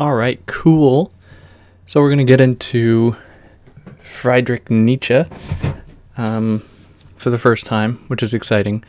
All 0.00 0.14
right, 0.14 0.40
cool. 0.46 1.12
So 1.86 2.00
we're 2.00 2.08
going 2.08 2.18
to 2.18 2.24
get 2.24 2.40
into 2.40 3.16
Friedrich 4.00 4.70
Nietzsche 4.70 5.24
um, 6.16 6.60
for 7.16 7.30
the 7.30 7.38
first 7.38 7.66
time, 7.66 8.04
which 8.06 8.22
is 8.22 8.32
exciting. 8.32 8.84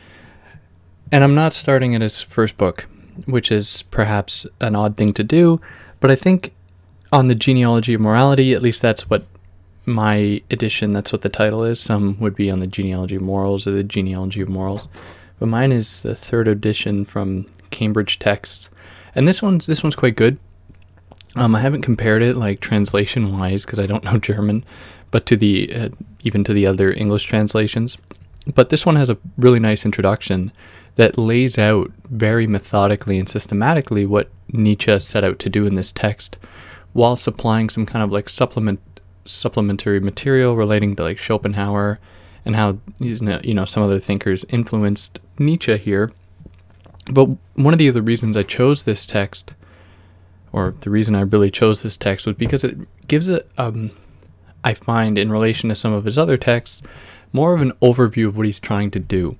And 1.10 1.24
I'm 1.24 1.34
not 1.34 1.52
starting 1.52 1.94
at 1.96 2.00
his 2.00 2.22
first 2.22 2.56
book, 2.56 2.86
which 3.26 3.50
is 3.50 3.82
perhaps 3.82 4.46
an 4.60 4.76
odd 4.76 4.96
thing 4.96 5.12
to 5.14 5.24
do, 5.24 5.60
but 5.98 6.12
I 6.12 6.14
think 6.14 6.52
on 7.12 7.26
the 7.26 7.34
genealogy 7.34 7.94
of 7.94 8.00
morality, 8.00 8.54
at 8.54 8.62
least 8.62 8.80
that's 8.80 9.10
what 9.10 9.24
my 9.90 10.42
edition, 10.50 10.92
that's 10.92 11.12
what 11.12 11.22
the 11.22 11.28
title 11.28 11.64
is. 11.64 11.80
Some 11.80 12.18
would 12.20 12.34
be 12.34 12.50
on 12.50 12.60
the 12.60 12.66
genealogy 12.66 13.16
of 13.16 13.22
morals 13.22 13.66
or 13.66 13.72
the 13.72 13.84
genealogy 13.84 14.40
of 14.40 14.48
morals. 14.48 14.88
But 15.38 15.46
mine 15.46 15.72
is 15.72 16.02
the 16.02 16.14
third 16.14 16.48
edition 16.48 17.04
from 17.04 17.46
Cambridge 17.70 18.18
Texts. 18.18 18.70
And 19.14 19.26
this 19.26 19.42
one's 19.42 19.66
this 19.66 19.82
one's 19.82 19.96
quite 19.96 20.16
good. 20.16 20.38
Um, 21.36 21.54
I 21.54 21.60
haven't 21.60 21.82
compared 21.82 22.22
it 22.22 22.36
like 22.36 22.60
translation 22.60 23.38
wise 23.38 23.64
because 23.64 23.78
I 23.78 23.86
don't 23.86 24.04
know 24.12 24.18
German, 24.18 24.64
but 25.10 25.26
to 25.26 25.36
the 25.36 25.74
uh, 25.74 25.88
even 26.22 26.44
to 26.44 26.52
the 26.52 26.66
other 26.66 26.92
English 26.92 27.24
translations. 27.24 27.96
But 28.54 28.70
this 28.70 28.86
one 28.86 28.96
has 28.96 29.10
a 29.10 29.18
really 29.36 29.60
nice 29.60 29.84
introduction 29.84 30.52
that 30.96 31.18
lays 31.18 31.58
out 31.58 31.92
very 32.08 32.46
methodically 32.46 33.18
and 33.18 33.28
systematically 33.28 34.06
what 34.06 34.28
Nietzsche 34.52 34.98
set 34.98 35.24
out 35.24 35.38
to 35.40 35.48
do 35.48 35.66
in 35.66 35.74
this 35.74 35.92
text, 35.92 36.36
while 36.92 37.16
supplying 37.16 37.68
some 37.68 37.86
kind 37.86 38.02
of 38.02 38.10
like 38.10 38.28
supplement 38.28 38.80
supplementary 39.24 40.00
material 40.00 40.56
relating 40.56 40.96
to 40.96 41.02
like 41.02 41.18
Schopenhauer 41.18 41.98
and 42.44 42.56
how 42.56 42.78
you 42.98 43.54
know 43.54 43.64
some 43.64 43.82
other 43.82 44.00
thinkers 44.00 44.44
influenced 44.48 45.20
Nietzsche 45.38 45.76
here. 45.76 46.10
But 47.10 47.28
one 47.54 47.74
of 47.74 47.78
the 47.78 47.88
other 47.88 48.02
reasons 48.02 48.36
I 48.36 48.42
chose 48.42 48.82
this 48.82 49.06
text 49.06 49.54
or 50.52 50.74
the 50.80 50.90
reason 50.90 51.14
I 51.14 51.20
really 51.20 51.50
chose 51.50 51.82
this 51.82 51.96
text 51.96 52.26
was 52.26 52.36
because 52.36 52.64
it 52.64 52.76
gives 53.08 53.28
it, 53.28 53.48
um, 53.56 53.90
I 54.64 54.74
find, 54.74 55.16
in 55.16 55.30
relation 55.30 55.68
to 55.68 55.76
some 55.76 55.92
of 55.92 56.04
his 56.04 56.18
other 56.18 56.36
texts, 56.36 56.82
more 57.32 57.54
of 57.54 57.62
an 57.62 57.72
overview 57.80 58.26
of 58.26 58.36
what 58.36 58.46
he's 58.46 58.60
trying 58.60 58.90
to 58.92 58.98
do. 58.98 59.36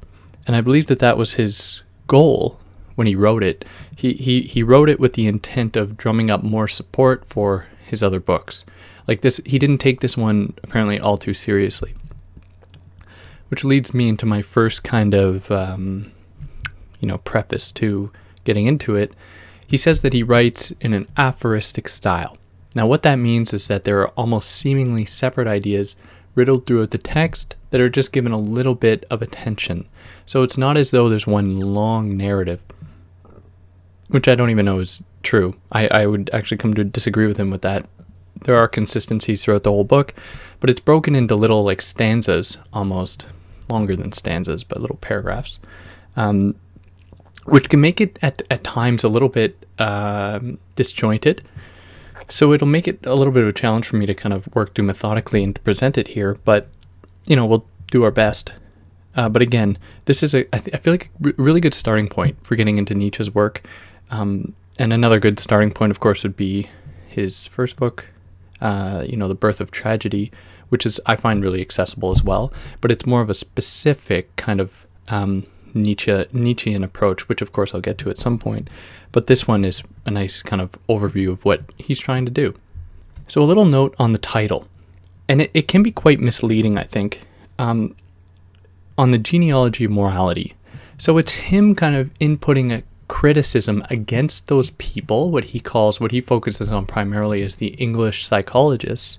And 0.46 0.55
I 0.55 0.60
believe 0.60 0.86
that 0.86 1.00
that 1.00 1.18
was 1.18 1.34
his 1.34 1.83
goal 2.06 2.58
when 2.94 3.06
he 3.06 3.14
wrote 3.14 3.42
it. 3.42 3.64
He, 3.94 4.14
he, 4.14 4.42
he 4.42 4.62
wrote 4.62 4.88
it 4.88 5.00
with 5.00 5.14
the 5.14 5.27
intent 5.27 5.77
of 5.77 5.96
drumming 5.96 6.30
up 6.30 6.42
more 6.42 6.68
support 6.68 7.27
for 7.27 7.66
his 7.84 8.02
other 8.02 8.20
books. 8.20 8.64
Like 9.11 9.20
this, 9.20 9.42
he 9.44 9.58
didn't 9.58 9.78
take 9.78 10.00
this 10.00 10.16
one 10.16 10.55
apparently 10.62 10.98
all 10.98 11.19
too 11.19 11.34
seriously. 11.34 11.94
Which 13.48 13.64
leads 13.64 13.92
me 13.92 14.08
into 14.08 14.25
my 14.25 14.41
first 14.41 14.84
kind 14.84 15.12
of, 15.12 15.50
um, 15.50 16.12
you 17.00 17.08
know, 17.08 17.19
preface 17.19 17.70
to 17.72 18.11
getting 18.44 18.64
into 18.64 18.97
it 18.97 19.12
he 19.70 19.77
says 19.77 20.00
that 20.00 20.12
he 20.12 20.25
writes 20.25 20.72
in 20.80 20.92
an 20.94 21.06
aphoristic 21.17 21.89
style. 21.89 22.36
Now, 22.75 22.89
what 22.89 23.05
that 23.05 23.20
means 23.20 23.55
is 23.55 23.69
that 23.69 23.84
there 23.84 24.00
are 24.00 24.08
almost 24.08 24.50
seemingly 24.50 25.05
separate 25.05 25.47
ideas 25.47 25.95
riddled 26.34 26.67
throughout 26.67 26.91
the 26.91 26.98
text 26.98 27.55
that 27.70 27.80
are 27.80 27.89
just 27.89 28.12
given 28.12 28.33
a 28.33 28.39
little 28.39 28.74
bit 28.74 29.05
of 29.11 29.22
attention. 29.22 29.86
So 30.27 30.42
it's 30.42 30.58
not 30.58 30.77
as 30.77 30.91
though 30.91 31.08
there's 31.08 31.27
one 31.28 31.61
long 31.61 32.17
narrative, 32.17 32.61
which 34.08 34.27
I 34.27 34.34
don't 34.34 34.50
even 34.50 34.64
know 34.64 34.80
is 34.80 35.00
true. 35.22 35.55
I, 35.70 35.86
I 35.86 36.06
would 36.06 36.30
actually 36.33 36.58
come 36.58 36.74
to 36.74 36.83
disagree 36.83 37.28
with 37.28 37.36
him 37.36 37.52
with 37.52 37.62
that. 37.62 37.86
There 38.44 38.56
are 38.56 38.69
consistencies 38.69 39.44
throughout 39.44 39.64
the 39.64 39.70
whole 39.70 39.84
book, 39.84 40.14
but 40.60 40.70
it's 40.70 40.80
broken 40.80 41.14
into 41.14 41.34
little 41.34 41.64
like 41.64 41.83
stanzas 41.83 42.58
almost, 42.72 43.27
longer 43.69 43.96
than 43.96 44.12
stanzas, 44.12 44.64
but 44.64 44.80
little 44.80 44.96
paragraphs. 44.96 45.58
Um, 46.16 46.55
which 47.44 47.68
can 47.68 47.80
make 47.80 48.01
it 48.01 48.18
at, 48.23 48.42
at 48.51 48.62
times 48.64 49.02
a 49.02 49.08
little 49.08 49.28
bit 49.28 49.67
um, 49.78 50.58
disjointed. 50.77 51.42
So 52.28 52.52
it'll 52.52 52.68
make 52.68 52.86
it 52.86 53.05
a 53.05 53.14
little 53.14 53.33
bit 53.33 53.42
of 53.42 53.48
a 53.48 53.52
challenge 53.52 53.86
for 53.86 53.96
me 53.96 54.06
to 54.06 54.14
kind 54.14 54.33
of 54.33 54.48
work 54.55 54.74
through 54.74 54.84
methodically 54.84 55.42
and 55.42 55.55
to 55.55 55.61
present 55.62 55.98
it 55.98 56.08
here, 56.08 56.39
but 56.45 56.68
you 57.27 57.34
know, 57.36 57.46
we'll 57.46 57.67
do 57.90 58.05
our 58.05 58.11
best. 58.11 58.52
Uh, 59.17 59.28
but 59.28 59.42
again, 59.42 59.77
this 60.05 60.22
is 60.22 60.34
a 60.34 60.46
I, 60.55 60.58
th- 60.58 60.74
I 60.74 60.78
feel 60.78 60.92
like 60.92 61.11
a 61.24 61.33
really 61.36 61.61
good 61.61 61.74
starting 61.74 62.08
point 62.08 62.36
for 62.45 62.55
getting 62.55 62.78
into 62.78 62.95
Nietzsche's 62.95 63.34
work. 63.34 63.62
Um, 64.11 64.55
and 64.78 64.92
another 64.92 65.18
good 65.18 65.40
starting 65.40 65.72
point, 65.72 65.90
of 65.90 66.01
course, 66.01 66.22
would 66.22 66.36
be 66.36 66.70
his 67.08 67.46
first 67.48 67.77
book, 67.77 68.07
uh, 68.60 69.04
you 69.06 69.16
know, 69.16 69.28
The 69.28 69.34
Birth 69.34 69.60
of 69.60 69.70
Tragedy, 69.70 70.30
which 70.68 70.86
is 70.86 71.00
I 71.06 71.16
find 71.16 71.42
really 71.42 71.60
accessible 71.60 72.10
as 72.10 72.22
well. 72.22 72.52
But 72.80 72.90
it's 72.90 73.06
more 73.06 73.20
of 73.20 73.30
a 73.30 73.34
specific 73.34 74.34
kind 74.36 74.60
of 74.60 74.86
um, 75.08 75.46
Nietzsche 75.74 76.26
Nietzschean 76.32 76.84
approach, 76.84 77.28
which 77.28 77.42
of 77.42 77.52
course 77.52 77.74
I'll 77.74 77.80
get 77.80 77.98
to 77.98 78.10
at 78.10 78.18
some 78.18 78.38
point. 78.38 78.68
But 79.12 79.26
this 79.26 79.46
one 79.46 79.64
is 79.64 79.82
a 80.06 80.10
nice 80.10 80.42
kind 80.42 80.62
of 80.62 80.70
overview 80.88 81.30
of 81.30 81.44
what 81.44 81.62
he's 81.76 81.98
trying 81.98 82.24
to 82.24 82.30
do. 82.30 82.54
So 83.26 83.42
a 83.42 83.44
little 83.44 83.64
note 83.64 83.94
on 83.98 84.12
the 84.12 84.18
title, 84.18 84.66
and 85.28 85.42
it, 85.42 85.50
it 85.54 85.68
can 85.68 85.82
be 85.82 85.92
quite 85.92 86.20
misleading, 86.20 86.78
I 86.78 86.84
think, 86.84 87.20
um, 87.58 87.94
on 88.98 89.10
the 89.10 89.18
genealogy 89.18 89.84
of 89.84 89.90
morality. 89.90 90.54
So 90.98 91.16
it's 91.16 91.32
him 91.32 91.74
kind 91.74 91.94
of 91.96 92.12
inputting 92.14 92.72
a 92.72 92.82
criticism 93.10 93.84
against 93.90 94.46
those 94.46 94.70
people, 94.78 95.32
what 95.32 95.42
he 95.42 95.58
calls, 95.58 95.98
what 96.00 96.12
he 96.12 96.20
focuses 96.20 96.68
on 96.68 96.86
primarily 96.86 97.42
as 97.42 97.56
the 97.56 97.74
English 97.74 98.24
psychologists, 98.24 99.18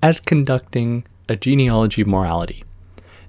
as 0.00 0.20
conducting 0.20 1.04
a 1.28 1.34
genealogy 1.34 2.04
morality. 2.04 2.62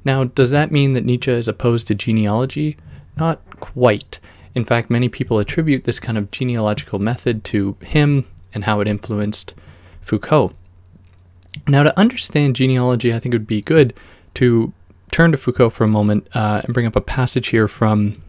Now, 0.05 0.25
does 0.25 0.51
that 0.51 0.71
mean 0.71 0.93
that 0.93 1.03
Nietzsche 1.03 1.31
is 1.31 1.47
opposed 1.47 1.87
to 1.87 1.95
genealogy? 1.95 2.77
Not 3.17 3.41
quite. 3.59 4.19
In 4.53 4.63
fact, 4.63 4.91
many 4.91 5.09
people 5.09 5.39
attribute 5.39 5.83
this 5.83 5.99
kind 5.99 6.17
of 6.17 6.29
genealogical 6.29 6.99
method 6.99 7.43
to 7.45 7.75
him 7.81 8.27
and 8.53 8.65
how 8.65 8.81
it 8.81 8.87
influenced 8.87 9.55
Foucault. 10.01 10.51
Now, 11.67 11.81
to 11.81 11.99
understand 11.99 12.55
genealogy, 12.55 13.11
I 13.11 13.19
think 13.19 13.33
it 13.33 13.39
would 13.39 13.47
be 13.47 13.63
good 13.63 13.95
to 14.35 14.73
turn 15.11 15.31
to 15.31 15.37
Foucault 15.39 15.71
for 15.71 15.85
a 15.85 15.87
moment 15.87 16.27
uh, 16.35 16.61
and 16.63 16.73
bring 16.73 16.85
up 16.85 16.95
a 16.95 17.01
passage 17.01 17.47
here 17.47 17.67
from 17.67 18.21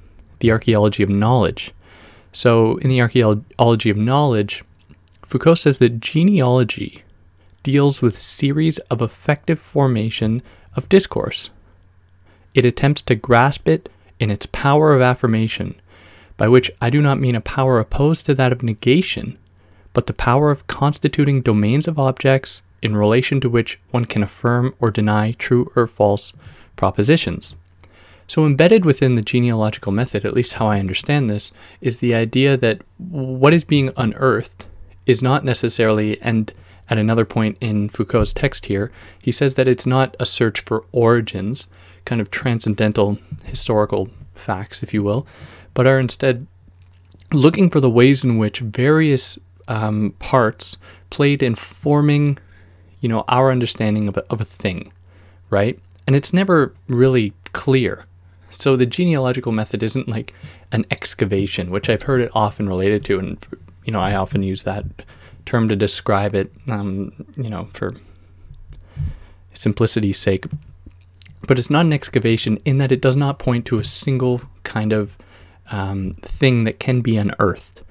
the 0.44 0.53
Archaeology 0.53 1.03
of 1.03 1.09
Knowledge. 1.09 1.72
So, 2.31 2.77
in 2.77 2.88
the 2.88 3.00
Archaeology 3.00 3.88
of 3.88 3.97
Knowledge, 3.97 4.62
Foucault 5.25 5.55
says 5.55 5.78
that 5.78 6.00
genealogy 6.00 7.03
deals 7.62 8.03
with 8.03 8.21
series 8.21 8.77
of 8.91 9.00
effective 9.00 9.59
formation 9.59 10.43
of 10.77 10.91
discourse. 10.91 11.49
It 12.55 12.66
attempts 12.66 13.00
to 13.03 13.15
grasp 13.15 13.66
it 13.66 13.88
in 14.21 14.31
its 14.31 14.44
power 14.44 14.93
of 14.93 15.00
affirmation, 15.00 15.77
by 16.37 16.49
which 16.49 16.71
I 16.78 16.91
do 16.91 17.00
not 17.00 17.19
mean 17.19 17.37
a 17.37 17.41
power 17.41 17.81
opposed 17.81 18.26
to 18.26 18.34
that 18.34 18.53
of 18.53 18.62
negation, 18.62 19.38
but 19.94 20.06
the 20.06 20.12
power 20.12 20.50
of 20.50 20.66
constituting 20.66 21.41
domains 21.41 21.88
of 21.88 21.99
objects 21.99 22.61
in 22.82 22.94
relation 22.94 23.41
to 23.41 23.49
which 23.49 23.81
one 23.93 24.05
can 24.05 24.22
affirm 24.22 24.75
or 24.78 24.91
deny 24.91 25.32
true 25.32 25.72
or 25.75 25.87
false 25.87 26.34
propositions. 26.76 27.55
So, 28.26 28.46
embedded 28.46 28.84
within 28.84 29.16
the 29.16 29.22
genealogical 29.22 29.92
method, 29.92 30.24
at 30.24 30.34
least 30.34 30.54
how 30.54 30.66
I 30.66 30.80
understand 30.80 31.28
this, 31.28 31.52
is 31.80 31.98
the 31.98 32.14
idea 32.14 32.56
that 32.56 32.80
what 32.98 33.52
is 33.52 33.64
being 33.64 33.90
unearthed 33.96 34.66
is 35.06 35.22
not 35.22 35.44
necessarily, 35.44 36.20
and 36.22 36.52
at 36.88 36.98
another 36.98 37.24
point 37.24 37.58
in 37.60 37.88
Foucault's 37.88 38.32
text 38.32 38.66
here, 38.66 38.90
he 39.22 39.32
says 39.32 39.54
that 39.54 39.68
it's 39.68 39.86
not 39.86 40.16
a 40.18 40.26
search 40.26 40.60
for 40.60 40.84
origins, 40.92 41.68
kind 42.04 42.20
of 42.20 42.30
transcendental 42.30 43.18
historical 43.44 44.08
facts, 44.34 44.82
if 44.82 44.94
you 44.94 45.02
will, 45.02 45.26
but 45.74 45.86
are 45.86 45.98
instead 45.98 46.46
looking 47.32 47.70
for 47.70 47.80
the 47.80 47.90
ways 47.90 48.24
in 48.24 48.38
which 48.38 48.60
various 48.60 49.38
um, 49.68 50.14
parts 50.18 50.76
played 51.10 51.42
in 51.42 51.54
forming, 51.54 52.38
you 53.00 53.08
know, 53.08 53.24
our 53.28 53.50
understanding 53.50 54.08
of 54.08 54.16
a, 54.16 54.24
of 54.30 54.40
a 54.40 54.44
thing, 54.44 54.93
right? 55.50 55.78
And 56.06 56.14
it's 56.14 56.32
never 56.32 56.75
really 56.87 57.32
clear. 57.52 58.04
So 58.60 58.76
the 58.76 58.86
genealogical 58.86 59.52
method 59.52 59.82
isn't 59.82 60.08
like 60.08 60.32
an 60.72 60.84
excavation, 60.90 61.70
which 61.70 61.88
I've 61.88 62.02
heard 62.02 62.20
it 62.20 62.30
often 62.34 62.68
related 62.68 63.04
to, 63.06 63.18
and 63.18 63.46
you 63.84 63.92
know, 63.92 64.00
I 64.00 64.14
often 64.14 64.42
use 64.42 64.62
that 64.62 64.84
term 65.46 65.68
to 65.68 65.76
describe 65.76 66.34
it, 66.34 66.50
um, 66.68 67.12
you 67.36 67.50
know, 67.50 67.68
for 67.72 67.94
simplicity's 69.52 70.18
sake 70.18 70.46
but 71.46 71.58
it's 71.58 71.70
not 71.70 71.86
an 71.86 71.92
excavation 71.92 72.58
in 72.64 72.78
that 72.78 72.92
it 72.92 73.00
does 73.00 73.16
not 73.16 73.38
point 73.38 73.66
to 73.66 73.78
a 73.78 73.84
single 73.84 74.40
kind 74.62 74.92
of 74.92 75.16
um, 75.70 76.14
thing 76.22 76.64
that 76.64 76.80
can 76.80 77.00
be 77.00 77.16
unearthed. 77.16 77.82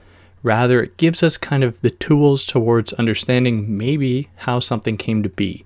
Rather, 0.41 0.83
it 0.83 0.97
gives 0.97 1.23
us 1.23 1.37
kind 1.37 1.63
of 1.63 1.79
the 1.81 1.89
tools 1.89 2.45
towards 2.45 2.93
understanding 2.93 3.77
maybe 3.77 4.29
how 4.37 4.59
something 4.59 4.97
came 4.97 5.23
to 5.23 5.29
be. 5.29 5.65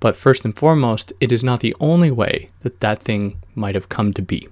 But 0.00 0.16
first 0.16 0.44
and 0.44 0.56
foremost, 0.56 1.12
it 1.20 1.32
is 1.32 1.42
not 1.42 1.60
the 1.60 1.74
only 1.80 2.10
way 2.10 2.50
that 2.60 2.80
that 2.80 3.02
thing 3.02 3.38
might 3.54 3.74
have 3.74 3.88
come 3.88 4.12
to 4.14 4.22
be. 4.22 4.48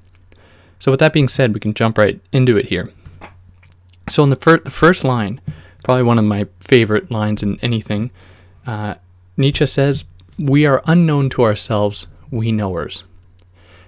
So, 0.78 0.90
with 0.90 1.00
that 1.00 1.12
being 1.12 1.28
said, 1.28 1.54
we 1.54 1.60
can 1.60 1.74
jump 1.74 1.98
right 1.98 2.20
into 2.32 2.56
it 2.56 2.66
here. 2.66 2.92
So, 4.08 4.22
in 4.24 4.30
the, 4.30 4.36
fir- 4.36 4.58
the 4.58 4.70
first 4.70 5.04
line, 5.04 5.40
probably 5.84 6.02
one 6.02 6.18
of 6.18 6.24
my 6.24 6.46
favorite 6.60 7.10
lines 7.10 7.42
in 7.42 7.58
anything, 7.60 8.10
uh, 8.66 8.96
Nietzsche 9.36 9.66
says, 9.66 10.04
we 10.38 10.66
are 10.66 10.82
unknown 10.86 11.30
to 11.30 11.44
ourselves, 11.44 12.06
we 12.30 12.52
knowers. 12.52 13.04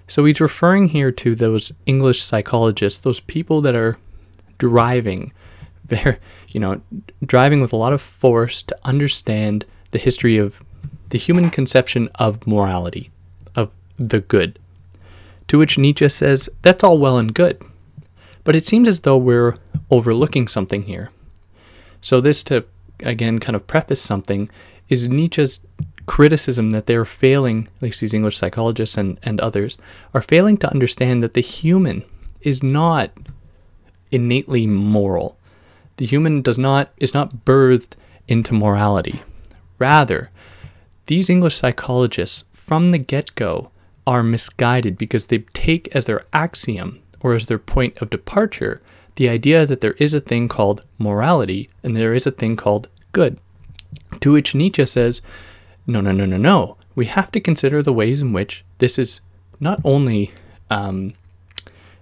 So 0.07 0.25
he's 0.25 0.41
referring 0.41 0.89
here 0.89 1.13
to 1.13 1.35
those 1.35 1.73
English 1.85 2.23
psychologists, 2.23 3.01
those 3.01 3.21
people 3.21 3.61
that 3.61 3.75
are 3.75 3.99
driving, 4.57 5.33
you 5.91 6.61
know, 6.61 6.81
driving 7.25 7.61
with 7.61 7.73
a 7.73 7.77
lot 7.77 7.93
of 7.93 8.01
force 8.01 8.63
to 8.63 8.79
understand 8.85 9.67
the 9.91 9.99
history 9.99 10.39
of 10.39 10.63
the 11.11 11.19
human 11.19 11.51
conception 11.51 12.09
of 12.17 12.47
morality, 12.47 13.11
of 13.55 13.71
the 13.99 14.21
good. 14.21 14.59
To 15.49 15.59
which 15.59 15.79
Nietzsche 15.79 16.09
says, 16.09 16.49
that's 16.63 16.85
all 16.85 16.99
well 16.99 17.19
and 17.19 17.33
good. 17.33 17.63
But 18.45 18.57
it 18.57 18.67
seems 18.67 18.89
as 18.89 19.01
though 19.01 19.17
we're 19.17 19.57
overlooking 19.91 20.49
something 20.49 20.85
here. 20.85 21.11
So, 22.01 22.21
this 22.21 22.43
to 22.45 22.65
again 23.01 23.39
kind 23.39 23.57
of 23.57 23.67
preface 23.67 24.01
something 24.01 24.51
is 24.89 25.09
Nietzsche's 25.09 25.61
criticism 26.07 26.71
that 26.71 26.87
they're 26.87 27.05
failing, 27.05 27.69
at 27.77 27.83
least 27.83 28.01
these 28.01 28.15
English 28.15 28.37
psychologists 28.37 28.97
and, 28.97 29.19
and 29.23 29.41
others, 29.41 29.77
are 30.15 30.23
failing 30.23 30.57
to 30.59 30.71
understand 30.71 31.23
that 31.23 31.35
the 31.35 31.43
human 31.43 32.03
is 32.41 32.63
not 32.63 33.11
innately 34.11 34.67
moral. 34.67 35.37
The 35.99 36.07
human 36.07 36.43
does 36.43 36.59
not 36.59 36.91
is 36.97 37.13
not 37.13 37.45
birthed 37.45 37.93
into 38.27 38.55
morality. 38.55 39.23
Rather, 39.79 40.31
these 41.09 41.29
English 41.29 41.57
psychologists 41.57 42.45
from 42.53 42.91
the 42.91 42.99
get-go 42.99 43.71
are 44.07 44.23
misguided 44.23 44.97
because 44.97 45.27
they 45.27 45.39
take 45.53 45.89
as 45.95 46.05
their 46.05 46.25
axiom 46.33 47.01
or 47.21 47.35
as 47.35 47.47
their 47.47 47.59
point 47.59 47.97
of 48.01 48.11
departure 48.11 48.81
the 49.17 49.29
idea 49.29 49.67
that 49.67 49.81
there 49.81 49.95
is 49.95 50.15
a 50.15 50.21
thing 50.21 50.49
called 50.49 50.85
morality 50.99 51.69
and 51.83 51.97
there 51.97 52.15
is 52.15 52.27
a 52.27 52.31
thing 52.31 52.57
called 52.57 52.89
good. 53.13 53.39
To 54.21 54.33
which 54.33 54.55
Nietzsche 54.55 54.87
says, 54.87 55.21
no, 55.87 56.01
no, 56.01 56.13
no, 56.13 56.25
no, 56.25 56.37
no. 56.37 56.77
We 56.95 57.07
have 57.07 57.33
to 57.33 57.41
consider 57.41 57.83
the 57.83 57.93
ways 57.93 58.23
in 58.23 58.33
which 58.33 58.65
this 58.79 58.99
is 58.99 59.21
not 59.59 59.81
only 59.85 60.31
um, 60.71 61.15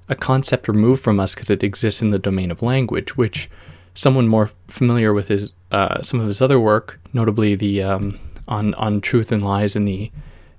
a 0.09 0.17
concept 0.17 0.69
removed 0.69 1.03
from 1.03 1.21
us 1.21 1.35
because 1.35 1.49
it 1.49 1.63
exists 1.63 2.03
in 2.03 2.11
the 2.11 2.19
domain 2.19 2.51
of 2.51 2.61
language, 2.61 3.17
which 3.17 3.49
someone 3.95 4.29
more 4.29 4.51
familiar 4.69 5.15
with 5.15 5.29
his 5.29 5.53
uh, 5.71 6.03
some 6.03 6.21
of 6.21 6.29
his 6.29 6.43
other 6.43 6.61
work, 6.61 7.01
notably 7.13 7.55
the 7.55 7.83
um, 7.83 8.19
on 8.49 8.75
on 8.75 9.01
truth 9.01 9.33
and 9.33 9.45
lies 9.45 9.77
in 9.77 9.85
the 9.85 10.11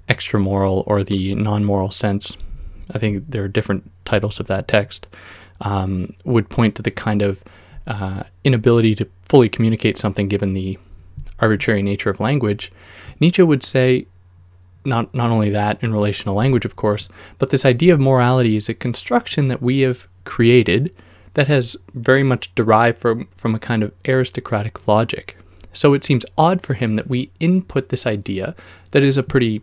extramoral 0.10 0.84
or 0.88 1.04
the 1.04 1.36
non-moral 1.36 1.92
sense. 1.92 2.38
I 2.92 3.00
think 3.00 3.25
there 3.30 3.44
are 3.44 3.50
different 3.50 3.92
titles 4.06 4.39
of 4.39 4.48
that 4.48 4.68
text. 4.68 5.07
Um, 5.60 6.13
would 6.24 6.50
point 6.50 6.75
to 6.75 6.84
the 6.84 6.92
kind 6.92 7.22
of 7.24 7.44
uh, 7.88 8.24
inability 8.44 8.94
to 8.95 9.07
fully 9.24 9.50
communicate 9.50 9.98
something 9.98 10.28
given 10.28 10.54
the 10.54 10.78
arbitrary 11.39 11.81
nature 11.81 12.10
of 12.10 12.19
language. 12.19 12.72
Nietzsche 13.19 13.42
would 13.42 13.63
say 13.63 14.06
not 14.86 15.13
not 15.13 15.31
only 15.31 15.50
that 15.50 15.81
in 15.84 15.94
relation 15.94 16.25
to 16.25 16.31
language, 16.31 16.66
of 16.66 16.75
course, 16.75 17.10
but 17.39 17.50
this 17.50 17.66
idea 17.66 17.94
of 17.94 18.00
morality 18.00 18.56
is 18.56 18.69
a 18.69 18.74
construction 18.74 19.48
that 19.48 19.62
we 19.62 19.80
have 19.80 20.07
created 20.24 20.94
that 21.34 21.48
has 21.48 21.75
very 21.94 22.24
much 22.24 22.54
derived 22.56 22.98
from, 22.98 23.28
from 23.36 23.54
a 23.54 23.60
kind 23.60 23.84
of 23.84 23.94
aristocratic 24.07 24.88
logic. 24.88 25.38
So 25.77 25.94
it 25.94 26.03
seems 26.03 26.25
odd 26.39 26.63
for 26.63 26.74
him 26.74 26.95
that 26.95 27.07
we 27.07 27.29
input 27.39 27.89
this 27.89 28.07
idea 28.07 28.56
that 28.91 29.03
is 29.03 29.15
a 29.15 29.21
pretty, 29.21 29.62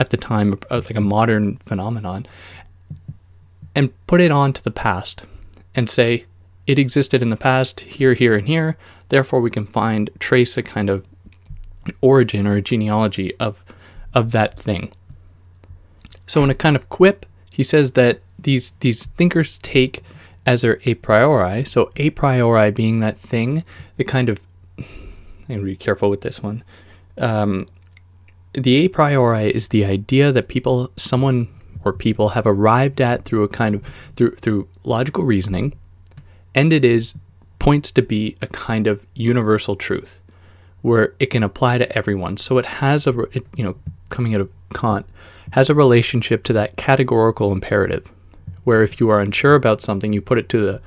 at 0.00 0.08
the 0.08 0.16
time, 0.16 0.58
like 0.70 0.96
a 0.96 1.02
modern 1.02 1.56
phenomenon, 1.56 2.26
and 3.74 3.92
put 4.06 4.22
it 4.22 4.30
on 4.30 4.54
to 4.54 4.64
the 4.64 4.70
past 4.70 5.26
and 5.74 5.90
say 5.90 6.24
it 6.66 6.78
existed 6.78 7.20
in 7.20 7.28
the 7.28 7.36
past, 7.36 7.80
here, 7.80 8.14
here, 8.14 8.34
and 8.34 8.46
here. 8.46 8.78
Therefore, 9.10 9.42
we 9.42 9.50
can 9.50 9.66
find, 9.66 10.08
trace 10.18 10.56
a 10.56 10.62
kind 10.62 10.88
of 10.88 11.06
origin 12.00 12.46
or 12.46 12.56
a 12.56 12.62
genealogy 12.62 13.34
of, 13.38 13.62
of 14.14 14.32
that 14.32 14.58
thing. 14.58 14.92
So, 16.26 16.42
in 16.42 16.48
a 16.48 16.54
kind 16.54 16.74
of 16.74 16.88
quip, 16.88 17.26
he 17.52 17.62
says 17.62 17.92
that 17.92 18.20
these, 18.38 18.72
these 18.80 19.04
thinkers 19.04 19.58
take 19.58 20.02
as 20.46 20.62
their 20.62 20.80
a 20.86 20.94
priori. 20.94 21.64
So 21.64 21.90
a 21.96 22.10
priori 22.10 22.70
being 22.70 23.00
that 23.00 23.18
thing, 23.18 23.62
the 23.96 24.04
kind 24.04 24.28
of 24.30 24.46
I'm 25.52 25.64
be 25.64 25.76
careful 25.76 26.10
with 26.10 26.22
this 26.22 26.42
one. 26.42 26.62
Um, 27.18 27.66
the 28.52 28.76
a 28.76 28.88
priori 28.88 29.54
is 29.54 29.68
the 29.68 29.84
idea 29.84 30.32
that 30.32 30.48
people, 30.48 30.90
someone 30.96 31.48
or 31.84 31.92
people 31.92 32.30
have 32.30 32.46
arrived 32.46 33.00
at 33.00 33.24
through 33.24 33.42
a 33.44 33.48
kind 33.48 33.74
of 33.74 33.84
through 34.16 34.36
through 34.36 34.68
logical 34.84 35.24
reasoning, 35.24 35.74
and 36.54 36.72
it 36.72 36.84
is 36.84 37.14
points 37.58 37.92
to 37.92 38.02
be 38.02 38.36
a 38.42 38.46
kind 38.46 38.86
of 38.86 39.06
universal 39.14 39.76
truth 39.76 40.20
where 40.82 41.14
it 41.20 41.26
can 41.26 41.42
apply 41.42 41.78
to 41.78 41.96
everyone. 41.96 42.36
So 42.36 42.58
it 42.58 42.64
has 42.64 43.06
a 43.06 43.18
it, 43.32 43.46
you 43.56 43.64
know 43.64 43.76
coming 44.08 44.34
out 44.34 44.40
of 44.40 44.50
Kant 44.74 45.06
has 45.52 45.68
a 45.68 45.74
relationship 45.74 46.42
to 46.44 46.52
that 46.52 46.76
categorical 46.76 47.52
imperative 47.52 48.10
where 48.64 48.82
if 48.82 49.00
you 49.00 49.08
are 49.10 49.20
unsure 49.20 49.54
about 49.54 49.82
something, 49.82 50.12
you 50.12 50.20
put 50.20 50.38
it 50.38 50.48
to 50.48 50.64
the 50.64 50.80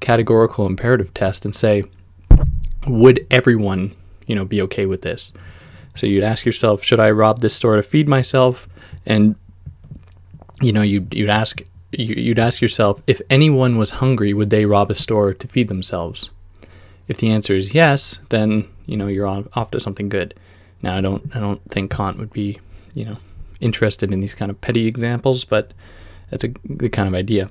categorical 0.00 0.66
imperative 0.66 1.12
test 1.14 1.44
and 1.44 1.54
say, 1.54 1.84
would 2.86 3.26
everyone, 3.30 3.94
you 4.26 4.34
know, 4.34 4.44
be 4.44 4.62
okay 4.62 4.86
with 4.86 5.02
this? 5.02 5.32
So 5.94 6.06
you'd 6.06 6.24
ask 6.24 6.44
yourself, 6.44 6.82
should 6.82 7.00
I 7.00 7.10
rob 7.10 7.40
this 7.40 7.54
store 7.54 7.76
to 7.76 7.82
feed 7.82 8.08
myself? 8.08 8.68
And 9.06 9.36
you 10.60 10.72
know, 10.72 10.82
you'd 10.82 11.12
you'd 11.14 11.30
ask 11.30 11.62
you'd 11.92 12.38
ask 12.38 12.60
yourself, 12.60 13.02
if 13.06 13.20
anyone 13.30 13.78
was 13.78 13.92
hungry, 13.92 14.32
would 14.34 14.50
they 14.50 14.66
rob 14.66 14.90
a 14.90 14.94
store 14.94 15.32
to 15.32 15.48
feed 15.48 15.68
themselves? 15.68 16.30
If 17.06 17.18
the 17.18 17.30
answer 17.30 17.54
is 17.54 17.74
yes, 17.74 18.18
then 18.30 18.68
you 18.86 18.96
know 18.96 19.06
you're 19.06 19.26
off 19.26 19.70
to 19.72 19.80
something 19.80 20.08
good. 20.08 20.34
Now 20.82 20.96
I 20.96 21.00
don't 21.00 21.34
I 21.34 21.40
don't 21.40 21.62
think 21.70 21.90
Kant 21.90 22.18
would 22.18 22.32
be 22.32 22.60
you 22.94 23.04
know 23.04 23.16
interested 23.60 24.12
in 24.12 24.20
these 24.20 24.34
kind 24.34 24.50
of 24.50 24.60
petty 24.60 24.86
examples, 24.86 25.44
but 25.44 25.72
that's 26.30 26.44
a 26.44 26.48
good 26.48 26.92
kind 26.92 27.08
of 27.08 27.14
idea. 27.14 27.50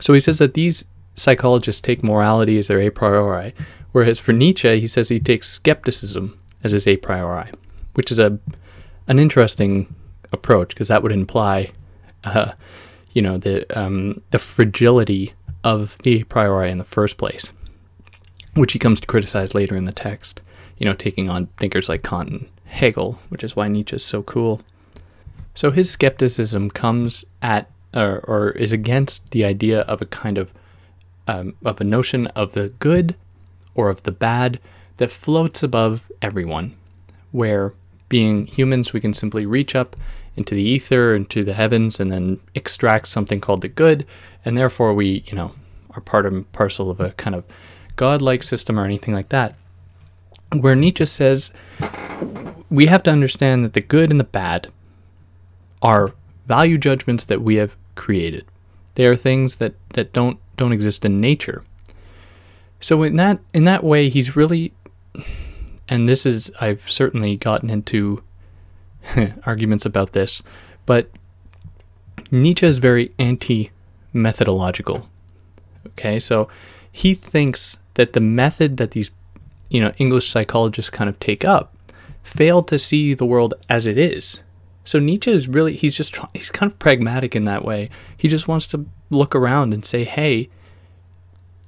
So 0.00 0.12
he 0.12 0.20
says 0.20 0.38
that 0.38 0.54
these 0.54 0.84
psychologists 1.16 1.80
take 1.80 2.02
morality 2.02 2.58
as 2.58 2.68
their 2.68 2.80
a 2.80 2.90
priori, 2.90 3.54
whereas 3.94 4.18
for 4.18 4.32
Nietzsche, 4.32 4.80
he 4.80 4.88
says 4.88 5.08
he 5.08 5.20
takes 5.20 5.48
skepticism 5.48 6.36
as 6.64 6.72
his 6.72 6.86
a 6.86 6.96
priori, 6.96 7.50
which 7.94 8.10
is 8.10 8.18
a 8.18 8.38
an 9.06 9.18
interesting 9.18 9.94
approach 10.32 10.70
because 10.70 10.88
that 10.88 11.02
would 11.02 11.12
imply, 11.12 11.70
uh, 12.24 12.52
you 13.12 13.22
know, 13.22 13.38
the 13.38 13.64
um, 13.78 14.20
the 14.32 14.38
fragility 14.38 15.32
of 15.62 15.96
the 15.98 16.20
a 16.20 16.24
priori 16.24 16.70
in 16.70 16.78
the 16.78 16.84
first 16.84 17.16
place, 17.16 17.52
which 18.54 18.72
he 18.72 18.78
comes 18.78 19.00
to 19.00 19.06
criticize 19.06 19.54
later 19.54 19.76
in 19.76 19.84
the 19.84 19.92
text. 19.92 20.40
You 20.76 20.86
know, 20.86 20.94
taking 20.94 21.30
on 21.30 21.46
thinkers 21.58 21.88
like 21.88 22.02
Kant 22.02 22.28
and 22.30 22.48
Hegel, 22.64 23.20
which 23.28 23.44
is 23.44 23.54
why 23.54 23.68
Nietzsche 23.68 23.94
is 23.94 24.04
so 24.04 24.24
cool. 24.24 24.60
So 25.54 25.70
his 25.70 25.88
skepticism 25.88 26.68
comes 26.70 27.24
at 27.40 27.70
or, 27.94 28.18
or 28.26 28.50
is 28.50 28.72
against 28.72 29.30
the 29.30 29.44
idea 29.44 29.82
of 29.82 30.02
a 30.02 30.06
kind 30.06 30.36
of 30.36 30.52
um, 31.28 31.54
of 31.64 31.80
a 31.80 31.84
notion 31.84 32.26
of 32.28 32.54
the 32.54 32.70
good 32.80 33.14
or 33.74 33.90
of 33.90 34.02
the 34.02 34.12
bad 34.12 34.60
that 34.96 35.10
floats 35.10 35.62
above 35.62 36.10
everyone, 36.22 36.76
where 37.32 37.74
being 38.08 38.46
humans 38.46 38.92
we 38.92 39.00
can 39.00 39.14
simply 39.14 39.44
reach 39.44 39.74
up 39.74 39.96
into 40.36 40.54
the 40.54 40.62
ether 40.62 41.14
into 41.14 41.44
the 41.44 41.54
heavens 41.54 42.00
and 42.00 42.10
then 42.10 42.40
extract 42.54 43.08
something 43.08 43.40
called 43.40 43.60
the 43.60 43.68
good, 43.68 44.06
and 44.44 44.56
therefore 44.56 44.94
we 44.94 45.24
you 45.26 45.34
know 45.34 45.52
are 45.90 46.00
part 46.00 46.26
and 46.26 46.50
parcel 46.52 46.90
of 46.90 47.00
a 47.00 47.10
kind 47.12 47.36
of 47.36 47.44
godlike 47.96 48.42
system 48.42 48.78
or 48.78 48.84
anything 48.84 49.14
like 49.14 49.28
that. 49.28 49.54
Where 50.52 50.74
Nietzsche 50.74 51.06
says 51.06 51.52
we 52.70 52.86
have 52.86 53.02
to 53.04 53.10
understand 53.10 53.64
that 53.64 53.72
the 53.72 53.80
good 53.80 54.10
and 54.10 54.18
the 54.18 54.24
bad 54.24 54.70
are 55.82 56.14
value 56.46 56.78
judgments 56.78 57.24
that 57.24 57.42
we 57.42 57.56
have 57.56 57.76
created. 57.94 58.44
They 58.96 59.06
are 59.06 59.16
things 59.16 59.56
that, 59.56 59.74
that 59.90 60.12
don't 60.12 60.38
don't 60.56 60.72
exist 60.72 61.04
in 61.04 61.20
nature. 61.20 61.64
So 62.84 63.02
in 63.02 63.16
that 63.16 63.38
in 63.54 63.64
that 63.64 63.82
way 63.82 64.10
he's 64.10 64.36
really 64.36 64.74
and 65.88 66.06
this 66.06 66.26
is 66.26 66.50
I've 66.60 66.90
certainly 66.90 67.34
gotten 67.34 67.70
into 67.70 68.22
arguments 69.46 69.86
about 69.86 70.12
this, 70.12 70.42
but 70.84 71.08
Nietzsche 72.30 72.66
is 72.66 72.76
very 72.76 73.10
anti 73.18 73.70
methodological. 74.12 75.08
Okay, 75.86 76.20
so 76.20 76.46
he 76.92 77.14
thinks 77.14 77.78
that 77.94 78.12
the 78.12 78.20
method 78.20 78.76
that 78.76 78.90
these 78.90 79.10
you 79.70 79.80
know 79.80 79.94
English 79.96 80.30
psychologists 80.30 80.90
kind 80.90 81.08
of 81.08 81.18
take 81.18 81.42
up 81.42 81.74
fail 82.22 82.62
to 82.64 82.78
see 82.78 83.14
the 83.14 83.24
world 83.24 83.54
as 83.70 83.86
it 83.86 83.96
is 83.96 84.40
so 84.84 84.98
Nietzsche 84.98 85.32
is 85.32 85.48
really 85.48 85.74
he's 85.74 85.96
just 85.96 86.18
he's 86.34 86.50
kind 86.50 86.70
of 86.70 86.78
pragmatic 86.78 87.34
in 87.34 87.46
that 87.46 87.64
way. 87.64 87.88
He 88.18 88.28
just 88.28 88.46
wants 88.46 88.66
to 88.66 88.84
look 89.08 89.34
around 89.34 89.72
and 89.72 89.86
say, 89.86 90.04
"Hey, 90.04 90.50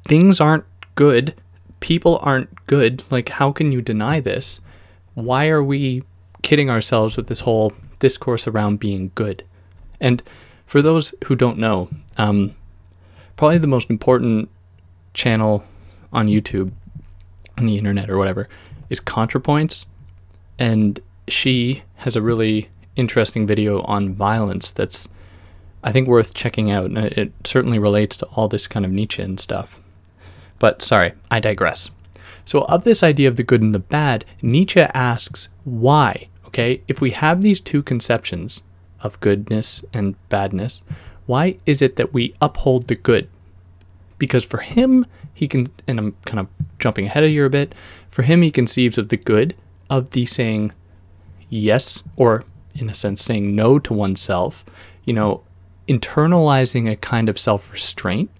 things 0.06 0.42
aren't 0.42 0.64
good. 0.96 1.34
People 1.78 2.18
aren't 2.22 2.66
good. 2.66 3.04
Like 3.10 3.28
how 3.28 3.52
can 3.52 3.70
you 3.70 3.80
deny 3.80 4.18
this? 4.18 4.60
Why 5.14 5.48
are 5.48 5.62
we 5.62 6.02
kidding 6.42 6.68
ourselves 6.68 7.16
with 7.16 7.28
this 7.28 7.40
whole 7.40 7.72
discourse 8.00 8.48
around 8.48 8.80
being 8.80 9.12
good?" 9.14 9.44
And 10.00 10.22
for 10.66 10.82
those 10.82 11.14
who 11.26 11.36
don't 11.36 11.58
know, 11.58 11.88
um, 12.18 12.54
probably 13.36 13.58
the 13.58 13.66
most 13.66 13.88
important 13.88 14.50
channel 15.14 15.64
on 16.12 16.26
YouTube, 16.26 16.72
on 17.56 17.66
the 17.66 17.78
internet 17.78 18.10
or 18.10 18.18
whatever, 18.18 18.48
is 18.90 19.00
ContraPoints, 19.00 19.86
and 20.58 21.00
she 21.28 21.82
has 21.96 22.16
a 22.16 22.22
really 22.22 22.68
interesting 22.96 23.46
video 23.46 23.80
on 23.82 24.14
violence 24.14 24.70
that's, 24.70 25.08
I 25.82 25.92
think, 25.92 26.08
worth 26.08 26.34
checking 26.34 26.70
out. 26.70 26.86
And 26.86 26.98
it 26.98 27.32
certainly 27.44 27.78
relates 27.78 28.16
to 28.18 28.26
all 28.26 28.48
this 28.48 28.66
kind 28.66 28.84
of 28.84 28.92
Nietzsche 28.92 29.22
and 29.22 29.38
stuff. 29.38 29.80
But 30.58 30.82
sorry, 30.82 31.12
I 31.30 31.40
digress. 31.40 31.90
So, 32.44 32.62
of 32.62 32.84
this 32.84 33.02
idea 33.02 33.28
of 33.28 33.36
the 33.36 33.42
good 33.42 33.60
and 33.62 33.74
the 33.74 33.80
bad, 33.80 34.24
Nietzsche 34.40 34.80
asks 34.80 35.48
why, 35.64 36.28
okay? 36.46 36.82
If 36.86 37.00
we 37.00 37.10
have 37.10 37.42
these 37.42 37.60
two 37.60 37.82
conceptions 37.82 38.62
of 39.00 39.20
goodness 39.20 39.84
and 39.92 40.14
badness, 40.28 40.82
why 41.26 41.58
is 41.66 41.82
it 41.82 41.96
that 41.96 42.12
we 42.12 42.34
uphold 42.40 42.86
the 42.86 42.94
good? 42.94 43.28
Because 44.18 44.44
for 44.44 44.58
him, 44.58 45.06
he 45.34 45.48
can, 45.48 45.72
and 45.86 45.98
I'm 45.98 46.16
kind 46.24 46.40
of 46.40 46.46
jumping 46.78 47.06
ahead 47.06 47.24
of 47.24 47.30
you 47.30 47.44
a 47.44 47.50
bit, 47.50 47.74
for 48.08 48.22
him, 48.22 48.42
he 48.42 48.50
conceives 48.50 48.96
of 48.96 49.08
the 49.08 49.16
good 49.16 49.54
of 49.90 50.10
the 50.10 50.24
saying 50.24 50.72
yes, 51.50 52.02
or 52.16 52.44
in 52.74 52.88
a 52.88 52.94
sense, 52.94 53.22
saying 53.22 53.54
no 53.54 53.78
to 53.78 53.92
oneself, 53.92 54.64
you 55.04 55.12
know, 55.12 55.42
internalizing 55.88 56.90
a 56.90 56.96
kind 56.96 57.28
of 57.28 57.38
self 57.38 57.70
restraint. 57.72 58.30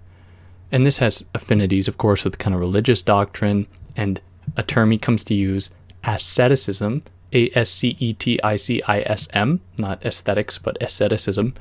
And 0.73 0.85
this 0.85 0.99
has 0.99 1.25
affinities, 1.35 1.89
of 1.89 1.99
course, 1.99 2.25
with 2.25 2.39
kind 2.39 2.55
of 2.55 2.61
religious 2.61 3.03
doctrine 3.03 3.67
and 3.97 4.21
a 4.57 4.63
term 4.63 4.91
he 4.91 4.99
comes 4.99 5.25
to 5.25 5.35
use, 5.35 5.71
asceticism, 6.05 7.03
A 7.33 7.51
S 7.55 7.71
C 7.71 7.97
E 7.99 8.13
T 8.13 8.41
I 8.43 8.57
C 8.57 8.83
I 8.87 9.01
S 9.01 9.29
M, 9.33 9.61
not 9.79 10.05
aesthetics, 10.05 10.59
but 10.59 10.81
asceticism, 10.81 11.55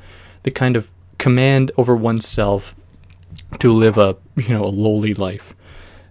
the 0.43 0.51
kind 0.51 0.75
of 0.75 0.89
command 1.17 1.71
over 1.77 1.95
oneself 1.95 2.75
to 3.59 3.71
live 3.71 3.97
a 3.97 4.15
you 4.35 4.50
know 4.50 4.65
a 4.65 4.67
lowly 4.67 5.13
life. 5.13 5.55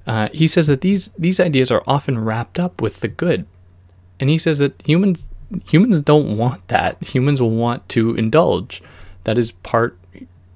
Uh, 0.06 0.28
he 0.32 0.46
says 0.46 0.66
that 0.66 0.80
these 0.80 1.10
these 1.18 1.40
ideas 1.40 1.70
are 1.70 1.82
often 1.86 2.18
wrapped 2.18 2.58
up 2.58 2.80
with 2.80 3.00
the 3.00 3.08
good, 3.08 3.46
and 4.20 4.30
he 4.30 4.38
says 4.38 4.58
that 4.58 4.80
humans 4.86 5.24
humans 5.68 6.00
don't 6.00 6.36
want 6.36 6.66
that. 6.68 7.02
Humans 7.02 7.40
will 7.40 7.50
want 7.50 7.88
to 7.90 8.14
indulge. 8.14 8.82
That 9.24 9.38
is 9.38 9.52
part, 9.52 9.98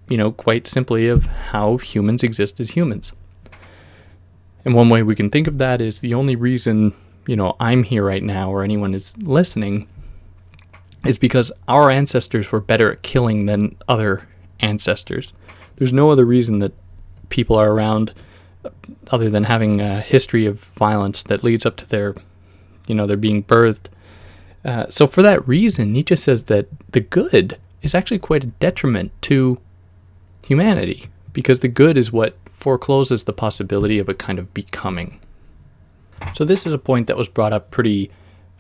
you 0.09 0.17
know, 0.17 0.33
quite 0.33 0.67
simply 0.67 1.09
of 1.09 1.27
how 1.27 1.77
humans 1.77 2.23
exist 2.23 2.61
as 2.61 2.71
humans. 2.71 3.12
And 4.65 4.75
one 4.75 4.88
way 4.88 5.03
we 5.03 5.15
can 5.15 5.31
think 5.31 5.47
of 5.47 5.59
that 5.59 5.81
is 5.81 6.00
the 6.00 6.15
only 6.15 6.37
reason, 6.37 6.95
you 7.27 7.37
know, 7.37 7.57
I'm 7.61 7.83
here 7.83 8.05
right 8.05 8.23
now 8.23 8.50
or 8.50 8.62
anyone 8.62 8.95
is 8.95 9.17
listening 9.19 9.88
is 11.05 11.19
because 11.19 11.53
our 11.69 11.91
ancestors 11.91 12.50
were 12.50 12.61
better 12.61 12.93
at 12.93 13.03
killing 13.03 13.47
than 13.47 13.77
other 13.88 14.29
ancestors. 14.61 15.33
There's 15.77 15.93
no 15.93 16.11
other 16.11 16.25
reason 16.25 16.59
that 16.59 16.73
people 17.29 17.57
are 17.57 17.71
around 17.71 18.12
other 19.11 19.31
than 19.31 19.45
having 19.45 19.81
a 19.81 20.00
history 20.00 20.45
of 20.47 20.61
violence 20.77 21.23
that 21.25 21.45
leads 21.45 21.65
up 21.65 21.77
to 21.77 21.88
their, 21.88 22.15
you 22.87 22.95
know, 22.95 23.07
their 23.07 23.17
being 23.17 23.45
birthed. 23.45 23.87
Uh, 24.65 24.87
so 24.91 25.07
for 25.07 25.23
that 25.23 25.47
reason, 25.47 25.93
Nietzsche 25.93 26.17
says 26.17 26.45
that 26.45 26.67
the 26.91 27.00
good 27.00 27.59
is 27.81 27.95
actually 27.95 28.19
quite 28.19 28.45
a 28.45 28.49
detriment 28.49 29.12
to 29.23 29.59
humanity 30.49 31.11
because 31.35 31.61
the 31.61 31.69
good 31.69 31.99
is 31.99 32.11
what 32.11 32.37
forecloses 32.50 33.25
the 33.25 33.33
possibility 33.33 33.99
of 33.99 34.09
a 34.09 34.14
kind 34.14 34.38
of 34.38 34.52
becoming. 34.55 35.21
So 36.35 36.45
this 36.45 36.67
is 36.67 36.73
a 36.73 36.78
point 36.78 37.07
that 37.07 37.17
was 37.17 37.28
brought 37.28 37.52
up 37.52 37.71
pretty 37.71 38.11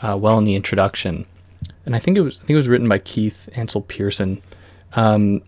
uh, 0.00 0.16
well 0.20 0.38
in 0.38 0.44
the 0.44 0.54
introduction, 0.54 1.26
and 1.84 1.96
I 1.96 1.98
think 1.98 2.16
it 2.16 2.20
was 2.20 2.36
I 2.36 2.40
think 2.40 2.50
it 2.50 2.56
was 2.56 2.68
written 2.68 2.88
by 2.88 2.98
Keith 2.98 3.48
Ansell 3.54 3.80
Pearson, 3.82 4.40
um, 4.92 5.42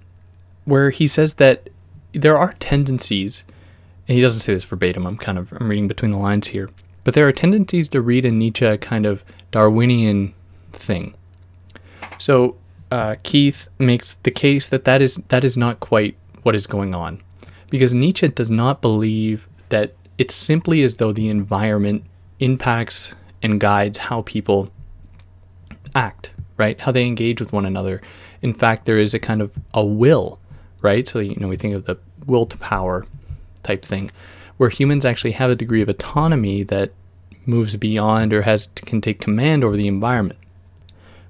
where 0.64 0.90
he 0.90 1.06
says 1.06 1.35
that 1.35 1.68
there 2.12 2.37
are 2.37 2.54
tendencies, 2.54 3.44
and 4.09 4.16
he 4.16 4.23
doesn't 4.23 4.40
say 4.40 4.54
this 4.54 4.64
verbatim. 4.64 5.06
I'm 5.06 5.18
kind 5.18 5.38
of 5.38 5.52
I'm 5.52 5.68
reading 5.68 5.88
between 5.88 6.11
the 6.11 6.18
lines 6.18 6.49
here, 6.49 6.70
but 7.04 7.14
there 7.14 7.28
are 7.28 7.32
tendencies 7.32 7.88
to 7.90 8.00
read 8.00 8.25
in 8.25 8.38
Nietzsche 8.38 8.64
a 8.64 8.78
kind 8.78 9.06
of 9.06 9.23
Darwinian 9.52 10.35
thing. 10.73 11.14
So 12.18 12.56
uh, 12.90 13.16
Keith 13.23 13.68
makes 13.78 14.14
the 14.14 14.30
case 14.32 14.66
that 14.68 14.85
that 14.85 15.00
is 15.00 15.16
that 15.28 15.44
is 15.44 15.56
not 15.56 15.78
quite 15.78 16.16
what 16.42 16.54
is 16.54 16.66
going 16.66 16.94
on 16.94 17.23
because 17.70 17.94
Nietzsche 17.94 18.28
does 18.28 18.50
not 18.50 18.82
believe 18.82 19.49
that 19.70 19.94
it's 20.18 20.35
simply 20.35 20.82
as 20.82 20.97
though 20.97 21.12
the 21.12 21.28
environment 21.28 22.04
impacts 22.40 23.14
and 23.42 23.59
guides 23.59 23.97
how 23.97 24.23
people 24.23 24.70
act, 25.94 26.32
right? 26.59 26.78
How 26.78 26.92
they 26.92 27.06
engage 27.06 27.40
with 27.40 27.52
one 27.52 27.64
another. 27.64 28.02
In 28.42 28.52
fact, 28.52 28.85
there 28.85 28.99
is 28.99 29.14
a 29.14 29.18
kind 29.18 29.40
of 29.40 29.52
a 29.73 29.85
will, 29.85 30.38
right? 30.82 31.09
So, 31.09 31.20
you 31.20 31.37
know, 31.37 31.49
we 31.49 31.56
think 31.56 31.75
of 31.75 31.87
the 31.87 31.97
will 32.26 32.44
to 32.47 32.59
power 32.59 33.06
type 33.62 33.85
thing, 33.85 34.11
where 34.56 34.68
humans 34.68 35.04
actually 35.04 35.32
have 35.32 35.50
a 35.50 35.54
degree 35.54 35.80
of 35.80 35.88
autonomy 35.88 36.62
that 36.64 36.92
moves 37.47 37.76
beyond 37.76 38.32
or 38.32 38.42
has 38.42 38.68
can 38.75 39.00
take 39.00 39.20
command 39.20 39.64
over 39.64 39.76
the 39.76 39.88
environment, 39.88 40.38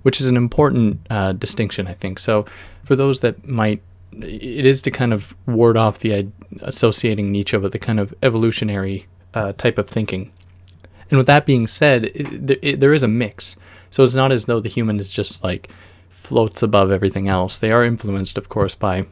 which 0.03 0.21
is 0.21 0.27
an 0.27 0.37
important 0.37 1.01
uh, 1.11 1.33
distinction, 1.33 1.87
I 1.87 1.95
think. 1.95 2.19
So, 2.19 2.47
for 2.85 2.97
those 2.97 3.21
that 3.21 3.47
might 3.47 3.83
it 4.13 4.67
is 4.67 4.83
to 4.83 4.91
kind 4.91 5.13
of 5.13 5.35
ward 5.47 5.77
off 5.77 5.99
the 5.99 6.31
associating 6.63 7.31
Nietzsche 7.31 7.57
with 7.57 7.73
the 7.73 7.79
kind 7.79 8.01
of 8.01 8.15
evolutionary 8.23 9.07
uh, 9.35 9.53
type 9.53 9.79
of 9.79 9.89
thinking. 9.89 10.33
And 11.11 11.19
with 11.19 11.27
that 11.27 11.47
being 11.47 11.67
said, 11.67 12.05
it, 12.05 12.59
it, 12.63 12.81
there 12.81 12.95
is 12.95 13.03
a 13.03 13.09
mix. 13.09 13.57
So 13.91 14.05
it's 14.05 14.15
not 14.15 14.33
as 14.33 14.45
though 14.45 14.61
the 14.61 14.69
human 14.69 14.99
is 14.99 15.09
just 15.09 15.43
like 15.43 15.71
floats 16.09 16.63
above 16.63 16.91
everything 16.91 17.29
else. 17.29 17.59
They 17.59 17.73
are 17.73 17.85
influenced, 17.85 18.39
of 18.39 18.49
course, 18.49 18.75
by 18.75 19.07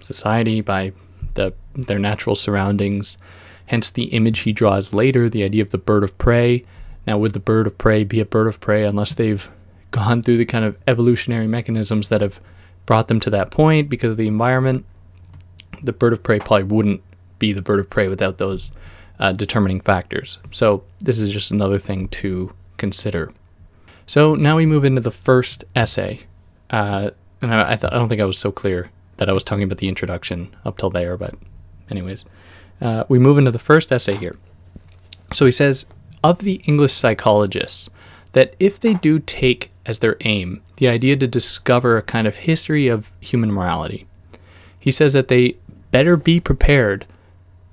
society, 0.00 0.60
by 0.60 0.92
the 1.34 1.52
their 1.74 1.98
natural 1.98 2.34
surroundings. 2.34 3.18
Hence 3.66 3.90
the 3.90 4.04
image 4.04 4.40
he 4.40 4.52
draws 4.52 4.92
later, 4.92 5.28
the 5.28 5.44
idea 5.44 5.62
of 5.62 5.70
the 5.70 5.78
bird 5.78 6.04
of 6.04 6.16
prey. 6.18 6.64
Now, 7.06 7.18
would 7.18 7.32
the 7.32 7.40
bird 7.40 7.66
of 7.66 7.78
prey 7.78 8.04
be 8.04 8.20
a 8.20 8.24
bird 8.24 8.46
of 8.46 8.60
prey 8.60 8.84
unless 8.84 9.14
they've 9.14 9.50
gone 9.90 10.22
through 10.22 10.36
the 10.36 10.44
kind 10.44 10.64
of 10.64 10.76
evolutionary 10.86 11.46
mechanisms 11.46 12.08
that 12.08 12.20
have 12.20 12.40
brought 12.86 13.08
them 13.08 13.20
to 13.20 13.30
that 13.30 13.50
point 13.50 13.88
because 13.88 14.12
of 14.12 14.16
the 14.16 14.26
environment, 14.26 14.84
the 15.82 15.92
bird 15.92 16.12
of 16.12 16.22
prey 16.22 16.38
probably 16.38 16.64
wouldn't 16.64 17.02
be 17.38 17.52
the 17.52 17.62
bird 17.62 17.80
of 17.80 17.88
prey 17.88 18.08
without 18.08 18.38
those 18.38 18.72
uh, 19.18 19.32
determining 19.32 19.80
factors. 19.80 20.38
So 20.50 20.84
this 21.00 21.18
is 21.18 21.30
just 21.30 21.50
another 21.50 21.78
thing 21.78 22.08
to 22.08 22.52
consider. 22.76 23.30
So 24.06 24.34
now 24.34 24.56
we 24.56 24.66
move 24.66 24.84
into 24.84 25.00
the 25.00 25.10
first 25.10 25.64
essay, 25.76 26.20
uh, 26.70 27.10
and 27.40 27.54
I, 27.54 27.72
I, 27.72 27.76
th- 27.76 27.92
I, 27.92 27.96
don't 27.96 28.08
think 28.08 28.20
I 28.20 28.24
was 28.24 28.38
so 28.38 28.50
clear 28.50 28.90
that 29.18 29.28
I 29.28 29.32
was 29.32 29.44
talking 29.44 29.62
about 29.62 29.78
the 29.78 29.88
introduction 29.88 30.54
up 30.64 30.78
till 30.78 30.90
there, 30.90 31.16
but 31.16 31.34
anyways, 31.90 32.24
uh, 32.80 33.04
we 33.08 33.18
move 33.18 33.38
into 33.38 33.50
the 33.50 33.58
first 33.58 33.92
essay 33.92 34.16
here. 34.16 34.36
So 35.32 35.46
he 35.46 35.52
says 35.52 35.86
of 36.24 36.40
the 36.40 36.62
English 36.66 36.92
psychologists 36.92 37.88
that 38.32 38.54
if 38.58 38.80
they 38.80 38.94
do 38.94 39.18
take 39.18 39.69
as 39.86 39.98
their 39.98 40.16
aim 40.20 40.62
the 40.80 40.88
idea 40.88 41.14
to 41.14 41.26
discover 41.26 41.96
a 41.96 42.02
kind 42.02 42.26
of 42.26 42.36
history 42.36 42.88
of 42.88 43.12
human 43.20 43.52
morality. 43.52 44.06
He 44.78 44.90
says 44.90 45.12
that 45.12 45.28
they 45.28 45.56
better 45.90 46.16
be 46.16 46.40
prepared 46.40 47.04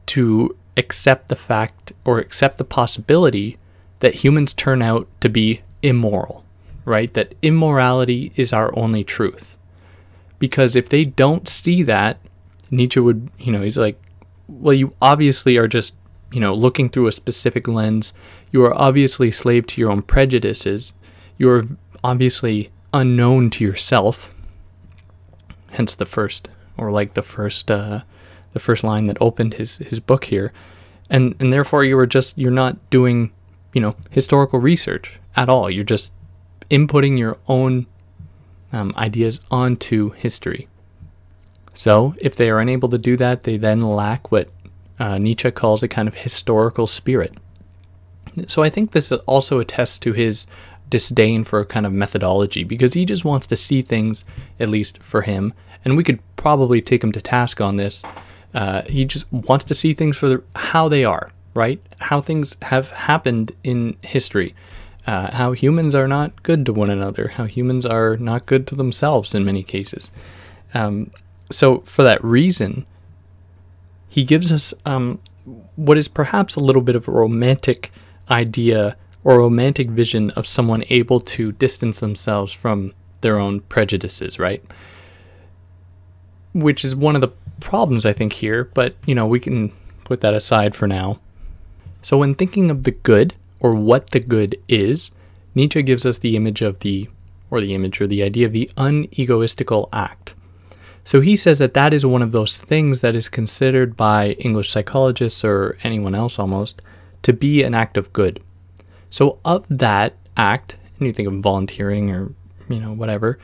to 0.07 0.57
accept 0.75 1.29
the 1.29 1.35
fact 1.35 1.93
or 2.03 2.19
accept 2.19 2.57
the 2.57 2.65
possibility 2.65 3.57
that 3.99 4.15
humans 4.15 4.53
turn 4.53 4.81
out 4.81 5.07
to 5.21 5.29
be 5.29 5.61
immoral, 5.81 6.43
right? 6.83 7.13
That 7.13 7.33
immorality 7.41 8.33
is 8.35 8.51
our 8.51 8.77
only 8.77 9.05
truth. 9.05 9.57
Because 10.37 10.75
if 10.75 10.89
they 10.89 11.05
don't 11.05 11.47
see 11.47 11.81
that, 11.83 12.19
Nietzsche 12.69 12.99
would, 12.99 13.29
you 13.39 13.53
know, 13.53 13.61
he's 13.61 13.77
like, 13.77 13.99
well, 14.49 14.73
you 14.73 14.93
obviously 15.01 15.55
are 15.55 15.67
just, 15.67 15.95
you 16.31 16.41
know, 16.41 16.53
looking 16.53 16.89
through 16.89 17.07
a 17.07 17.13
specific 17.13 17.69
lens. 17.69 18.13
You 18.51 18.63
are 18.65 18.73
obviously 18.73 19.31
slave 19.31 19.65
to 19.67 19.81
your 19.81 19.89
own 19.89 20.01
prejudices. 20.01 20.91
You 21.37 21.49
are 21.49 21.65
obviously 22.03 22.71
unknown 22.93 23.49
to 23.51 23.63
yourself. 23.63 24.33
Hence 25.71 25.95
the 25.95 26.05
first, 26.05 26.49
or 26.77 26.91
like 26.91 27.13
the 27.13 27.21
first, 27.21 27.69
uh, 27.69 28.01
the 28.53 28.59
first 28.59 28.83
line 28.83 29.07
that 29.07 29.17
opened 29.21 29.55
his 29.55 29.77
his 29.77 29.99
book 29.99 30.25
here, 30.25 30.51
and 31.09 31.35
and 31.39 31.51
therefore 31.51 31.83
you 31.83 31.95
were 31.95 32.07
just 32.07 32.37
you're 32.37 32.51
not 32.51 32.77
doing, 32.89 33.31
you 33.73 33.81
know, 33.81 33.95
historical 34.09 34.59
research 34.59 35.19
at 35.35 35.49
all. 35.49 35.71
You're 35.71 35.83
just 35.83 36.11
inputting 36.71 37.17
your 37.17 37.37
own 37.47 37.85
um, 38.71 38.93
ideas 38.97 39.39
onto 39.51 40.11
history. 40.11 40.67
So 41.73 42.15
if 42.19 42.35
they 42.35 42.49
are 42.49 42.59
unable 42.59 42.89
to 42.89 42.97
do 42.97 43.17
that, 43.17 43.43
they 43.43 43.57
then 43.57 43.81
lack 43.81 44.31
what 44.31 44.49
uh, 44.99 45.17
Nietzsche 45.17 45.51
calls 45.51 45.83
a 45.83 45.87
kind 45.87 46.07
of 46.07 46.15
historical 46.15 46.87
spirit. 46.87 47.35
So 48.47 48.63
I 48.63 48.69
think 48.69 48.91
this 48.91 49.11
also 49.11 49.59
attests 49.59 49.99
to 49.99 50.13
his 50.13 50.47
disdain 50.89 51.43
for 51.43 51.59
a 51.59 51.65
kind 51.65 51.85
of 51.85 51.93
methodology 51.93 52.63
because 52.63 52.93
he 52.93 53.05
just 53.05 53.25
wants 53.25 53.47
to 53.47 53.55
see 53.55 53.81
things, 53.81 54.25
at 54.59 54.67
least 54.67 54.99
for 55.01 55.21
him, 55.21 55.53
and 55.83 55.97
we 55.97 56.03
could 56.03 56.19
probably 56.35 56.81
take 56.81 57.03
him 57.03 57.11
to 57.11 57.21
task 57.21 57.61
on 57.61 57.77
this. 57.77 58.03
Uh, 58.53 58.81
he 58.83 59.05
just 59.05 59.31
wants 59.31 59.65
to 59.65 59.73
see 59.73 59.93
things 59.93 60.17
for 60.17 60.29
the, 60.29 60.43
how 60.55 60.87
they 60.87 61.03
are, 61.03 61.31
right? 61.53 61.81
How 61.99 62.21
things 62.21 62.57
have 62.63 62.89
happened 62.91 63.51
in 63.63 63.97
history. 64.01 64.55
Uh, 65.05 65.33
how 65.33 65.53
humans 65.53 65.95
are 65.95 66.07
not 66.07 66.43
good 66.43 66.65
to 66.65 66.73
one 66.73 66.89
another, 66.89 67.29
how 67.29 67.45
humans 67.45 67.85
are 67.85 68.17
not 68.17 68.45
good 68.45 68.67
to 68.67 68.75
themselves 68.75 69.33
in 69.33 69.45
many 69.45 69.63
cases. 69.63 70.11
Um, 70.73 71.11
so, 71.49 71.79
for 71.85 72.03
that 72.03 72.21
reason, 72.21 72.85
he 74.09 74.25
gives 74.25 74.51
us 74.51 74.73
um, 74.85 75.19
what 75.77 75.97
is 75.97 76.09
perhaps 76.09 76.55
a 76.55 76.59
little 76.59 76.81
bit 76.81 76.97
of 76.97 77.07
a 77.07 77.11
romantic 77.11 77.91
idea 78.29 78.97
or 79.27 79.39
romantic 79.39 79.89
vision 79.89 80.29
of 80.31 80.47
someone 80.47 80.85
able 80.87 81.19
to 81.19 81.51
distance 81.51 81.99
themselves 81.99 82.53
from 82.53 82.93
their 83.19 83.37
own 83.37 83.59
prejudices, 83.59 84.39
right? 84.39 84.63
Which 86.53 86.85
is 86.85 86.95
one 86.95 87.13
of 87.13 87.19
the 87.19 87.33
problems 87.59 88.05
I 88.05 88.13
think 88.13 88.31
here, 88.31 88.71
but 88.73 88.95
you 89.05 89.13
know, 89.13 89.27
we 89.27 89.41
can 89.41 89.73
put 90.05 90.21
that 90.21 90.33
aside 90.33 90.75
for 90.75 90.87
now. 90.87 91.19
So 92.01 92.17
when 92.17 92.35
thinking 92.35 92.71
of 92.71 92.83
the 92.83 92.91
good 92.91 93.35
or 93.59 93.75
what 93.75 94.11
the 94.11 94.21
good 94.21 94.55
is, 94.69 95.11
Nietzsche 95.53 95.81
gives 95.81 96.05
us 96.05 96.19
the 96.19 96.37
image 96.37 96.61
of 96.61 96.79
the 96.79 97.09
or 97.51 97.59
the 97.59 97.75
image 97.75 97.99
or 97.99 98.07
the 98.07 98.23
idea 98.23 98.45
of 98.45 98.53
the 98.53 98.71
unegoistical 98.77 99.89
act. 99.91 100.35
So 101.03 101.19
he 101.19 101.35
says 101.35 101.59
that 101.59 101.73
that 101.73 101.93
is 101.93 102.05
one 102.05 102.21
of 102.21 102.31
those 102.31 102.59
things 102.59 103.01
that 103.01 103.13
is 103.13 103.27
considered 103.27 103.97
by 103.97 104.37
English 104.39 104.69
psychologists 104.71 105.43
or 105.43 105.77
anyone 105.83 106.15
else 106.15 106.39
almost 106.39 106.81
to 107.23 107.33
be 107.33 107.63
an 107.63 107.73
act 107.73 107.97
of 107.97 108.13
good. 108.13 108.41
So 109.09 109.39
of 109.45 109.65
that 109.69 110.13
act, 110.35 110.75
and 110.97 111.07
you 111.07 111.13
think 111.13 111.27
of 111.27 111.35
volunteering 111.35 112.11
or 112.11 112.31
you 112.69 112.79
know 112.79 112.93
whatever, 112.93 113.39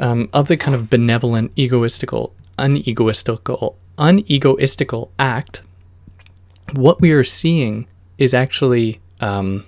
um, 0.00 0.28
of 0.32 0.48
the 0.48 0.56
kind 0.56 0.74
of 0.74 0.90
benevolent, 0.90 1.54
egoistical, 1.54 2.32
unegoistical, 2.58 3.74
unegoistical 3.98 5.10
act, 5.18 5.62
what 6.74 7.00
we 7.00 7.12
are 7.12 7.24
seeing 7.24 7.86
is 8.18 8.34
actually 8.34 9.00
um, 9.20 9.64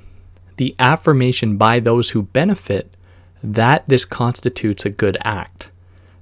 the 0.57 0.75
affirmation 0.79 1.57
by 1.57 1.81
those 1.81 2.11
who 2.11 2.23
benefit 2.23 2.95
that 3.43 3.89
this 3.89 4.05
constitutes 4.05 4.85
a 4.85 4.91
good 4.91 5.17
act 5.23 5.71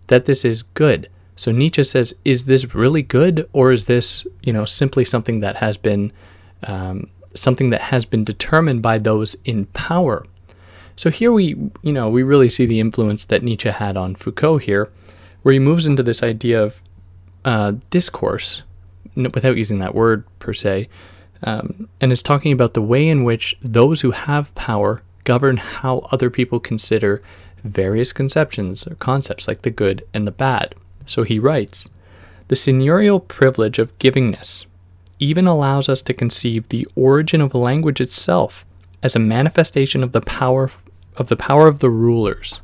that 0.09 0.25
this 0.25 0.45
is 0.45 0.63
good. 0.63 1.09
So 1.37 1.53
Nietzsche 1.53 1.85
says, 1.85 2.15
is 2.25 2.47
this 2.47 2.75
really 2.75 3.03
good, 3.03 3.49
or 3.53 3.71
is 3.71 3.87
this, 3.87 4.27
you 4.43 4.53
know, 4.53 4.65
simply 4.65 5.05
something 5.05 5.41
that 5.41 5.57
has 5.57 5.77
been 5.77 6.13
um, 6.65 7.09
something 7.39 7.71
that 7.71 7.83
has 7.83 8.05
been 8.05 8.25
determined 8.25 8.83
by 8.83 8.99
those 8.99 9.37
in 9.45 9.67
power? 9.67 10.27
So 10.97 11.11
here 11.11 11.31
we, 11.31 11.49
you 11.83 11.93
know, 11.93 12.09
we 12.09 12.23
really 12.23 12.51
see 12.51 12.67
the 12.67 12.81
influence 12.81 13.25
that 13.27 13.43
Nietzsche 13.43 13.71
had 13.71 13.97
on 13.97 14.17
Foucault 14.17 14.59
here, 14.59 14.91
where 15.43 15.53
he 15.53 15.59
moves 15.59 15.87
into 15.87 16.03
this 16.03 16.23
idea 16.23 16.63
of 16.63 16.83
uh, 17.45 17.75
discourse, 17.91 18.65
without 19.15 19.57
using 19.57 19.79
that 19.79 19.95
word 19.95 20.25
per 20.39 20.53
se, 20.53 20.89
um, 21.45 21.89
and 22.01 22.11
is 22.11 22.23
talking 22.23 22.53
about 22.53 22.75
the 22.75 22.83
way 22.83 23.09
in 23.09 23.25
which 23.25 23.57
those 23.63 24.01
who 24.01 24.11
have 24.11 24.55
power 24.55 25.03
govern 25.25 25.59
how 25.59 25.99
other 26.11 26.31
people 26.31 26.59
consider 26.59 27.23
various 27.63 28.13
conceptions 28.13 28.87
or 28.87 28.95
concepts 28.97 29.47
like 29.47 29.63
the 29.63 29.71
good 29.71 30.05
and 30.15 30.27
the 30.27 30.33
bad. 30.33 30.75
So 31.07 31.23
he 31.23 31.39
writes 31.39 31.89
The 32.49 32.55
seigneurial 32.55 33.27
privilege 33.27 33.79
of 33.79 33.97
givingness 33.99 34.67
even 35.19 35.47
allows 35.47 35.89
us 35.89 36.03
to 36.03 36.15
conceive 36.15 36.69
the 36.69 36.87
origin 36.95 37.41
of 37.41 37.55
language 37.55 38.01
itself 38.01 38.65
as 39.03 39.15
a 39.15 39.21
manifestation 39.21 40.03
of 40.03 40.13
the 40.13 40.21
power 40.21 40.71
of 41.17 41.29
the 41.29 41.37
power 41.37 41.67
of 41.67 41.81
the 41.81 41.91
rulers. 41.91 42.61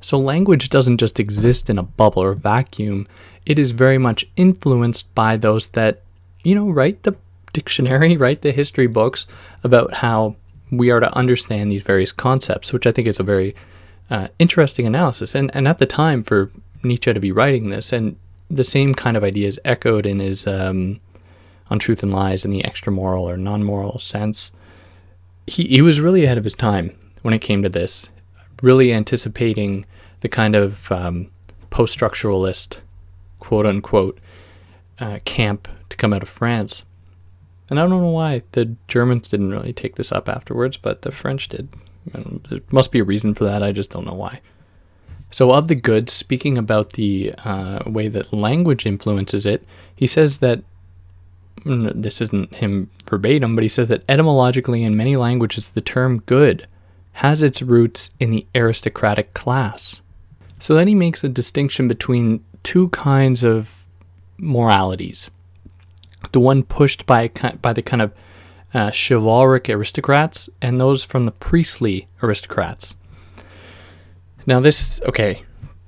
So 0.00 0.18
language 0.18 0.68
doesn't 0.68 0.98
just 0.98 1.20
exist 1.20 1.70
in 1.70 1.78
a 1.78 1.82
bubble 1.82 2.22
or 2.22 2.34
vacuum, 2.34 3.06
it 3.44 3.58
is 3.58 3.70
very 3.70 3.96
much 3.96 4.26
influenced 4.36 5.12
by 5.14 5.36
those 5.36 5.68
that, 5.68 6.02
you 6.42 6.54
know, 6.54 6.68
write 6.68 7.04
the 7.04 7.16
dictionary, 7.52 8.16
write 8.16 8.42
the 8.42 8.52
history 8.52 8.88
books 8.88 9.26
about 9.62 9.94
how 9.94 10.36
we 10.70 10.90
are 10.90 11.00
to 11.00 11.16
understand 11.16 11.70
these 11.70 11.82
various 11.82 12.12
concepts, 12.12 12.72
which 12.72 12.86
I 12.86 12.92
think 12.92 13.06
is 13.06 13.20
a 13.20 13.24
very 13.24 13.54
uh, 14.10 14.28
interesting 14.38 14.86
analysis. 14.86 15.34
And, 15.34 15.50
and 15.54 15.68
at 15.68 15.78
the 15.78 15.86
time, 15.86 16.22
for 16.22 16.50
Nietzsche 16.82 17.12
to 17.12 17.20
be 17.20 17.32
writing 17.32 17.70
this, 17.70 17.92
and 17.92 18.16
the 18.50 18.64
same 18.64 18.94
kind 18.94 19.16
of 19.16 19.24
ideas 19.24 19.58
echoed 19.64 20.06
in 20.06 20.18
his 20.18 20.46
um, 20.46 21.00
On 21.70 21.78
Truth 21.78 22.02
and 22.02 22.12
Lies 22.12 22.44
in 22.44 22.50
the 22.50 22.64
extra 22.64 22.92
moral 22.92 23.28
or 23.28 23.36
non 23.36 23.64
moral 23.64 23.98
sense. 23.98 24.52
He, 25.46 25.64
he 25.66 25.82
was 25.82 26.00
really 26.00 26.24
ahead 26.24 26.38
of 26.38 26.44
his 26.44 26.54
time 26.54 26.96
when 27.22 27.34
it 27.34 27.40
came 27.40 27.62
to 27.62 27.68
this, 27.68 28.08
really 28.62 28.92
anticipating 28.92 29.84
the 30.20 30.28
kind 30.28 30.56
of 30.56 30.90
um, 30.90 31.30
post 31.70 31.96
structuralist, 31.98 32.78
quote 33.38 33.66
unquote, 33.66 34.18
uh, 34.98 35.18
camp 35.24 35.68
to 35.88 35.96
come 35.96 36.12
out 36.12 36.22
of 36.22 36.28
France. 36.28 36.84
And 37.68 37.78
I 37.78 37.82
don't 37.82 38.00
know 38.00 38.10
why 38.10 38.42
the 38.52 38.76
Germans 38.88 39.28
didn't 39.28 39.50
really 39.50 39.72
take 39.72 39.96
this 39.96 40.12
up 40.12 40.28
afterwards, 40.28 40.76
but 40.76 41.02
the 41.02 41.12
French 41.12 41.48
did. 41.48 41.68
There 42.12 42.60
must 42.70 42.92
be 42.92 43.00
a 43.00 43.04
reason 43.04 43.34
for 43.34 43.44
that. 43.44 43.62
I 43.62 43.72
just 43.72 43.90
don't 43.90 44.06
know 44.06 44.14
why. 44.14 44.40
So, 45.30 45.50
of 45.50 45.66
the 45.66 45.74
good, 45.74 46.08
speaking 46.08 46.56
about 46.56 46.92
the 46.92 47.34
uh, 47.44 47.82
way 47.86 48.06
that 48.08 48.32
language 48.32 48.86
influences 48.86 49.44
it, 49.44 49.64
he 49.94 50.06
says 50.06 50.38
that 50.38 50.62
this 51.66 52.20
isn't 52.20 52.54
him 52.54 52.90
verbatim, 53.08 53.54
but 53.54 53.62
he 53.62 53.68
says 53.68 53.88
that 53.88 54.04
etymologically, 54.08 54.84
in 54.84 54.96
many 54.96 55.16
languages, 55.16 55.70
the 55.70 55.80
term 55.80 56.20
good 56.20 56.66
has 57.12 57.42
its 57.42 57.62
roots 57.62 58.10
in 58.20 58.30
the 58.30 58.46
aristocratic 58.54 59.34
class. 59.34 60.00
So 60.58 60.74
then 60.74 60.88
he 60.88 60.94
makes 60.94 61.24
a 61.24 61.28
distinction 61.28 61.88
between 61.88 62.44
two 62.62 62.88
kinds 62.90 63.42
of 63.42 63.84
moralities. 64.38 65.30
The 66.32 66.40
one 66.40 66.62
pushed 66.62 67.06
by 67.06 67.28
by 67.62 67.72
the 67.72 67.82
kind 67.82 68.02
of 68.02 68.12
uh, 68.74 68.90
chivalric 68.90 69.68
aristocrats 69.70 70.50
and 70.60 70.78
those 70.78 71.02
from 71.02 71.24
the 71.24 71.32
priestly 71.32 72.08
aristocrats. 72.22 72.96
Now, 74.46 74.60
this, 74.60 75.00
okay, 75.06 75.42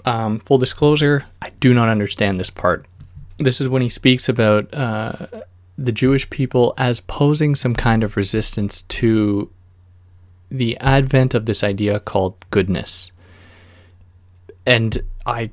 um, 0.05 0.41
full 0.41 0.59
disclosure, 0.59 1.27
I 1.41 1.51
do 1.61 1.75
not 1.75 1.89
understand 1.89 2.41
this 2.41 2.51
part. 2.51 2.87
This 3.39 3.61
is 3.61 3.69
when 3.69 3.83
he 3.83 3.89
speaks 3.89 4.29
about 4.29 4.73
uh, 4.75 5.27
the 5.79 5.93
Jewish 5.93 6.29
people 6.29 6.75
as 6.77 7.01
posing 7.01 7.55
some 7.55 7.75
kind 7.75 8.03
of 8.03 8.17
resistance 8.17 8.83
to 8.89 9.49
the 10.51 10.77
advent 10.81 11.35
of 11.35 11.47
this 11.47 11.63
idea 11.63 12.01
called 12.01 12.35
goodness. 12.51 13.13
And 14.67 14.99
I 15.25 15.51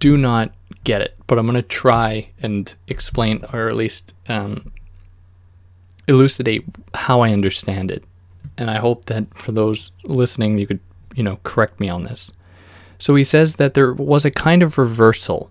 do 0.00 0.18
not 0.18 0.52
get 0.84 1.00
it, 1.00 1.16
but 1.26 1.38
I'm 1.38 1.46
going 1.46 1.60
to 1.60 1.66
try 1.66 2.28
and 2.42 2.72
explain, 2.88 3.42
or 3.54 3.68
at 3.68 3.74
least 3.74 4.12
um, 4.28 4.70
elucidate 6.06 6.64
how 6.92 7.22
I 7.22 7.32
understand 7.32 7.90
it. 7.90 8.04
And 8.58 8.70
I 8.70 8.76
hope 8.76 9.06
that 9.06 9.36
for 9.36 9.52
those 9.52 9.92
listening, 10.04 10.58
you 10.58 10.66
could, 10.66 10.80
you 11.16 11.22
know, 11.22 11.38
correct 11.42 11.80
me 11.80 11.88
on 11.88 12.04
this. 12.04 12.30
So 12.98 13.14
he 13.14 13.24
says 13.24 13.54
that 13.54 13.74
there 13.74 13.94
was 13.94 14.26
a 14.26 14.30
kind 14.30 14.62
of 14.62 14.76
reversal 14.76 15.50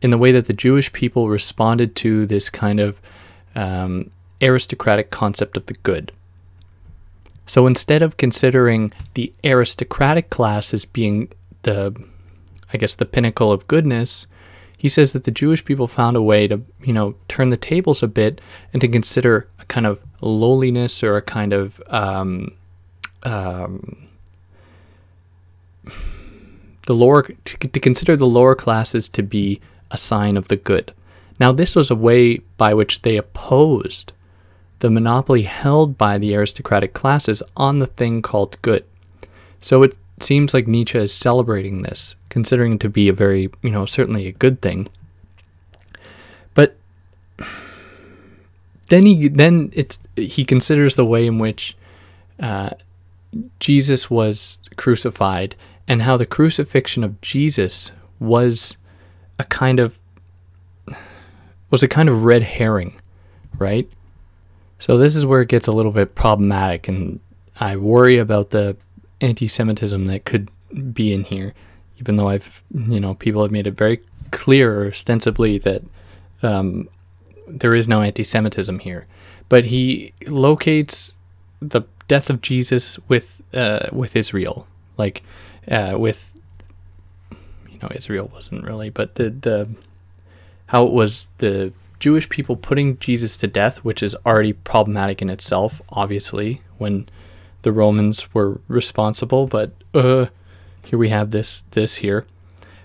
in 0.00 0.10
the 0.10 0.18
way 0.18 0.32
that 0.32 0.46
the 0.46 0.54
Jewish 0.54 0.90
people 0.92 1.28
responded 1.28 1.94
to 1.96 2.24
this 2.24 2.48
kind 2.48 2.80
of 2.80 2.98
um, 3.54 4.10
aristocratic 4.42 5.10
concept 5.10 5.56
of 5.56 5.66
the 5.66 5.74
good. 5.82 6.12
So 7.46 7.66
instead 7.66 8.02
of 8.02 8.16
considering 8.16 8.92
the 9.14 9.32
aristocratic 9.44 10.30
class 10.30 10.72
as 10.72 10.84
being 10.84 11.30
the, 11.62 11.94
I 12.72 12.78
guess, 12.78 12.94
the 12.94 13.04
pinnacle 13.04 13.50
of 13.50 13.66
goodness, 13.66 14.26
he 14.78 14.88
says 14.88 15.12
that 15.12 15.24
the 15.24 15.30
Jewish 15.30 15.64
people 15.64 15.86
found 15.86 16.16
a 16.16 16.22
way 16.22 16.46
to, 16.48 16.62
you 16.82 16.92
know, 16.92 17.16
turn 17.28 17.48
the 17.48 17.56
tables 17.56 18.02
a 18.02 18.08
bit 18.08 18.40
and 18.72 18.80
to 18.80 18.88
consider 18.88 19.48
a 19.58 19.64
kind 19.66 19.84
of 19.84 20.00
lowliness 20.20 21.02
or 21.02 21.16
a 21.16 21.22
kind 21.22 21.52
of 21.52 21.82
um, 21.88 22.52
um, 23.24 24.08
the 26.86 26.94
lower 26.94 27.22
to, 27.22 27.58
to 27.58 27.80
consider 27.80 28.16
the 28.16 28.26
lower 28.26 28.54
classes 28.54 29.08
to 29.10 29.22
be 29.22 29.60
a 29.90 29.98
sign 29.98 30.36
of 30.36 30.48
the 30.48 30.56
good. 30.56 30.94
Now, 31.40 31.52
this 31.52 31.74
was 31.74 31.90
a 31.90 31.96
way 31.96 32.38
by 32.58 32.74
which 32.74 33.00
they 33.00 33.16
opposed 33.16 34.12
the 34.80 34.90
monopoly 34.90 35.42
held 35.42 35.96
by 35.96 36.18
the 36.18 36.34
aristocratic 36.34 36.92
classes 36.92 37.42
on 37.56 37.78
the 37.78 37.86
thing 37.86 38.22
called 38.22 38.60
good. 38.62 38.84
So 39.60 39.82
it 39.82 39.96
seems 40.20 40.52
like 40.52 40.66
Nietzsche 40.66 40.98
is 40.98 41.12
celebrating 41.12 41.82
this, 41.82 42.14
considering 42.28 42.74
it 42.74 42.80
to 42.80 42.88
be 42.88 43.08
a 43.08 43.12
very, 43.12 43.50
you 43.62 43.70
know, 43.70 43.86
certainly 43.86 44.26
a 44.26 44.32
good 44.32 44.60
thing. 44.60 44.88
But 46.54 46.76
then 48.88 49.06
he 49.06 49.28
then 49.28 49.70
it's 49.74 49.98
he 50.16 50.44
considers 50.44 50.94
the 50.96 51.04
way 51.04 51.26
in 51.26 51.38
which 51.38 51.76
uh, 52.38 52.70
Jesus 53.60 54.10
was 54.10 54.58
crucified 54.76 55.56
and 55.86 56.02
how 56.02 56.16
the 56.16 56.26
crucifixion 56.26 57.04
of 57.04 57.20
Jesus 57.20 57.92
was 58.18 58.76
a 59.38 59.44
kind 59.44 59.78
of 59.78 59.98
was 61.70 61.82
a 61.82 61.88
kind 61.88 62.08
of 62.08 62.24
red 62.24 62.42
herring, 62.42 63.00
right? 63.58 63.88
So 64.78 64.96
this 64.96 65.14
is 65.14 65.26
where 65.26 65.42
it 65.42 65.48
gets 65.48 65.68
a 65.68 65.72
little 65.72 65.92
bit 65.92 66.14
problematic, 66.14 66.88
and 66.88 67.20
I 67.58 67.76
worry 67.76 68.18
about 68.18 68.50
the 68.50 68.76
anti-Semitism 69.20 70.06
that 70.06 70.24
could 70.24 70.50
be 70.94 71.12
in 71.12 71.24
here, 71.24 71.54
even 71.98 72.16
though 72.16 72.28
I've 72.28 72.62
you 72.74 73.00
know 73.00 73.14
people 73.14 73.42
have 73.42 73.50
made 73.50 73.66
it 73.66 73.72
very 73.72 74.00
clear 74.30 74.88
ostensibly 74.88 75.58
that 75.58 75.82
um, 76.42 76.88
there 77.46 77.74
is 77.74 77.86
no 77.86 78.00
anti-Semitism 78.00 78.78
here, 78.80 79.06
but 79.48 79.66
he 79.66 80.14
locates 80.26 81.16
the 81.60 81.82
death 82.08 82.30
of 82.30 82.40
Jesus 82.40 82.98
with 83.08 83.42
uh, 83.52 83.88
with 83.92 84.16
Israel, 84.16 84.66
like 84.96 85.22
uh, 85.70 85.94
with 85.98 86.32
you 87.30 87.78
know 87.82 87.88
Israel 87.94 88.30
wasn't 88.32 88.64
really, 88.64 88.88
but 88.88 89.16
the 89.16 89.30
the 89.30 89.68
how 90.70 90.86
it 90.86 90.92
was 90.92 91.28
the 91.38 91.72
Jewish 91.98 92.28
people 92.28 92.54
putting 92.54 92.96
Jesus 92.98 93.36
to 93.38 93.48
death, 93.48 93.78
which 93.78 94.04
is 94.04 94.14
already 94.24 94.52
problematic 94.52 95.20
in 95.20 95.28
itself, 95.28 95.82
obviously 95.88 96.62
when 96.78 97.08
the 97.62 97.72
Romans 97.72 98.32
were 98.32 98.60
responsible, 98.68 99.48
but 99.48 99.72
uh, 99.94 100.26
here 100.84 100.98
we 100.98 101.08
have 101.08 101.32
this 101.32 101.64
this 101.72 101.96
here. 101.96 102.24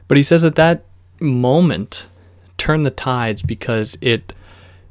But 0.07 0.17
he 0.17 0.23
says 0.23 0.41
that 0.41 0.55
that 0.55 0.83
moment 1.19 2.07
turned 2.57 2.87
the 2.87 2.91
tides 2.91 3.43
because 3.43 3.99
it 4.01 4.33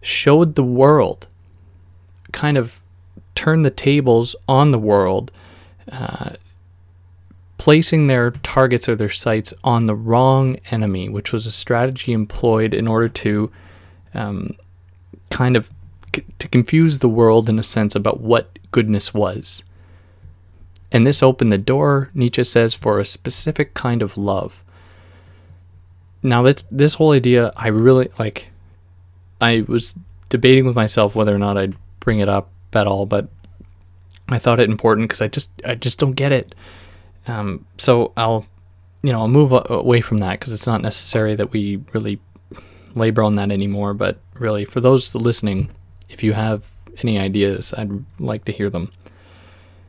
showed 0.01 0.55
the 0.55 0.63
world, 0.63 1.27
kind 2.31 2.57
of 2.57 2.81
turned 3.35 3.65
the 3.65 3.71
tables 3.71 4.37
on 4.49 4.71
the 4.71 4.79
world, 4.79 5.33
uh, 5.91 6.31
placing 7.65 8.09
their 8.09 8.31
targets 8.31 8.91
or 8.91 8.95
their 8.95 9.09
sights 9.09 9.55
on 9.65 9.87
the 9.87 9.95
wrong 9.95 10.55
enemy, 10.71 11.09
which 11.09 11.33
was 11.33 11.47
a 11.47 11.51
strategy 11.51 12.13
employed 12.13 12.75
in 12.75 12.87
order 12.87 13.09
to 13.09 13.51
um, 14.13 14.51
kind 15.31 15.57
of 15.57 15.71
c- 16.15 16.27
to 16.39 16.47
confuse 16.47 16.99
the 16.99 17.09
world 17.09 17.49
in 17.49 17.59
a 17.59 17.63
sense 17.63 17.95
about 17.95 18.21
what 18.21 18.59
goodness 18.71 19.15
was. 19.15 19.65
And 20.93 21.07
this 21.07 21.23
opened 21.23 21.51
the 21.53 21.57
door, 21.57 22.11
Nietzsche 22.13 22.45
says, 22.45 22.75
for 22.75 23.01
a 23.01 23.07
specific 23.07 23.73
kind 23.73 24.03
of 24.03 24.19
love. 24.19 24.63
Now, 26.23 26.43
this, 26.43 26.67
this 26.71 26.93
whole 26.93 27.13
idea, 27.13 27.51
I 27.57 27.69
really 27.69 28.11
like. 28.19 28.49
I 29.41 29.65
was 29.67 29.95
debating 30.29 30.67
with 30.67 30.77
myself 30.77 31.15
whether 31.15 31.35
or 31.35 31.39
not 31.39 31.57
I'd 31.57 31.77
bring 32.01 32.19
it 32.19 32.29
up 32.29 32.51
at 32.75 32.87
all, 32.87 33.07
but 33.07 33.31
I 34.29 34.39
thought 34.39 34.61
it 34.61 34.69
important 34.69 35.09
because 35.09 35.23
I 35.23 35.29
just 35.29 35.49
I 35.65 35.75
just 35.77 35.99
don't 35.99 36.13
get 36.13 36.31
it. 36.31 36.55
Um, 37.27 37.65
so 37.79 38.13
I'll 38.17 38.47
you 39.03 39.13
know 39.13 39.21
I'll 39.21 39.29
move 39.29 39.53
away 39.53 40.01
from 40.01 40.19
that 40.19 40.39
because 40.39 40.53
it's 40.53 40.67
not 40.67 40.83
necessary 40.83 41.35
that 41.35 41.53
we 41.53 41.83
really 41.93 42.21
labor 42.95 43.23
on 43.23 43.35
that 43.37 43.51
anymore. 43.51 43.95
But 43.95 44.19
really, 44.35 44.65
for 44.65 44.81
those 44.81 45.15
listening, 45.15 45.71
if 46.09 46.23
you 46.23 46.33
have 46.33 46.65
any 47.03 47.19
ideas, 47.19 47.75
I'd 47.77 48.05
like 48.19 48.45
to 48.45 48.53
hear 48.53 48.71
them. 48.71 48.91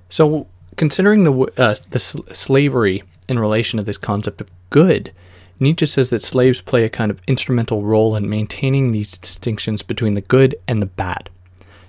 So 0.09 0.47
considering 0.77 1.23
the 1.23 1.33
uh, 1.57 1.75
the 1.89 1.99
slavery 1.99 3.03
in 3.27 3.39
relation 3.39 3.77
to 3.77 3.83
this 3.83 3.97
concept 3.97 4.41
of 4.41 4.49
good, 4.69 5.11
Nietzsche 5.59 5.85
says 5.85 6.09
that 6.09 6.21
slaves 6.21 6.61
play 6.61 6.83
a 6.83 6.89
kind 6.89 7.11
of 7.11 7.19
instrumental 7.27 7.83
role 7.83 8.15
in 8.15 8.29
maintaining 8.29 8.91
these 8.91 9.17
distinctions 9.17 9.81
between 9.81 10.13
the 10.13 10.21
good 10.21 10.55
and 10.67 10.81
the 10.81 10.87
bad. 10.87 11.29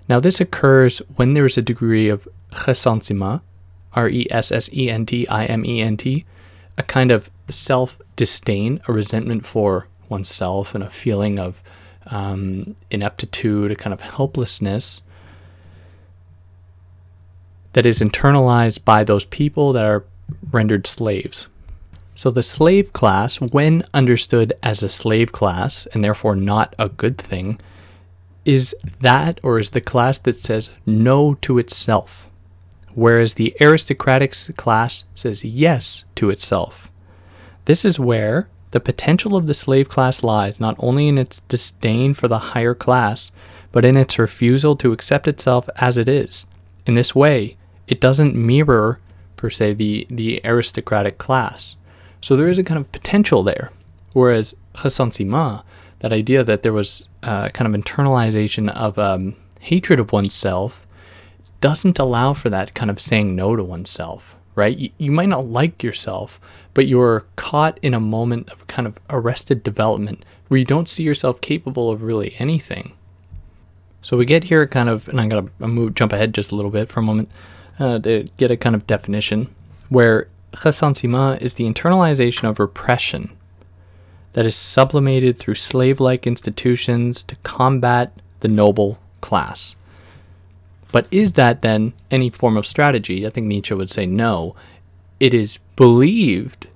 Now, 0.09 0.21
this 0.21 0.41
occurs 0.41 0.99
when 1.17 1.35
there 1.35 1.47
is 1.47 1.59
a 1.59 1.63
degree 1.63 2.09
of 2.09 2.29
ressentiment, 2.67 3.43
R 3.97 4.09
E 4.09 4.27
S 4.31 4.53
S 4.53 4.71
E 4.73 4.91
N 4.91 5.07
T 5.07 5.27
I 5.29 5.47
M 5.47 5.65
E 5.65 5.81
N 5.81 5.97
T, 5.97 6.25
a 6.79 6.83
kind 6.83 7.11
of 7.11 7.31
self 7.49 8.01
disdain, 8.15 8.81
a 8.87 8.93
resentment 8.93 9.45
for 9.45 9.89
oneself, 10.09 10.75
and 10.75 10.85
a 10.85 10.91
feeling 10.91 11.39
of 11.39 11.63
um, 12.07 12.77
ineptitude, 12.91 13.73
a 13.73 13.77
kind 13.77 13.93
of 13.93 14.03
helplessness 14.03 15.03
that 17.73 17.85
is 17.87 18.01
internalized 18.01 18.85
by 18.85 19.05
those 19.05 19.27
people 19.27 19.73
that 19.73 19.85
are 19.85 20.05
rendered 20.51 20.87
slaves. 20.87 21.49
So 22.15 22.31
the 22.31 22.43
slave 22.43 22.95
class, 22.95 23.41
when 23.41 23.85
understood 23.93 24.55
as 24.63 24.83
a 24.83 24.89
slave 24.89 25.33
class, 25.33 25.87
and 25.93 26.03
therefore 26.03 26.35
not 26.35 26.75
a 26.79 26.89
good 26.89 27.19
thing, 27.19 27.61
is 28.47 28.75
that 29.01 29.39
or 29.43 29.59
is 29.59 29.73
the 29.73 29.83
class 29.83 30.17
that 30.19 30.43
says 30.43 30.71
no 30.87 31.35
to 31.43 31.59
itself, 31.59 32.26
whereas 32.97 33.35
the 33.35 33.55
aristocratic 33.61 34.35
class 34.57 35.05
says 35.15 35.45
yes 35.45 36.05
to 36.15 36.31
itself. 36.31 36.89
This 37.67 37.85
is 37.85 38.01
where 38.01 38.49
the 38.71 38.81
potential 38.81 39.37
of 39.37 39.47
the 39.47 39.55
slave 39.55 39.89
class 39.89 40.25
lies 40.25 40.59
not 40.59 40.77
only 40.79 41.07
in 41.07 41.19
its 41.19 41.41
disdain 41.49 42.15
for 42.15 42.27
the 42.27 42.39
higher 42.39 42.75
class, 42.75 43.31
but 43.71 43.85
in 43.85 43.99
its 43.99 44.19
refusal 44.19 44.75
to 44.77 44.93
accept 44.93 45.29
itself 45.29 45.69
as 45.77 45.99
it 45.99 46.09
is. 46.09 46.47
In 46.87 46.95
this 46.95 47.15
way, 47.15 47.59
it 47.87 48.01
doesn't 48.01 48.35
mirror, 48.35 48.99
per 49.37 49.51
se, 49.51 49.75
the, 49.75 50.07
the 50.09 50.41
aristocratic 50.43 51.19
class. 51.19 51.77
So 52.23 52.35
there 52.35 52.49
is 52.49 52.59
a 52.59 52.65
kind 52.65 52.81
of 52.81 52.91
potential 52.93 53.43
there. 53.43 53.73
Whereas 54.15 54.55
ressentiment, 54.83 55.63
that 55.99 56.15
idea 56.15 56.43
that 56.45 56.63
there 56.63 56.73
was 56.73 57.09
uh, 57.23 57.51
kind 57.51 57.75
of 57.75 57.79
internalization 57.79 58.71
of 58.71 58.99
um, 58.99 59.37
hatred 59.61 60.01
of 60.01 60.13
oneself, 60.13 60.86
doesn't 61.61 61.99
allow 61.99 62.33
for 62.33 62.51
that 62.51 62.75
kind 62.75 62.91
of 62.91 63.01
saying 63.01 63.35
no 63.35 63.57
to 63.57 63.65
oneself, 63.65 64.37
right? 64.55 64.77
You, 64.77 64.91
you 64.99 65.11
might 65.11 65.29
not 65.29 65.47
like 65.47 65.83
yourself, 65.83 66.41
but 66.75 66.87
you're 66.87 67.27
caught 67.37 67.79
in 67.83 67.95
a 67.95 68.01
moment 68.01 68.51
of 68.51 68.67
kind 68.67 68.87
of 68.87 68.99
arrested 69.11 69.63
development 69.63 70.25
where 70.49 70.59
you 70.59 70.65
don't 70.65 70.89
see 70.89 71.03
yourself 71.03 71.41
capable 71.41 71.91
of 71.91 72.03
really 72.03 72.35
anything. 72.39 72.93
So 74.03 74.17
we 74.17 74.25
get 74.25 74.45
here 74.45 74.67
kind 74.67 74.89
of, 74.89 75.09
and 75.09 75.21
I'm 75.21 75.29
gonna 75.29 75.51
move, 75.59 75.95
jump 75.95 76.13
ahead 76.13 76.35
just 76.35 76.53
a 76.53 76.55
little 76.55 76.71
bit 76.71 76.89
for 76.89 77.01
a 77.01 77.03
moment 77.03 77.31
uh, 77.79 77.99
to 78.01 78.27
get 78.37 78.51
a 78.51 78.57
kind 78.57 78.77
of 78.77 78.87
definition 78.87 79.55
where 79.89 80.29
ressentiment 80.53 81.43
is 81.43 81.55
the 81.55 81.71
internalization 81.71 82.49
of 82.49 82.59
repression 82.59 83.37
that 84.35 84.47
is 84.47 84.55
sublimated 84.55 85.39
through 85.39 85.55
slave 85.55 85.99
like 85.99 86.27
institutions 86.27 87.23
to 87.23 87.37
combat 87.37 88.13
the 88.41 88.49
noble 88.49 88.99
class. 89.21 89.77
But 90.93 91.07
is 91.11 91.35
that 91.35 91.63
then 91.63 91.93
any 92.11 92.31
form 92.31 92.57
of 92.57 92.67
strategy? 92.67 93.27
I 93.27 93.31
think 93.31 93.47
Nietzsche 93.47 93.75
would 93.75 93.91
say 93.91 94.07
no. 94.07 94.55
It 95.19 95.35
is 95.35 95.59
believed 95.77 96.69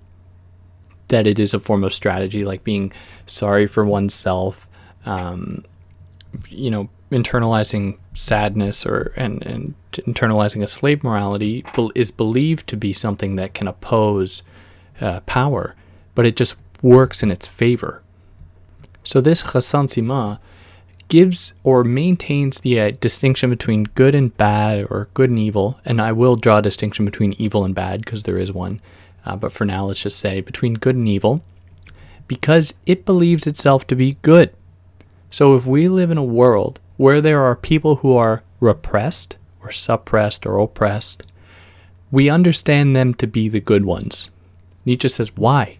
that 1.08 1.26
it 1.26 1.38
is 1.38 1.54
a 1.54 1.60
form 1.60 1.84
of 1.84 1.94
strategy, 1.94 2.44
like 2.44 2.64
being 2.64 2.92
sorry 3.26 3.66
for 3.66 3.84
oneself, 3.84 4.66
um, 5.04 5.64
you 6.48 6.70
know, 6.70 6.88
internalizing 7.10 7.98
sadness 8.14 8.86
or 8.86 9.12
and, 9.16 9.44
and 9.44 9.74
internalizing 9.92 10.62
a 10.62 10.66
slave 10.66 11.02
morality 11.02 11.64
is 11.94 12.10
believed 12.10 12.68
to 12.68 12.76
be 12.76 12.92
something 12.92 13.36
that 13.36 13.54
can 13.54 13.66
oppose 13.66 14.42
uh, 15.00 15.20
power, 15.20 15.74
but 16.14 16.24
it 16.24 16.36
just 16.36 16.54
works 16.82 17.22
in 17.22 17.30
its 17.30 17.46
favor. 17.46 18.02
So 19.02 19.20
this 19.20 19.42
ressentiment 19.54 20.38
gives 21.10 21.52
or 21.62 21.84
maintains 21.84 22.60
the 22.60 22.80
uh, 22.80 22.92
distinction 23.00 23.50
between 23.50 23.84
good 23.94 24.14
and 24.14 24.34
bad 24.38 24.86
or 24.88 25.08
good 25.12 25.28
and 25.28 25.38
evil, 25.38 25.78
and 25.84 26.00
I 26.00 26.12
will 26.12 26.36
draw 26.36 26.58
a 26.58 26.62
distinction 26.62 27.04
between 27.04 27.34
evil 27.34 27.64
and 27.64 27.74
bad 27.74 28.02
because 28.02 28.22
there 28.22 28.38
is 28.38 28.52
one, 28.52 28.80
uh, 29.26 29.36
but 29.36 29.52
for 29.52 29.66
now 29.66 29.84
let's 29.84 30.04
just 30.04 30.18
say 30.18 30.40
between 30.40 30.74
good 30.74 30.96
and 30.96 31.08
evil, 31.08 31.42
because 32.26 32.74
it 32.86 33.04
believes 33.04 33.46
itself 33.46 33.86
to 33.88 33.96
be 33.96 34.16
good. 34.22 34.54
So 35.30 35.56
if 35.56 35.66
we 35.66 35.88
live 35.88 36.10
in 36.10 36.18
a 36.18 36.24
world 36.24 36.80
where 36.96 37.20
there 37.20 37.42
are 37.42 37.56
people 37.56 37.96
who 37.96 38.14
are 38.14 38.42
repressed 38.60 39.36
or 39.62 39.70
suppressed 39.72 40.46
or 40.46 40.58
oppressed, 40.58 41.24
we 42.12 42.30
understand 42.30 42.94
them 42.94 43.14
to 43.14 43.26
be 43.26 43.48
the 43.48 43.60
good 43.60 43.84
ones. 43.84 44.30
Nietzsche 44.84 45.08
says, 45.08 45.36
why? 45.36 45.78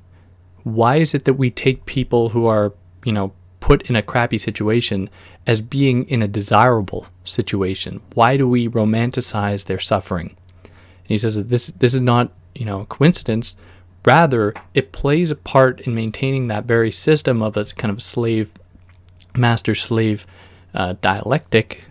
Why 0.64 0.96
is 0.96 1.14
it 1.14 1.24
that 1.24 1.34
we 1.34 1.50
take 1.50 1.86
people 1.86 2.30
who 2.30 2.46
are, 2.46 2.72
you 3.04 3.12
know, 3.12 3.32
put 3.70 3.88
in 3.88 3.94
a 3.94 4.02
crappy 4.02 4.37
situation 4.37 5.09
as 5.46 5.61
being 5.61 6.04
in 6.09 6.22
a 6.22 6.26
desirable 6.26 7.06
situation? 7.22 8.00
Why 8.14 8.37
do 8.37 8.48
we 8.48 8.68
romanticize 8.68 9.66
their 9.66 9.78
suffering? 9.78 10.35
And 10.64 11.06
he 11.06 11.18
says 11.18 11.37
that 11.37 11.50
this 11.50 11.68
this 11.68 11.94
is 11.94 12.00
not, 12.00 12.33
you 12.52 12.64
know, 12.64 12.80
a 12.80 12.87
coincidence. 12.87 13.54
Rather, 14.04 14.52
it 14.74 14.90
plays 14.90 15.30
a 15.30 15.37
part 15.37 15.80
in 15.83 15.94
maintaining 15.94 16.48
that 16.48 16.64
very 16.64 16.90
system 16.90 17.42
of 17.42 17.56
a 17.56 17.64
kind 17.64 17.92
of 17.92 18.02
slave 18.02 18.52
master 19.37 19.76
slave 19.76 20.26
uh, 20.74 20.94
dialectic, 21.00 21.85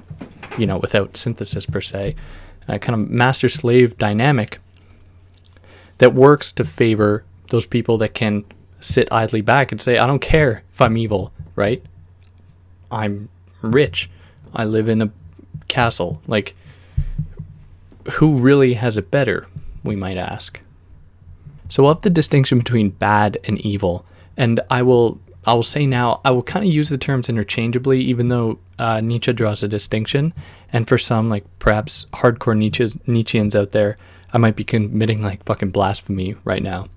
you 0.57 0.67
know, 0.67 0.79
without 0.79 1.15
synthesis 1.15 1.65
per 1.65 1.79
se, 1.79 2.13
a 2.67 2.77
kind 2.77 3.01
of 3.01 3.09
master 3.09 3.47
slave 3.47 3.97
dynamic 3.97 4.59
that 5.99 6.13
works 6.13 6.51
to 6.51 6.65
favor 6.65 7.23
those 7.51 7.65
people 7.65 7.97
that 7.99 8.13
can 8.13 8.43
sit 8.79 9.11
idly 9.11 9.41
back 9.41 9.71
and 9.71 9.81
say, 9.81 9.97
I 9.97 10.07
don't 10.07 10.19
care 10.19 10.63
if 10.71 10.81
I'm 10.81 10.97
evil, 10.97 11.33
right? 11.55 11.83
I'm 12.91 13.29
rich. 13.61 14.09
I 14.53 14.65
live 14.65 14.89
in 14.89 15.01
a 15.01 15.11
castle. 15.67 16.21
Like, 16.27 16.55
who 18.13 18.35
really 18.35 18.73
has 18.73 18.97
it 18.97 19.11
better, 19.11 19.47
we 19.83 19.95
might 19.95 20.17
ask. 20.17 20.59
So, 21.67 21.87
of 21.87 22.01
the 22.01 22.09
distinction 22.09 22.57
between 22.57 22.89
bad 22.89 23.37
and 23.43 23.61
evil, 23.61 24.05
and 24.35 24.59
I 24.71 24.81
will 24.81 25.19
I 25.45 25.53
will 25.53 25.63
say 25.63 25.85
now, 25.85 26.21
I 26.25 26.31
will 26.31 26.43
kind 26.43 26.65
of 26.65 26.71
use 26.71 26.89
the 26.89 26.97
terms 26.97 27.29
interchangeably, 27.29 28.01
even 28.01 28.27
though 28.27 28.59
uh, 28.77 29.01
Nietzsche 29.01 29.33
draws 29.33 29.63
a 29.63 29.67
distinction. 29.67 30.33
And 30.71 30.87
for 30.87 30.97
some, 30.97 31.29
like 31.29 31.45
perhaps 31.59 32.05
hardcore 32.13 32.57
Nietzsche's, 32.57 32.93
Nietzscheans 33.07 33.55
out 33.55 33.71
there, 33.71 33.97
I 34.31 34.37
might 34.37 34.55
be 34.55 34.63
committing 34.63 35.21
like 35.21 35.43
fucking 35.45 35.71
blasphemy 35.71 36.35
right 36.43 36.61
now. 36.61 36.87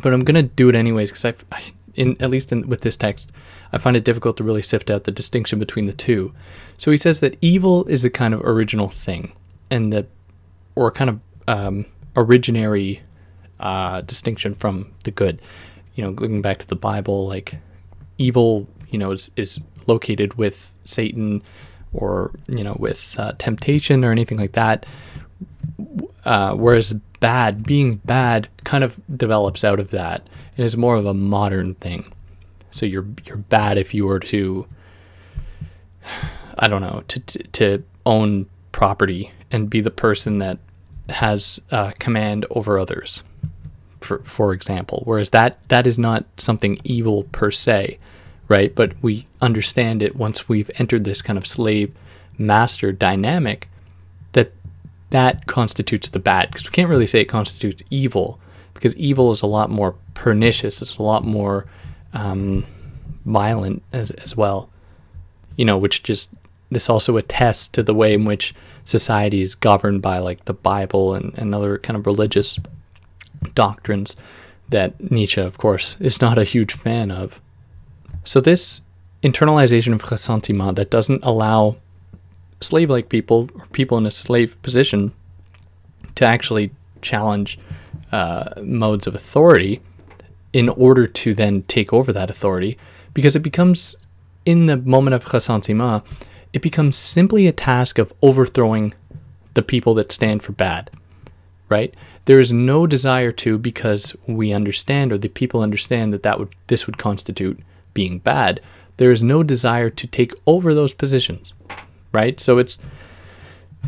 But 0.00 0.12
I'm 0.12 0.24
gonna 0.24 0.42
do 0.42 0.68
it 0.68 0.74
anyways 0.74 1.10
because 1.10 1.24
I, 1.52 1.62
in 1.94 2.16
at 2.20 2.30
least 2.30 2.52
in, 2.52 2.68
with 2.68 2.82
this 2.82 2.96
text, 2.96 3.30
I 3.72 3.78
find 3.78 3.96
it 3.96 4.04
difficult 4.04 4.36
to 4.38 4.44
really 4.44 4.62
sift 4.62 4.90
out 4.90 5.04
the 5.04 5.12
distinction 5.12 5.58
between 5.58 5.86
the 5.86 5.92
two. 5.92 6.32
So 6.78 6.90
he 6.90 6.96
says 6.96 7.20
that 7.20 7.36
evil 7.40 7.84
is 7.86 8.02
the 8.02 8.10
kind 8.10 8.34
of 8.34 8.40
original 8.40 8.88
thing, 8.88 9.32
and 9.70 9.92
that, 9.92 10.06
or 10.74 10.90
kind 10.90 11.10
of 11.10 11.20
um, 11.46 11.86
originary 12.14 13.00
uh, 13.60 14.00
distinction 14.02 14.54
from 14.54 14.92
the 15.04 15.10
good 15.10 15.40
you 15.94 16.02
know, 16.02 16.10
looking 16.10 16.42
back 16.42 16.58
to 16.58 16.66
the 16.66 16.76
Bible, 16.76 17.26
like 17.26 17.56
evil, 18.18 18.66
you 18.90 18.98
know, 18.98 19.12
is, 19.12 19.30
is 19.36 19.60
located 19.86 20.34
with 20.34 20.76
Satan 20.84 21.42
or, 21.92 22.32
you 22.48 22.64
know, 22.64 22.76
with 22.78 23.14
uh, 23.18 23.32
temptation 23.38 24.04
or 24.04 24.10
anything 24.10 24.38
like 24.38 24.52
that. 24.52 24.86
Uh, 26.24 26.54
whereas 26.54 26.92
bad, 27.20 27.64
being 27.64 27.96
bad, 28.04 28.48
kind 28.64 28.84
of 28.84 29.00
develops 29.16 29.64
out 29.64 29.80
of 29.80 29.90
that. 29.90 30.28
It 30.56 30.64
is 30.64 30.76
more 30.76 30.96
of 30.96 31.06
a 31.06 31.14
modern 31.14 31.74
thing. 31.74 32.12
So 32.70 32.86
you're 32.86 33.06
you're 33.24 33.36
bad 33.36 33.78
if 33.78 33.94
you 33.94 34.06
were 34.06 34.20
to, 34.20 34.66
I 36.58 36.68
don't 36.68 36.82
know, 36.82 37.02
to 37.08 37.20
to, 37.20 37.38
to 37.42 37.84
own 38.04 38.46
property 38.72 39.30
and 39.50 39.70
be 39.70 39.80
the 39.80 39.90
person 39.90 40.38
that 40.38 40.58
has 41.08 41.60
uh, 41.70 41.92
command 41.98 42.46
over 42.50 42.78
others, 42.78 43.22
for 44.00 44.18
for 44.20 44.52
example. 44.52 45.02
Whereas 45.04 45.30
that 45.30 45.66
that 45.68 45.86
is 45.86 45.98
not 45.98 46.24
something 46.36 46.78
evil 46.84 47.24
per 47.24 47.50
se, 47.50 47.98
right? 48.48 48.74
But 48.74 48.92
we 49.02 49.26
understand 49.40 50.02
it 50.02 50.16
once 50.16 50.48
we've 50.48 50.70
entered 50.76 51.04
this 51.04 51.22
kind 51.22 51.38
of 51.38 51.46
slave 51.46 51.94
master 52.36 52.90
dynamic 52.92 53.68
that 55.14 55.46
constitutes 55.46 56.10
the 56.10 56.18
bad 56.18 56.50
because 56.50 56.64
we 56.64 56.70
can't 56.70 56.88
really 56.88 57.06
say 57.06 57.20
it 57.20 57.26
constitutes 57.26 57.82
evil 57.90 58.38
because 58.74 58.94
evil 58.96 59.30
is 59.30 59.42
a 59.42 59.46
lot 59.46 59.70
more 59.70 59.94
pernicious 60.14 60.82
it's 60.82 60.98
a 60.98 61.02
lot 61.02 61.24
more 61.24 61.66
um, 62.12 62.64
violent 63.24 63.82
as, 63.92 64.10
as 64.12 64.36
well 64.36 64.68
you 65.56 65.64
know 65.64 65.78
which 65.78 66.02
just 66.02 66.30
this 66.70 66.90
also 66.90 67.16
attests 67.16 67.68
to 67.68 67.82
the 67.82 67.94
way 67.94 68.14
in 68.14 68.24
which 68.24 68.54
society 68.84 69.40
is 69.40 69.54
governed 69.54 70.02
by 70.02 70.18
like 70.18 70.44
the 70.44 70.54
bible 70.54 71.14
and, 71.14 71.36
and 71.38 71.54
other 71.54 71.78
kind 71.78 71.96
of 71.96 72.06
religious 72.06 72.58
doctrines 73.54 74.16
that 74.68 75.10
nietzsche 75.10 75.40
of 75.40 75.58
course 75.58 75.96
is 76.00 76.20
not 76.20 76.38
a 76.38 76.44
huge 76.44 76.72
fan 76.72 77.10
of. 77.10 77.40
So 78.24 78.40
this 78.40 78.80
internalization 79.22 79.92
of 79.92 80.02
ressentiment 80.02 80.76
that 80.76 80.90
doesn't 80.90 81.24
allow 81.24 81.76
slave 82.64 82.90
like 82.90 83.08
people 83.08 83.48
or 83.54 83.66
people 83.66 83.98
in 83.98 84.06
a 84.06 84.10
slave 84.10 84.60
position 84.62 85.12
to 86.14 86.24
actually 86.24 86.70
challenge 87.02 87.58
uh, 88.12 88.60
modes 88.62 89.06
of 89.06 89.14
authority 89.14 89.80
in 90.52 90.68
order 90.68 91.06
to 91.06 91.34
then 91.34 91.62
take 91.62 91.92
over 91.92 92.12
that 92.12 92.30
authority. 92.30 92.76
Because 93.12 93.36
it 93.36 93.40
becomes 93.40 93.94
in 94.44 94.66
the 94.66 94.76
moment 94.76 95.14
of 95.14 95.24
ressentiment 95.32 96.04
it 96.52 96.62
becomes 96.62 96.96
simply 96.96 97.48
a 97.48 97.52
task 97.52 97.98
of 97.98 98.12
overthrowing 98.22 98.94
the 99.54 99.62
people 99.62 99.94
that 99.94 100.12
stand 100.12 100.42
for 100.42 100.52
bad 100.52 100.90
right? 101.68 101.94
There 102.26 102.40
is 102.40 102.52
no 102.52 102.86
desire 102.86 103.32
to 103.32 103.58
because 103.58 104.16
we 104.26 104.52
understand 104.52 105.12
or 105.12 105.18
the 105.18 105.28
people 105.28 105.60
understand 105.60 106.12
that 106.12 106.22
that 106.22 106.38
would 106.38 106.54
this 106.68 106.86
would 106.86 106.98
constitute 106.98 107.58
being 107.92 108.18
bad. 108.18 108.60
There 108.96 109.10
is 109.10 109.22
no 109.22 109.42
desire 109.42 109.90
to 109.90 110.06
take 110.06 110.32
over 110.46 110.72
those 110.72 110.92
positions 110.92 111.52
right? 112.14 112.38
So 112.40 112.58
it's 112.58 112.78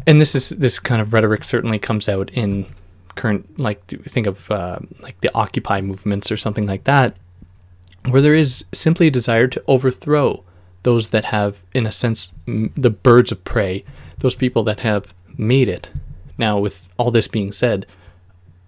and 0.06 0.20
this 0.20 0.34
is 0.34 0.50
this 0.50 0.78
kind 0.78 1.00
of 1.00 1.12
rhetoric 1.12 1.44
certainly 1.44 1.78
comes 1.78 2.08
out 2.08 2.30
in 2.30 2.66
current 3.14 3.58
like 3.58 3.84
think 3.86 4.26
of 4.26 4.50
uh, 4.50 4.78
like 5.00 5.18
the 5.22 5.34
occupy 5.34 5.80
movements 5.80 6.30
or 6.30 6.36
something 6.36 6.66
like 6.66 6.84
that 6.84 7.16
where 8.10 8.20
there 8.20 8.34
is 8.34 8.64
simply 8.72 9.06
a 9.06 9.10
desire 9.10 9.48
to 9.48 9.62
overthrow 9.66 10.44
those 10.82 11.08
that 11.10 11.24
have 11.26 11.62
in 11.72 11.86
a 11.86 11.92
sense 11.92 12.30
m- 12.46 12.72
the 12.76 12.90
birds 12.90 13.32
of 13.32 13.42
prey 13.42 13.82
those 14.18 14.34
people 14.34 14.62
that 14.64 14.80
have 14.80 15.14
made 15.38 15.66
it 15.68 15.90
now 16.36 16.58
with 16.58 16.88
all 16.98 17.10
this 17.10 17.26
being 17.26 17.52
said 17.52 17.86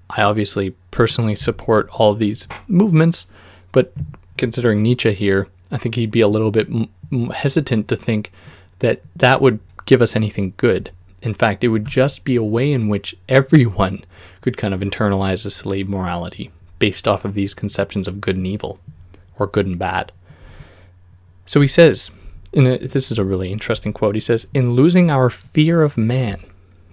i 0.09 0.23
obviously 0.23 0.75
personally 0.91 1.37
support 1.37 1.87
all 1.93 2.15
these 2.15 2.49
movements 2.67 3.27
but 3.71 3.93
considering 4.39 4.83
nietzsche 4.83 5.13
here 5.13 5.47
i 5.71 5.77
think 5.77 5.95
he'd 5.95 6.11
be 6.11 6.23
a 6.23 6.29
little 6.29 6.51
bit 6.51 6.69
m- 6.71 7.31
hesitant 7.31 7.87
to 7.87 7.95
think 7.95 8.33
that 8.81 9.03
that 9.17 9.41
would 9.41 9.61
give 9.87 10.03
us 10.03 10.17
anything 10.17 10.55
good. 10.57 10.91
In 11.21 11.35
fact, 11.35 11.65
it 11.65 11.69
would 11.69 11.87
just 11.87 12.25
be 12.25 12.37
a 12.37 12.43
way 12.43 12.73
in 12.73 12.89
which 12.89 13.17
everyone 13.29 14.05
could 14.41 14.57
kind 14.57 14.73
of 14.73 14.81
internalize 14.81 15.45
a 15.45 15.51
slave 15.51 15.89
morality 15.89 16.51
based 16.79 17.09
off 17.09 17.25
of 17.25 17.35
these 17.35 17.55
conceptions 17.55 18.07
of 18.07 18.21
good 18.21 18.37
and 18.37 18.47
evil, 18.47 18.79
or 19.39 19.47
good 19.47 19.67
and 19.67 19.79
bad. 19.79 20.13
So 21.45 21.61
he 21.61 21.67
says, 21.67 22.11
a, 22.55 22.79
this 22.79 23.11
is 23.11 23.19
a 23.19 23.25
really 23.25 23.53
interesting 23.53 23.93
quote. 23.93 24.15
He 24.15 24.21
says, 24.21 24.47
In 24.55 24.75
losing 24.75 25.11
our 25.11 25.29
fear 25.29 25.83
of 25.83 25.99
man, 25.99 26.41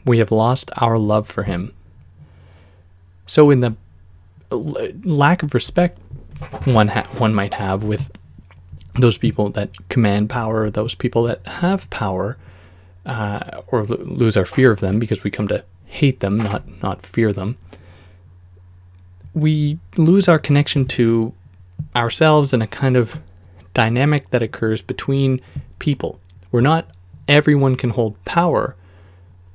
we 0.05 0.17
have 0.19 0.31
lost 0.31 0.71
our 0.77 0.97
love 0.97 1.27
for 1.27 1.43
him. 1.43 1.73
So, 3.27 3.49
in 3.49 3.61
the 3.61 3.75
lack 4.51 5.43
of 5.43 5.53
respect 5.53 5.99
one 6.65 6.89
ha- 6.89 7.07
one 7.17 7.33
might 7.33 7.53
have 7.55 7.83
with 7.83 8.11
those 8.95 9.17
people 9.17 9.49
that 9.49 9.89
command 9.89 10.29
power, 10.29 10.69
those 10.69 10.95
people 10.95 11.23
that 11.23 11.45
have 11.47 11.89
power, 11.89 12.37
uh, 13.05 13.61
or 13.67 13.79
l- 13.81 13.97
lose 13.99 14.37
our 14.37 14.45
fear 14.45 14.71
of 14.71 14.79
them 14.79 14.99
because 14.99 15.23
we 15.23 15.31
come 15.31 15.47
to 15.47 15.63
hate 15.85 16.19
them, 16.19 16.37
not 16.37 16.63
not 16.81 17.05
fear 17.05 17.31
them. 17.33 17.57
We 19.33 19.79
lose 19.97 20.27
our 20.29 20.39
connection 20.39 20.85
to 20.87 21.33
ourselves 21.95 22.53
and 22.53 22.63
a 22.63 22.67
kind 22.67 22.95
of 22.95 23.19
dynamic 23.73 24.29
that 24.29 24.41
occurs 24.41 24.81
between 24.81 25.41
people. 25.79 26.19
Where 26.51 26.63
not 26.63 26.89
everyone 27.27 27.75
can 27.75 27.91
hold 27.91 28.23
power 28.23 28.75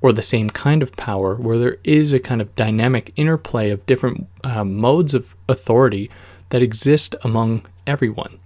or 0.03 0.13
the 0.13 0.23
same 0.23 0.49
kind 0.51 0.83
of 0.83 0.93
power, 0.97 1.35
where 1.35 1.59
there 1.59 1.79
is 1.85 2.13
a 2.13 2.21
kind 2.21 2.41
of 2.41 2.55
dynamic 2.57 3.13
interplay 3.17 3.71
of 3.71 3.85
different 3.87 4.27
uh, 4.45 4.65
modes 4.65 5.15
of 5.15 5.35
authority 5.49 6.11
that 6.51 6.63
exist 6.63 7.15
among 7.23 7.67
everyone 7.87 8.39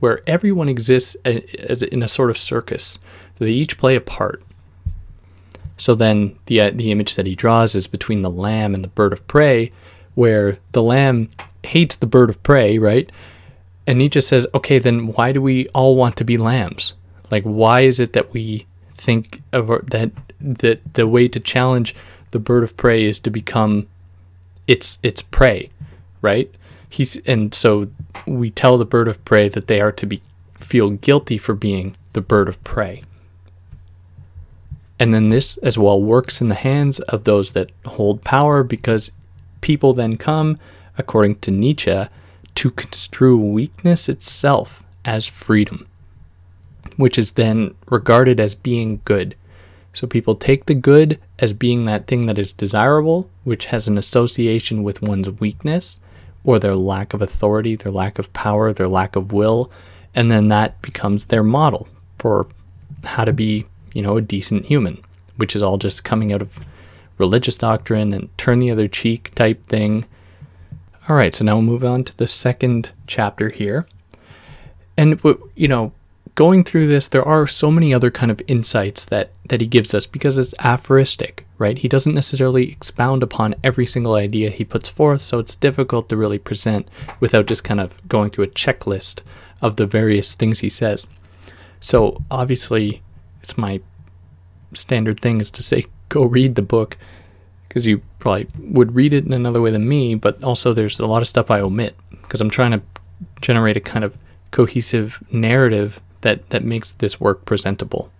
where 0.00 0.20
everyone 0.26 0.68
exists 0.68 1.14
as 1.24 1.82
in 1.82 2.02
a 2.02 2.08
sort 2.08 2.30
of 2.30 2.38
circus. 2.38 2.98
They 3.36 3.50
each 3.50 3.78
play 3.78 3.96
a 3.96 4.00
part. 4.00 4.42
So 5.76 5.94
then 5.94 6.38
the 6.46 6.60
uh, 6.60 6.70
the 6.74 6.90
image 6.90 7.14
that 7.14 7.26
he 7.26 7.34
draws 7.34 7.74
is 7.74 7.86
between 7.86 8.20
the 8.20 8.30
lamb 8.30 8.74
and 8.74 8.84
the 8.84 8.88
bird 8.88 9.14
of 9.14 9.26
prey, 9.26 9.72
where 10.14 10.58
the 10.72 10.82
lamb 10.82 11.30
hates 11.62 11.96
the 11.96 12.06
bird 12.06 12.28
of 12.28 12.42
prey, 12.42 12.76
right? 12.76 13.10
And 13.86 13.98
Nietzsche 13.98 14.20
says, 14.20 14.46
okay, 14.54 14.78
then 14.78 15.08
why 15.08 15.32
do 15.32 15.40
we 15.40 15.68
all 15.68 15.96
want 15.96 16.16
to 16.18 16.24
be 16.24 16.36
lambs? 16.36 16.92
Like, 17.30 17.44
why 17.44 17.80
is 17.82 17.98
it 17.98 18.12
that 18.12 18.32
we 18.32 18.66
think 18.94 19.42
of 19.52 19.68
that 19.90 20.10
that 20.40 20.94
the 20.94 21.06
way 21.06 21.28
to 21.28 21.40
challenge 21.40 21.94
the 22.30 22.38
bird 22.38 22.62
of 22.62 22.76
prey 22.76 23.04
is 23.04 23.18
to 23.20 23.30
become 23.30 23.88
its 24.66 24.98
its 25.02 25.22
prey, 25.22 25.70
right? 26.20 26.54
He's 26.90 27.16
and 27.18 27.54
so 27.54 27.88
we 28.26 28.50
tell 28.50 28.76
the 28.76 28.84
bird 28.84 29.08
of 29.08 29.24
prey 29.24 29.48
that 29.48 29.68
they 29.68 29.80
are 29.80 29.92
to 29.92 30.06
be 30.06 30.20
feel 30.58 30.90
guilty 30.90 31.38
for 31.38 31.54
being 31.54 31.96
the 32.12 32.20
bird 32.20 32.48
of 32.48 32.62
prey. 32.64 33.02
And 34.98 35.14
then 35.14 35.30
this 35.30 35.56
as 35.58 35.78
well 35.78 36.02
works 36.02 36.42
in 36.42 36.48
the 36.48 36.54
hands 36.54 37.00
of 37.00 37.24
those 37.24 37.52
that 37.52 37.70
hold 37.86 38.22
power 38.22 38.62
because 38.62 39.12
people 39.62 39.94
then 39.94 40.18
come, 40.18 40.58
according 40.98 41.36
to 41.36 41.50
Nietzsche, 41.50 42.04
to 42.56 42.70
construe 42.70 43.38
weakness 43.38 44.08
itself 44.08 44.82
as 45.06 45.26
freedom, 45.26 45.86
which 46.96 47.18
is 47.18 47.32
then 47.32 47.74
regarded 47.88 48.38
as 48.38 48.54
being 48.54 49.00
good. 49.06 49.34
So 49.92 50.06
people 50.06 50.34
take 50.34 50.66
the 50.66 50.74
good 50.74 51.18
as 51.38 51.52
being 51.52 51.86
that 51.86 52.06
thing 52.06 52.26
that 52.26 52.38
is 52.38 52.52
desirable, 52.52 53.30
which 53.44 53.66
has 53.66 53.88
an 53.88 53.96
association 53.96 54.82
with 54.82 55.02
one's 55.02 55.30
weakness, 55.30 55.98
or 56.44 56.58
their 56.58 56.74
lack 56.74 57.12
of 57.12 57.22
authority, 57.22 57.76
their 57.76 57.92
lack 57.92 58.18
of 58.18 58.32
power, 58.32 58.72
their 58.72 58.88
lack 58.88 59.16
of 59.16 59.32
will, 59.32 59.70
and 60.14 60.30
then 60.30 60.48
that 60.48 60.80
becomes 60.82 61.26
their 61.26 61.42
model 61.42 61.88
for 62.18 62.46
how 63.04 63.24
to 63.24 63.32
be, 63.32 63.66
you 63.94 64.02
know, 64.02 64.16
a 64.16 64.22
decent 64.22 64.64
human, 64.66 65.02
which 65.36 65.54
is 65.54 65.62
all 65.62 65.78
just 65.78 66.04
coming 66.04 66.32
out 66.32 66.42
of 66.42 66.58
religious 67.18 67.56
doctrine 67.56 68.12
and 68.12 68.36
turn 68.38 68.58
the 68.58 68.70
other 68.70 68.88
cheek 68.88 69.34
type 69.34 69.64
thing. 69.66 70.04
All 71.08 71.16
right, 71.16 71.34
so 71.34 71.44
now 71.44 71.54
we'll 71.54 71.62
move 71.62 71.84
on 71.84 72.04
to 72.04 72.16
the 72.16 72.28
second 72.28 72.90
chapter 73.06 73.50
here. 73.50 73.86
And 74.96 75.20
you 75.54 75.68
know, 75.68 75.92
going 76.40 76.64
through 76.64 76.86
this, 76.86 77.06
there 77.06 77.28
are 77.28 77.46
so 77.46 77.70
many 77.70 77.92
other 77.92 78.10
kind 78.10 78.32
of 78.32 78.40
insights 78.48 79.04
that 79.04 79.30
that 79.50 79.60
he 79.60 79.66
gives 79.66 79.92
us 79.92 80.06
because 80.06 80.38
it's 80.38 80.54
aphoristic, 80.60 81.46
right? 81.58 81.76
He 81.76 81.86
doesn't 81.86 82.14
necessarily 82.14 82.70
expound 82.70 83.22
upon 83.22 83.56
every 83.62 83.84
single 83.84 84.14
idea 84.14 84.48
he 84.48 84.64
puts 84.64 84.88
forth, 84.88 85.20
so 85.20 85.38
it's 85.38 85.54
difficult 85.54 86.08
to 86.08 86.16
really 86.16 86.38
present 86.38 86.88
without 87.20 87.44
just 87.44 87.62
kind 87.62 87.78
of 87.78 88.08
going 88.08 88.30
through 88.30 88.44
a 88.44 88.56
checklist 88.62 89.20
of 89.60 89.76
the 89.76 89.84
various 89.84 90.34
things 90.34 90.60
he 90.60 90.70
says. 90.70 91.06
So 91.78 92.22
obviously, 92.30 93.02
it's 93.42 93.58
my 93.58 93.82
standard 94.72 95.20
thing 95.20 95.42
is 95.42 95.50
to 95.50 95.62
say 95.62 95.84
go 96.08 96.24
read 96.24 96.54
the 96.54 96.62
book 96.62 96.96
because 97.68 97.86
you 97.86 98.00
probably 98.18 98.46
would 98.58 98.94
read 98.94 99.12
it 99.12 99.26
in 99.26 99.34
another 99.34 99.60
way 99.60 99.72
than 99.72 99.86
me, 99.86 100.14
but 100.14 100.42
also 100.42 100.72
there's 100.72 101.00
a 101.00 101.06
lot 101.06 101.20
of 101.20 101.28
stuff 101.28 101.50
I 101.50 101.60
omit 101.60 101.94
because 102.22 102.40
I'm 102.40 102.48
trying 102.48 102.70
to 102.70 102.80
generate 103.42 103.76
a 103.76 103.80
kind 103.80 104.06
of 104.06 104.16
cohesive 104.52 105.22
narrative 105.30 106.00
that, 106.22 106.48
that 106.50 106.64
makes 106.64 106.92
this 106.92 107.20
work 107.20 107.44
presentable 107.44 108.10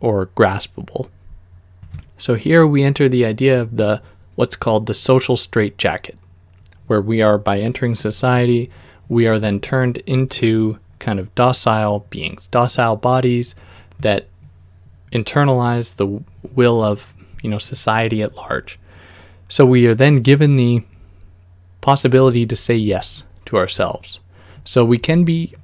or 0.00 0.26
graspable. 0.36 1.08
So 2.16 2.34
here 2.34 2.66
we 2.66 2.82
enter 2.82 3.08
the 3.08 3.24
idea 3.24 3.60
of 3.60 3.76
the 3.76 4.02
what's 4.34 4.56
called 4.56 4.86
the 4.86 4.94
social 4.94 5.36
straitjacket, 5.36 6.16
where 6.86 7.00
we 7.00 7.20
are 7.20 7.38
by 7.38 7.58
entering 7.58 7.96
society, 7.96 8.70
we 9.08 9.26
are 9.26 9.38
then 9.38 9.60
turned 9.60 9.98
into 9.98 10.78
kind 10.98 11.18
of 11.18 11.34
docile 11.34 12.06
beings, 12.10 12.46
docile 12.48 12.96
bodies 12.96 13.54
that 14.00 14.26
internalize 15.12 15.96
the 15.96 16.22
will 16.54 16.82
of 16.84 17.14
you 17.42 17.50
know, 17.50 17.58
society 17.58 18.22
at 18.22 18.36
large. 18.36 18.78
So 19.48 19.64
we 19.64 19.86
are 19.86 19.94
then 19.94 20.16
given 20.16 20.56
the 20.56 20.84
possibility 21.80 22.46
to 22.46 22.56
say 22.56 22.74
yes 22.74 23.22
to 23.46 23.56
ourselves. 23.56 24.20
So 24.64 24.84
we 24.84 24.98
can 24.98 25.24
be, 25.24 25.54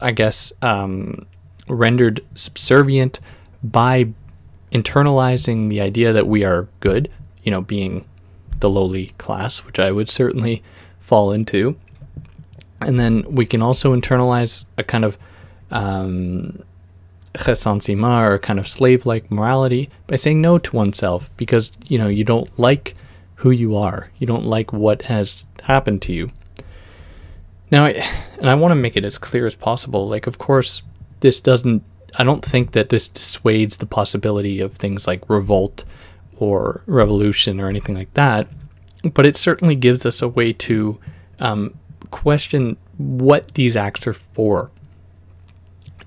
I 0.00 0.12
guess, 0.12 0.52
um, 0.62 1.26
rendered 1.68 2.24
subservient 2.34 3.20
by 3.62 4.08
internalizing 4.72 5.68
the 5.68 5.80
idea 5.80 6.12
that 6.12 6.26
we 6.26 6.44
are 6.44 6.68
good, 6.80 7.10
you 7.42 7.50
know, 7.50 7.60
being 7.60 8.04
the 8.60 8.70
lowly 8.70 9.08
class, 9.18 9.64
which 9.64 9.78
I 9.78 9.90
would 9.90 10.08
certainly 10.08 10.62
fall 11.00 11.32
into. 11.32 11.76
And 12.80 12.98
then 12.98 13.24
we 13.28 13.46
can 13.46 13.62
also 13.62 13.94
internalize 13.94 14.64
a 14.78 14.82
kind 14.84 15.04
of 15.04 15.18
um, 15.70 16.62
or 17.34 18.38
kind 18.38 18.58
of 18.58 18.68
slave 18.68 19.06
like 19.06 19.30
morality 19.30 19.90
by 20.06 20.16
saying 20.16 20.40
no 20.40 20.58
to 20.58 20.76
oneself 20.76 21.30
because, 21.36 21.72
you 21.86 21.98
know, 21.98 22.08
you 22.08 22.24
don't 22.24 22.58
like 22.58 22.96
who 23.36 23.50
you 23.50 23.76
are, 23.76 24.10
you 24.18 24.26
don't 24.26 24.44
like 24.44 24.72
what 24.72 25.02
has 25.02 25.44
happened 25.62 26.02
to 26.02 26.12
you. 26.12 26.30
Now, 27.70 27.86
and 27.86 28.50
I 28.50 28.54
want 28.54 28.72
to 28.72 28.76
make 28.76 28.96
it 28.96 29.04
as 29.04 29.18
clear 29.18 29.46
as 29.46 29.54
possible. 29.54 30.08
Like, 30.08 30.26
of 30.26 30.38
course, 30.38 30.82
this 31.20 31.40
doesn't, 31.40 31.82
I 32.16 32.24
don't 32.24 32.44
think 32.44 32.72
that 32.72 32.88
this 32.88 33.08
dissuades 33.08 33.76
the 33.76 33.86
possibility 33.86 34.60
of 34.60 34.74
things 34.74 35.06
like 35.06 35.28
revolt 35.28 35.84
or 36.36 36.82
revolution 36.86 37.60
or 37.60 37.68
anything 37.68 37.94
like 37.94 38.12
that, 38.14 38.48
but 39.14 39.26
it 39.26 39.36
certainly 39.36 39.76
gives 39.76 40.04
us 40.04 40.22
a 40.22 40.28
way 40.28 40.52
to 40.54 40.98
um, 41.38 41.74
question 42.10 42.76
what 42.98 43.54
these 43.54 43.76
acts 43.76 44.06
are 44.06 44.14
for. 44.14 44.70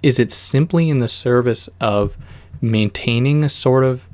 Is 0.01 0.19
it 0.19 0.33
simply 0.33 0.89
in 0.89 0.99
the 0.99 1.07
service 1.07 1.69
of 1.79 2.17
maintaining 2.61 3.43
a 3.43 3.49
sort 3.49 3.83
of 3.83 4.07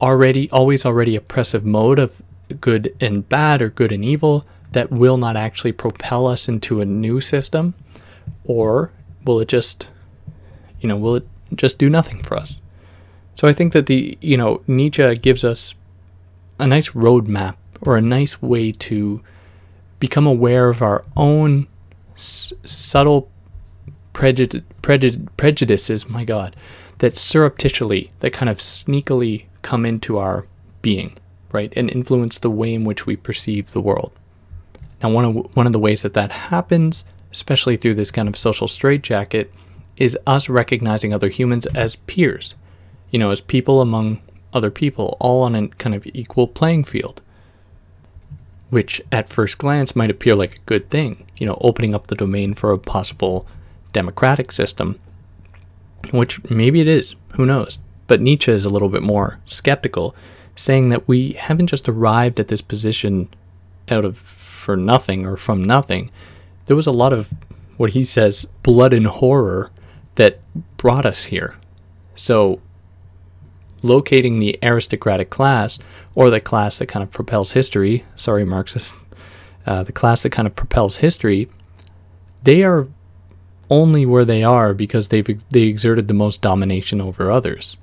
already, 0.00 0.48
always 0.50 0.86
already 0.86 1.16
oppressive 1.16 1.64
mode 1.64 1.98
of 1.98 2.22
good 2.60 2.94
and 3.00 3.28
bad 3.28 3.60
or 3.60 3.68
good 3.68 3.90
and 3.90 4.04
evil 4.04 4.46
that 4.72 4.90
will 4.90 5.16
not 5.16 5.36
actually 5.36 5.72
propel 5.72 6.26
us 6.26 6.48
into 6.48 6.80
a 6.80 6.86
new 6.86 7.20
system? 7.20 7.74
Or 8.44 8.92
will 9.24 9.40
it 9.40 9.48
just, 9.48 9.90
you 10.80 10.88
know, 10.88 10.96
will 10.96 11.16
it 11.16 11.28
just 11.54 11.78
do 11.78 11.88
nothing 11.88 12.22
for 12.22 12.36
us? 12.36 12.60
So 13.34 13.46
I 13.46 13.52
think 13.52 13.72
that 13.72 13.86
the, 13.86 14.18
you 14.20 14.36
know, 14.36 14.62
Nietzsche 14.66 15.14
gives 15.16 15.44
us 15.44 15.74
a 16.58 16.66
nice 16.66 16.90
roadmap 16.90 17.56
or 17.82 17.96
a 17.96 18.02
nice 18.02 18.42
way 18.42 18.72
to 18.72 19.22
become 20.00 20.26
aware 20.26 20.68
of 20.68 20.82
our 20.82 21.04
own 21.16 21.68
s- 22.16 22.52
subtle 22.64 23.30
prejud- 24.12 24.64
prejud- 24.82 25.28
prejudices, 25.36 26.08
my 26.08 26.24
God, 26.24 26.56
that 26.98 27.16
surreptitiously, 27.16 28.10
that 28.20 28.32
kind 28.32 28.48
of 28.48 28.58
sneakily 28.58 29.44
come 29.62 29.86
into 29.86 30.18
our 30.18 30.46
being, 30.82 31.16
right, 31.52 31.72
and 31.76 31.90
influence 31.90 32.38
the 32.38 32.50
way 32.50 32.74
in 32.74 32.84
which 32.84 33.06
we 33.06 33.14
perceive 33.14 33.70
the 33.70 33.80
world. 33.80 34.12
Now, 35.02 35.10
one 35.10 35.24
of 35.24 35.56
one 35.56 35.66
of 35.66 35.72
the 35.72 35.78
ways 35.78 36.02
that 36.02 36.14
that 36.14 36.32
happens, 36.32 37.04
especially 37.32 37.76
through 37.76 37.94
this 37.94 38.10
kind 38.10 38.28
of 38.28 38.36
social 38.36 38.68
straitjacket, 38.68 39.52
is 39.96 40.18
us 40.26 40.48
recognizing 40.48 41.12
other 41.12 41.28
humans 41.28 41.66
as 41.66 41.96
peers, 41.96 42.54
you 43.10 43.18
know, 43.18 43.30
as 43.30 43.40
people 43.40 43.80
among 43.80 44.20
other 44.52 44.70
people, 44.70 45.16
all 45.20 45.42
on 45.42 45.54
a 45.54 45.68
kind 45.68 45.94
of 45.94 46.06
equal 46.06 46.48
playing 46.48 46.84
field. 46.84 47.20
Which 48.70 49.00
at 49.10 49.30
first 49.30 49.58
glance 49.58 49.96
might 49.96 50.10
appear 50.10 50.34
like 50.34 50.58
a 50.58 50.62
good 50.66 50.90
thing, 50.90 51.26
you 51.38 51.46
know, 51.46 51.56
opening 51.60 51.94
up 51.94 52.08
the 52.08 52.14
domain 52.14 52.54
for 52.54 52.72
a 52.72 52.78
possible 52.78 53.46
democratic 53.92 54.52
system, 54.52 54.98
which 56.10 56.42
maybe 56.50 56.80
it 56.80 56.88
is, 56.88 57.14
who 57.34 57.46
knows. 57.46 57.78
But 58.08 58.20
Nietzsche 58.20 58.52
is 58.52 58.64
a 58.64 58.68
little 58.68 58.88
bit 58.88 59.02
more 59.02 59.38
skeptical, 59.46 60.14
saying 60.54 60.90
that 60.90 61.08
we 61.08 61.32
haven't 61.32 61.68
just 61.68 61.88
arrived 61.88 62.40
at 62.40 62.48
this 62.48 62.60
position 62.60 63.28
out 63.88 64.04
of 64.04 64.18
for 64.68 64.76
nothing 64.76 65.24
or 65.24 65.34
from 65.34 65.64
nothing. 65.64 66.10
There 66.66 66.76
was 66.76 66.86
a 66.86 66.92
lot 66.92 67.14
of 67.14 67.32
what 67.78 67.92
he 67.92 68.04
says 68.04 68.44
blood 68.62 68.92
and 68.92 69.06
horror 69.06 69.70
that 70.16 70.40
brought 70.76 71.06
us 71.06 71.24
here. 71.24 71.56
So 72.14 72.60
locating 73.82 74.40
the 74.40 74.58
aristocratic 74.62 75.30
class 75.30 75.78
or 76.14 76.28
the 76.28 76.38
class 76.38 76.76
that 76.80 76.86
kind 76.88 77.02
of 77.02 77.10
propels 77.10 77.52
history, 77.52 78.04
sorry, 78.14 78.44
Marxist, 78.44 78.94
uh, 79.64 79.84
the 79.84 79.92
class 79.92 80.22
that 80.22 80.32
kind 80.32 80.46
of 80.46 80.54
propels 80.54 80.98
history, 80.98 81.48
they 82.42 82.62
are 82.62 82.88
only 83.70 84.04
where 84.04 84.26
they 84.26 84.44
are 84.44 84.74
because 84.74 85.08
they've 85.08 85.40
they 85.50 85.62
exerted 85.62 86.08
the 86.08 86.14
most 86.14 86.42
domination 86.42 87.00
over 87.00 87.30
others. 87.30 87.78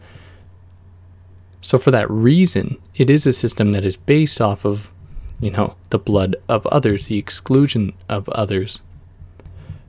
So 1.61 1.79
for 1.79 1.89
that 1.89 2.07
reason, 2.11 2.77
it 2.93 3.09
is 3.09 3.25
a 3.25 3.33
system 3.33 3.71
that 3.71 3.83
is 3.83 3.97
based 3.97 4.39
off 4.39 4.65
of, 4.65 4.91
you 5.39 5.51
know, 5.51 5.75
the 5.89 5.99
blood 5.99 6.35
of 6.47 6.65
others, 6.67 7.07
the 7.07 7.17
exclusion 7.17 7.93
of 8.09 8.29
others. 8.29 8.81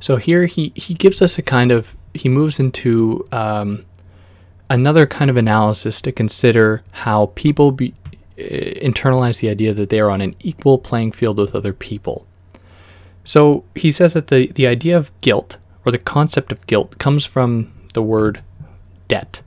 So 0.00 0.16
here 0.16 0.46
he 0.46 0.72
he 0.74 0.94
gives 0.94 1.22
us 1.22 1.38
a 1.38 1.42
kind 1.42 1.72
of 1.72 1.96
he 2.14 2.28
moves 2.28 2.59
into 2.59 3.26
um, 3.32 3.85
another 4.68 5.06
kind 5.06 5.30
of 5.30 5.37
analysis 5.37 6.00
to 6.02 6.12
consider 6.12 6.82
how 6.90 7.32
people 7.35 7.72
be, 7.72 7.94
uh, 8.38 8.42
internalize 8.42 9.40
the 9.40 9.48
idea 9.48 9.72
that 9.72 9.90
they 9.90 10.00
are 10.00 10.11
on 10.11 10.20
an 10.20 10.35
equal 10.40 10.78
playing 10.78 11.12
field 11.12 11.38
with 11.38 11.54
other 11.54 11.72
people. 11.72 12.26
So 13.24 13.64
he 13.74 13.90
says 13.90 14.14
that 14.14 14.28
the, 14.28 14.46
the 14.52 14.66
idea 14.66 14.96
of 14.96 15.11
guilt 15.20 15.59
or 15.85 15.92
the 15.92 15.98
concept 15.98 16.52
of 16.52 16.66
guilt 16.66 16.98
comes 16.98 17.26
from 17.26 17.72
the 17.94 18.02
word 18.02 18.42
debt. 19.09 19.42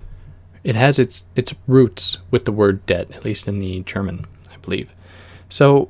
It 0.64 0.76
has 0.76 1.00
its 1.00 1.26
its 1.36 1.54
roots 1.68 2.18
with 2.32 2.46
the 2.46 2.52
word 2.52 2.86
debt, 2.86 3.12
at 3.12 3.26
least 3.26 3.48
in 3.48 3.60
the 3.60 3.82
German, 3.82 4.26
I 4.52 4.58
believe. 4.58 4.90
So 5.50 5.90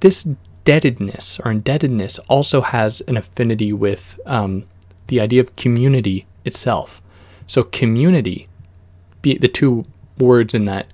this 0.00 0.28
debtedness 0.64 1.40
or 1.44 1.50
indebtedness 1.50 2.18
also 2.28 2.60
has 2.60 3.00
an 3.02 3.16
affinity 3.16 3.72
with 3.72 4.20
um, 4.26 4.64
the 5.06 5.20
idea 5.20 5.40
of 5.40 5.56
community 5.56 6.26
itself. 6.44 7.00
So 7.46 7.62
community, 7.62 8.48
be 9.22 9.38
the 9.38 9.48
two 9.48 9.84
words 10.18 10.54
in 10.54 10.64
that 10.66 10.86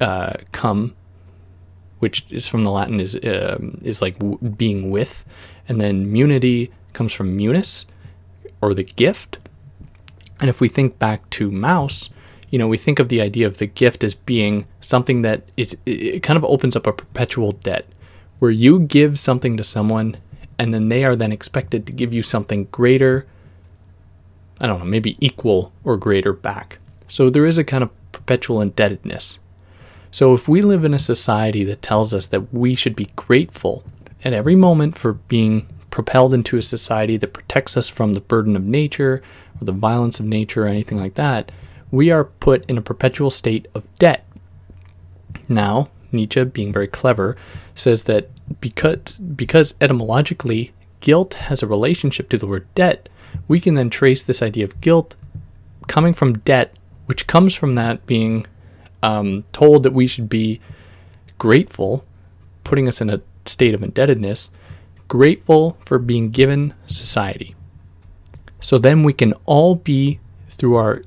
uh, 0.00 0.34
come, 0.52 0.94
which 1.98 2.24
is 2.30 2.46
from 2.46 2.64
the 2.64 2.70
Latin 2.70 3.00
is 3.00 3.16
um, 3.24 3.80
is 3.82 4.00
like 4.00 4.18
w- 4.20 4.38
being 4.38 4.90
with, 4.90 5.24
and 5.68 5.80
then 5.80 6.12
munity 6.12 6.70
comes 6.92 7.12
from 7.12 7.36
munus, 7.36 7.86
or 8.60 8.74
the 8.74 8.84
gift. 8.84 9.38
And 10.40 10.48
if 10.48 10.60
we 10.60 10.68
think 10.68 11.00
back 11.00 11.28
to 11.30 11.50
Mauss, 11.50 12.10
you 12.50 12.58
know, 12.58 12.68
we 12.68 12.78
think 12.78 12.98
of 12.98 13.08
the 13.08 13.20
idea 13.20 13.46
of 13.46 13.58
the 13.58 13.66
gift 13.66 14.02
as 14.02 14.14
being 14.14 14.66
something 14.80 15.22
that 15.22 15.42
it 15.56 16.22
kind 16.22 16.36
of 16.36 16.44
opens 16.44 16.76
up 16.76 16.86
a 16.86 16.92
perpetual 16.92 17.52
debt, 17.52 17.86
where 18.38 18.50
you 18.50 18.80
give 18.80 19.18
something 19.18 19.56
to 19.56 19.64
someone, 19.64 20.16
and 20.58 20.72
then 20.72 20.88
they 20.88 21.04
are 21.04 21.16
then 21.16 21.32
expected 21.32 21.86
to 21.86 21.92
give 21.92 22.12
you 22.12 22.22
something 22.22 22.64
greater 22.72 23.26
I 24.60 24.66
don't 24.66 24.80
know, 24.80 24.84
maybe 24.84 25.16
equal 25.20 25.72
or 25.84 25.96
greater 25.96 26.32
back. 26.32 26.78
So 27.06 27.30
there 27.30 27.46
is 27.46 27.58
a 27.58 27.64
kind 27.64 27.84
of 27.84 27.90
perpetual 28.12 28.60
indebtedness. 28.60 29.38
So 30.10 30.34
if 30.34 30.48
we 30.48 30.62
live 30.62 30.84
in 30.84 30.94
a 30.94 30.98
society 30.98 31.64
that 31.64 31.82
tells 31.82 32.12
us 32.12 32.26
that 32.28 32.52
we 32.52 32.74
should 32.74 32.96
be 32.96 33.10
grateful 33.14 33.84
at 34.24 34.32
every 34.32 34.56
moment 34.56 34.98
for 34.98 35.12
being 35.12 35.66
propelled 35.90 36.34
into 36.34 36.56
a 36.56 36.62
society 36.62 37.16
that 37.16 37.32
protects 37.32 37.76
us 37.76 37.88
from 37.88 38.14
the 38.14 38.20
burden 38.20 38.56
of 38.56 38.64
nature 38.64 39.22
or 39.60 39.64
the 39.64 39.72
violence 39.72 40.18
of 40.18 40.26
nature 40.26 40.64
or 40.64 40.68
anything 40.68 40.98
like 40.98 41.14
that, 41.14 41.52
we 41.90 42.10
are 42.10 42.24
put 42.24 42.68
in 42.68 42.78
a 42.78 42.82
perpetual 42.82 43.30
state 43.30 43.68
of 43.74 43.84
debt. 43.98 44.26
Now, 45.48 45.90
Nietzsche, 46.12 46.44
being 46.44 46.72
very 46.72 46.88
clever, 46.88 47.36
says 47.74 48.04
that 48.04 48.30
because, 48.60 49.18
because 49.18 49.74
etymologically 49.80 50.72
guilt 51.00 51.34
has 51.34 51.62
a 51.62 51.66
relationship 51.66 52.28
to 52.30 52.38
the 52.38 52.46
word 52.46 52.66
debt, 52.74 53.08
we 53.46 53.60
can 53.60 53.74
then 53.74 53.90
trace 53.90 54.22
this 54.22 54.42
idea 54.42 54.64
of 54.64 54.80
guilt 54.80 55.16
coming 55.86 56.14
from 56.14 56.38
debt, 56.38 56.74
which 57.06 57.26
comes 57.26 57.54
from 57.54 57.72
that 57.72 58.06
being 58.06 58.46
um, 59.02 59.44
told 59.52 59.82
that 59.82 59.92
we 59.92 60.06
should 60.06 60.28
be 60.28 60.60
grateful, 61.38 62.04
putting 62.64 62.88
us 62.88 63.00
in 63.00 63.10
a 63.10 63.20
state 63.46 63.74
of 63.74 63.82
indebtedness, 63.82 64.50
grateful 65.06 65.78
for 65.84 65.98
being 65.98 66.30
given 66.30 66.74
society. 66.86 67.54
So 68.60 68.76
then 68.76 69.04
we 69.04 69.12
can 69.12 69.32
all 69.46 69.76
be, 69.76 70.20
through 70.48 70.74
our 70.74 71.02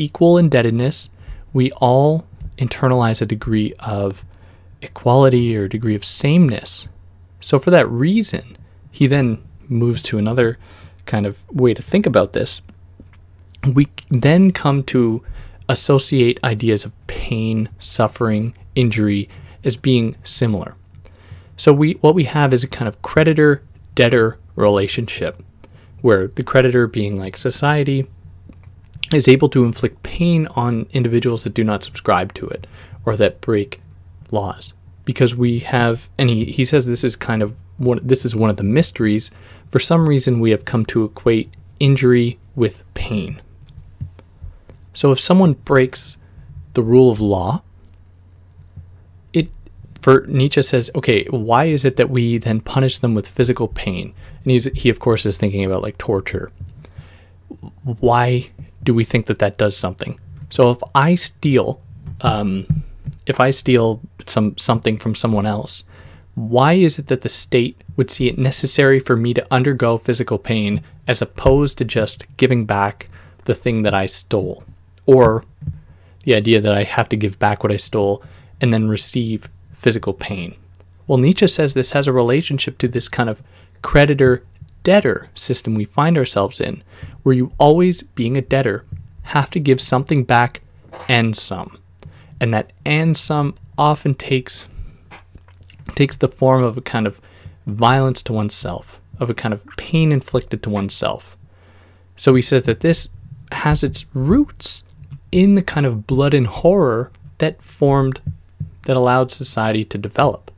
equal 0.00 0.38
indebtedness, 0.38 1.10
we 1.52 1.70
all 1.72 2.26
internalize 2.58 3.20
a 3.20 3.26
degree 3.26 3.74
of 3.80 4.24
equality 4.82 5.56
or 5.56 5.68
degree 5.68 5.94
of 5.94 6.04
sameness. 6.04 6.88
So 7.40 7.58
for 7.58 7.70
that 7.70 7.88
reason, 7.88 8.56
he 8.90 9.06
then 9.06 9.42
moves 9.68 10.02
to 10.04 10.18
another 10.18 10.58
kind 11.06 11.26
of 11.26 11.36
way 11.52 11.74
to 11.74 11.82
think 11.82 12.06
about 12.06 12.32
this, 12.32 12.62
we 13.74 13.88
then 14.08 14.52
come 14.52 14.82
to 14.84 15.22
associate 15.68 16.38
ideas 16.42 16.84
of 16.84 16.92
pain, 17.06 17.68
suffering, 17.78 18.54
injury 18.74 19.28
as 19.64 19.76
being 19.76 20.16
similar. 20.24 20.76
So 21.56 21.72
we 21.72 21.92
what 21.94 22.14
we 22.14 22.24
have 22.24 22.54
is 22.54 22.64
a 22.64 22.68
kind 22.68 22.88
of 22.88 23.02
creditor 23.02 23.62
debtor 23.94 24.38
relationship 24.56 25.38
where 26.00 26.28
the 26.28 26.42
creditor 26.42 26.86
being 26.86 27.18
like 27.18 27.36
society 27.36 28.06
is 29.12 29.28
able 29.28 29.48
to 29.50 29.64
inflict 29.64 30.02
pain 30.02 30.46
on 30.48 30.86
individuals 30.92 31.44
that 31.44 31.54
do 31.54 31.64
not 31.64 31.84
subscribe 31.84 32.32
to 32.34 32.46
it 32.48 32.66
or 33.04 33.16
that 33.16 33.40
break 33.40 33.80
laws. 34.30 34.72
Because 35.04 35.34
we 35.34 35.58
have, 35.60 36.08
and 36.18 36.30
he, 36.30 36.44
he 36.44 36.64
says 36.64 36.86
this 36.86 37.04
is 37.04 37.16
kind 37.16 37.42
of 37.42 37.56
one, 37.78 37.98
this 38.02 38.24
is 38.24 38.36
one 38.36 38.50
of 38.50 38.56
the 38.56 38.62
mysteries. 38.62 39.30
For 39.70 39.78
some 39.78 40.08
reason, 40.08 40.40
we 40.40 40.50
have 40.50 40.64
come 40.64 40.84
to 40.86 41.04
equate 41.04 41.52
injury 41.80 42.38
with 42.54 42.84
pain. 42.94 43.40
So 44.92 45.12
if 45.12 45.20
someone 45.20 45.54
breaks 45.54 46.18
the 46.74 46.82
rule 46.82 47.10
of 47.10 47.20
law, 47.20 47.62
it 49.32 49.48
for 50.00 50.26
Nietzsche 50.28 50.62
says, 50.62 50.90
okay, 50.94 51.24
why 51.24 51.64
is 51.64 51.84
it 51.84 51.96
that 51.96 52.10
we 52.10 52.38
then 52.38 52.60
punish 52.60 52.98
them 52.98 53.14
with 53.14 53.26
physical 53.26 53.68
pain? 53.68 54.14
And 54.42 54.50
he's, 54.50 54.66
he 54.76 54.88
of 54.88 55.00
course 55.00 55.26
is 55.26 55.36
thinking 55.36 55.64
about 55.64 55.82
like 55.82 55.98
torture. 55.98 56.50
Why 57.82 58.50
do 58.82 58.94
we 58.94 59.04
think 59.04 59.26
that 59.26 59.38
that 59.38 59.58
does 59.58 59.76
something? 59.76 60.18
So 60.48 60.70
if 60.70 60.78
I 60.94 61.14
steal, 61.14 61.80
um, 62.22 62.84
if 63.26 63.40
I 63.40 63.50
steal 63.50 64.00
some 64.26 64.56
something 64.58 64.98
from 64.98 65.14
someone 65.14 65.46
else, 65.46 65.84
why 66.34 66.74
is 66.74 66.98
it 66.98 67.08
that 67.08 67.22
the 67.22 67.28
state 67.28 67.82
would 67.96 68.10
see 68.10 68.28
it 68.28 68.38
necessary 68.38 68.98
for 68.98 69.16
me 69.16 69.34
to 69.34 69.46
undergo 69.50 69.98
physical 69.98 70.38
pain 70.38 70.82
as 71.06 71.20
opposed 71.22 71.78
to 71.78 71.84
just 71.84 72.24
giving 72.36 72.64
back 72.64 73.08
the 73.44 73.54
thing 73.54 73.82
that 73.82 73.94
I 73.94 74.06
stole? 74.06 74.64
Or 75.06 75.44
the 76.24 76.34
idea 76.34 76.60
that 76.60 76.74
I 76.74 76.84
have 76.84 77.08
to 77.10 77.16
give 77.16 77.38
back 77.38 77.62
what 77.62 77.72
I 77.72 77.76
stole 77.76 78.22
and 78.60 78.72
then 78.72 78.88
receive 78.88 79.48
physical 79.74 80.12
pain. 80.12 80.54
Well, 81.06 81.18
Nietzsche 81.18 81.46
says 81.46 81.74
this 81.74 81.92
has 81.92 82.06
a 82.06 82.12
relationship 82.12 82.78
to 82.78 82.88
this 82.88 83.08
kind 83.08 83.28
of 83.30 83.42
creditor 83.82 84.44
debtor 84.82 85.28
system 85.34 85.74
we 85.74 85.84
find 85.84 86.16
ourselves 86.16 86.60
in, 86.60 86.82
where 87.22 87.34
you 87.34 87.52
always, 87.58 88.02
being 88.02 88.36
a 88.36 88.42
debtor, 88.42 88.84
have 89.22 89.50
to 89.50 89.60
give 89.60 89.80
something 89.80 90.24
back 90.24 90.60
and 91.08 91.36
some. 91.36 91.78
And 92.40 92.54
that 92.54 92.72
and 92.84 93.16
some 93.16 93.54
often 93.76 94.14
takes 94.14 94.66
takes 95.94 96.16
the 96.16 96.28
form 96.28 96.62
of 96.62 96.76
a 96.76 96.80
kind 96.80 97.06
of 97.06 97.20
violence 97.66 98.22
to 98.22 98.32
oneself, 98.32 99.00
of 99.18 99.28
a 99.28 99.34
kind 99.34 99.52
of 99.52 99.66
pain 99.76 100.12
inflicted 100.12 100.62
to 100.62 100.70
oneself. 100.70 101.36
So 102.16 102.34
he 102.34 102.42
says 102.42 102.64
that 102.64 102.80
this 102.80 103.08
has 103.52 103.82
its 103.82 104.06
roots 104.14 104.84
in 105.32 105.54
the 105.54 105.62
kind 105.62 105.86
of 105.86 106.06
blood 106.06 106.34
and 106.34 106.46
horror 106.46 107.10
that 107.38 107.60
formed, 107.62 108.20
that 108.82 108.96
allowed 108.96 109.30
society 109.30 109.84
to 109.86 109.98
develop. 109.98 110.50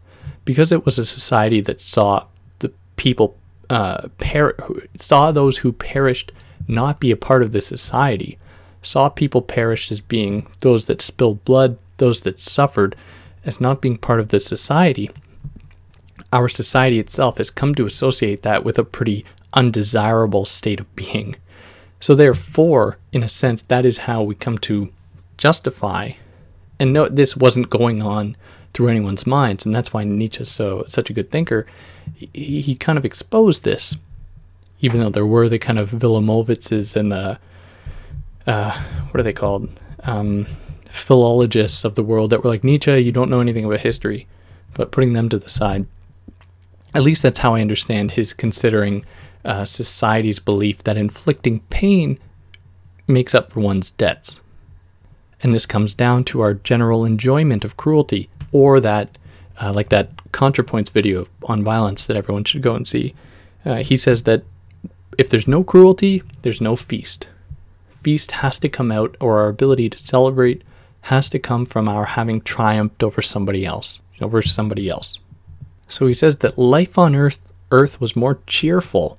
Because 0.45 0.73
it 0.73 0.85
was 0.85 0.99
a 0.99 1.05
society 1.05 1.61
that 1.61 1.81
saw 1.81 2.27
the 2.59 2.73
people, 2.97 3.37
uh, 3.73 4.09
per- 4.18 4.55
saw 4.99 5.31
those 5.31 5.59
who 5.59 5.73
perished 5.73 6.31
not 6.68 7.01
be 7.01 7.11
a 7.11 7.16
part 7.16 7.43
of 7.43 7.53
the 7.53 7.61
society, 7.61 8.39
saw 8.83 9.09
people 9.09 9.41
perish 9.41 9.91
as 9.91 10.03
being 10.03 10.47
those 10.61 10.85
that 10.87 11.01
spilled 11.01 11.43
blood, 11.47 11.79
those 11.97 12.20
that 12.20 12.39
suffered, 12.39 12.95
as 13.47 13.62
not 13.62 13.81
being 13.81 13.97
part 13.97 14.20
of 14.20 14.29
the 14.29 14.41
society. 14.41 15.11
Our 16.35 16.49
society 16.49 16.99
itself 16.99 17.39
has 17.39 17.49
come 17.49 17.75
to 17.77 17.87
associate 17.87 18.43
that 18.43 18.62
with 18.62 18.79
a 18.79 18.85
pretty 18.85 19.25
undesirable 19.55 20.45
state 20.45 20.79
of 20.79 20.95
being. 20.95 21.37
So, 21.99 22.14
therefore, 22.14 22.99
in 23.11 23.23
a 23.23 23.29
sense, 23.29 23.62
that 23.62 23.87
is 23.87 23.99
how 23.99 24.23
we 24.23 24.35
come 24.35 24.59
to 24.59 24.93
justify. 25.39 26.12
And 26.79 26.93
no, 26.93 27.09
this 27.09 27.39
wasn't 27.39 27.70
going 27.70 28.03
on 28.03 28.37
through 28.75 28.89
anyone's 28.89 29.27
minds, 29.27 29.66
and 29.66 29.75
that's 29.75 29.93
why 29.93 30.05
Nietzsche's 30.05 30.51
so 30.51 30.85
such 30.89 31.11
a 31.11 31.12
good 31.12 31.31
thinker. 31.31 31.66
He, 32.14 32.61
he 32.61 32.75
kind 32.75 32.99
of 32.99 33.05
exposed 33.05 33.64
this, 33.64 33.97
even 34.81 35.01
though 35.01 35.11
there 35.11 35.27
were 35.27 35.49
the 35.49 35.59
kind 35.59 35.79
of 35.79 35.91
Wilamowitzes 35.91 36.97
and 36.97 37.12
the 37.12 37.39
uh, 38.47 38.81
what 39.11 39.20
are 39.20 39.25
they 39.25 39.33
called? 39.33 39.68
Um, 40.05 40.47
philologists 40.91 41.85
of 41.85 41.95
the 41.95 42.03
world 42.03 42.31
that 42.31 42.43
were 42.43 42.51
like 42.51 42.64
Nietzsche, 42.64 42.99
you 42.99 43.12
don't 43.12 43.31
know 43.31 43.41
anything 43.41 43.64
about 43.64 43.81
history, 43.81 44.27
but 44.75 44.91
putting 44.91 45.12
them 45.12 45.29
to 45.29 45.39
the 45.39 45.49
side. 45.49 45.87
At 46.95 47.03
least 47.03 47.23
that's 47.23 47.39
how 47.39 47.55
I 47.55 47.62
understand 47.62 48.12
his 48.12 48.33
considering 48.33 49.05
uh, 49.45 49.64
society's 49.64 50.39
belief 50.39 50.85
that 50.85 50.97
inflicting 50.97 51.61
pain 51.70 52.18
makes 53.07 53.35
up 53.35 53.53
for 53.53 53.61
one's 53.61 53.93
debts. 53.93 54.41
And 55.43 55.55
this 55.55 55.66
comes 55.66 55.95
down 55.95 56.25
to 56.25 56.41
our 56.41 56.55
general 56.55 57.05
enjoyment 57.05 57.64
of 57.64 57.77
cruelty, 57.77 58.29
or 58.53 58.80
that, 58.80 59.18
uh, 59.61 59.72
like 59.72 59.88
that 59.88 60.11
ContraPoints 60.32 60.90
video 60.90 61.26
on 61.44 61.64
violence 61.64 62.07
that 62.07 62.16
everyone 62.16 62.44
should 62.44 62.62
go 62.62 62.74
and 62.74 62.86
see. 62.86 63.14
Uh, 63.64 63.76
he 63.82 63.96
says 63.96 64.22
that 64.24 64.44
if 65.18 65.28
there's 65.28 65.48
no 65.48 65.62
cruelty, 65.64 66.22
there's 66.42 66.61
no 66.61 66.76
feast. 66.76 67.28
Feast 67.90 68.32
has 68.32 68.59
to 68.61 68.68
come 68.68 68.90
out, 68.90 69.16
or 69.20 69.40
our 69.40 69.48
ability 69.48 69.88
to 69.90 69.98
celebrate 69.98 70.62
has 71.03 71.28
to 71.30 71.38
come 71.38 71.66
from 71.66 71.88
our 71.88 72.05
having 72.05 72.40
triumphed 72.40 73.03
over 73.03 73.20
somebody 73.20 73.66
else, 73.66 74.00
over 74.20 74.40
somebody 74.42 74.88
else. 74.88 75.18
So 75.86 76.07
he 76.07 76.14
says 76.14 76.36
that 76.36 76.59
life 76.59 76.96
on 76.96 77.14
earth, 77.14 77.53
earth 77.70 78.00
was 78.00 78.16
more 78.16 78.38
cheerful 78.46 79.18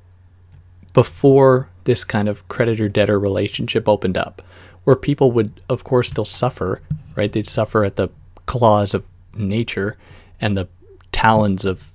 before 0.93 1.69
this 1.83 2.03
kind 2.03 2.29
of 2.29 2.47
creditor 2.47 2.89
debtor 2.89 3.19
relationship 3.19 3.87
opened 3.87 4.17
up, 4.17 4.41
where 4.83 4.95
people 4.95 5.31
would, 5.31 5.61
of 5.69 5.83
course, 5.83 6.09
still 6.09 6.25
suffer, 6.25 6.81
right? 7.15 7.31
They'd 7.31 7.47
suffer 7.47 7.83
at 7.83 7.95
the 7.95 8.09
claws 8.45 8.93
of 8.93 9.03
nature 9.35 9.97
and 10.39 10.55
the 10.55 10.67
talons 11.11 11.65
of 11.65 11.91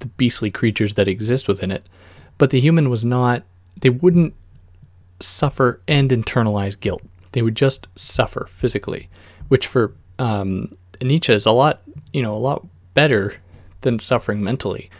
the 0.00 0.06
beastly 0.06 0.50
creatures 0.50 0.94
that 0.94 1.08
exist 1.08 1.48
within 1.48 1.70
it. 1.70 1.86
But 2.38 2.50
the 2.50 2.60
human 2.60 2.88
was 2.88 3.04
not, 3.04 3.42
they 3.80 3.90
wouldn't 3.90 4.34
suffer 5.20 5.80
and 5.88 6.10
internalize 6.10 6.78
guilt. 6.78 7.02
They 7.32 7.42
would 7.42 7.56
just 7.56 7.88
suffer 7.96 8.48
physically, 8.50 9.08
which 9.48 9.66
for 9.66 9.94
um, 10.18 10.76
Nietzsche 11.02 11.32
is 11.32 11.46
a 11.46 11.50
lot, 11.50 11.82
you 12.12 12.22
know, 12.22 12.34
a 12.34 12.38
lot 12.38 12.66
better 12.94 13.34
than 13.82 13.98
suffering 13.98 14.42
mentally. 14.42 14.90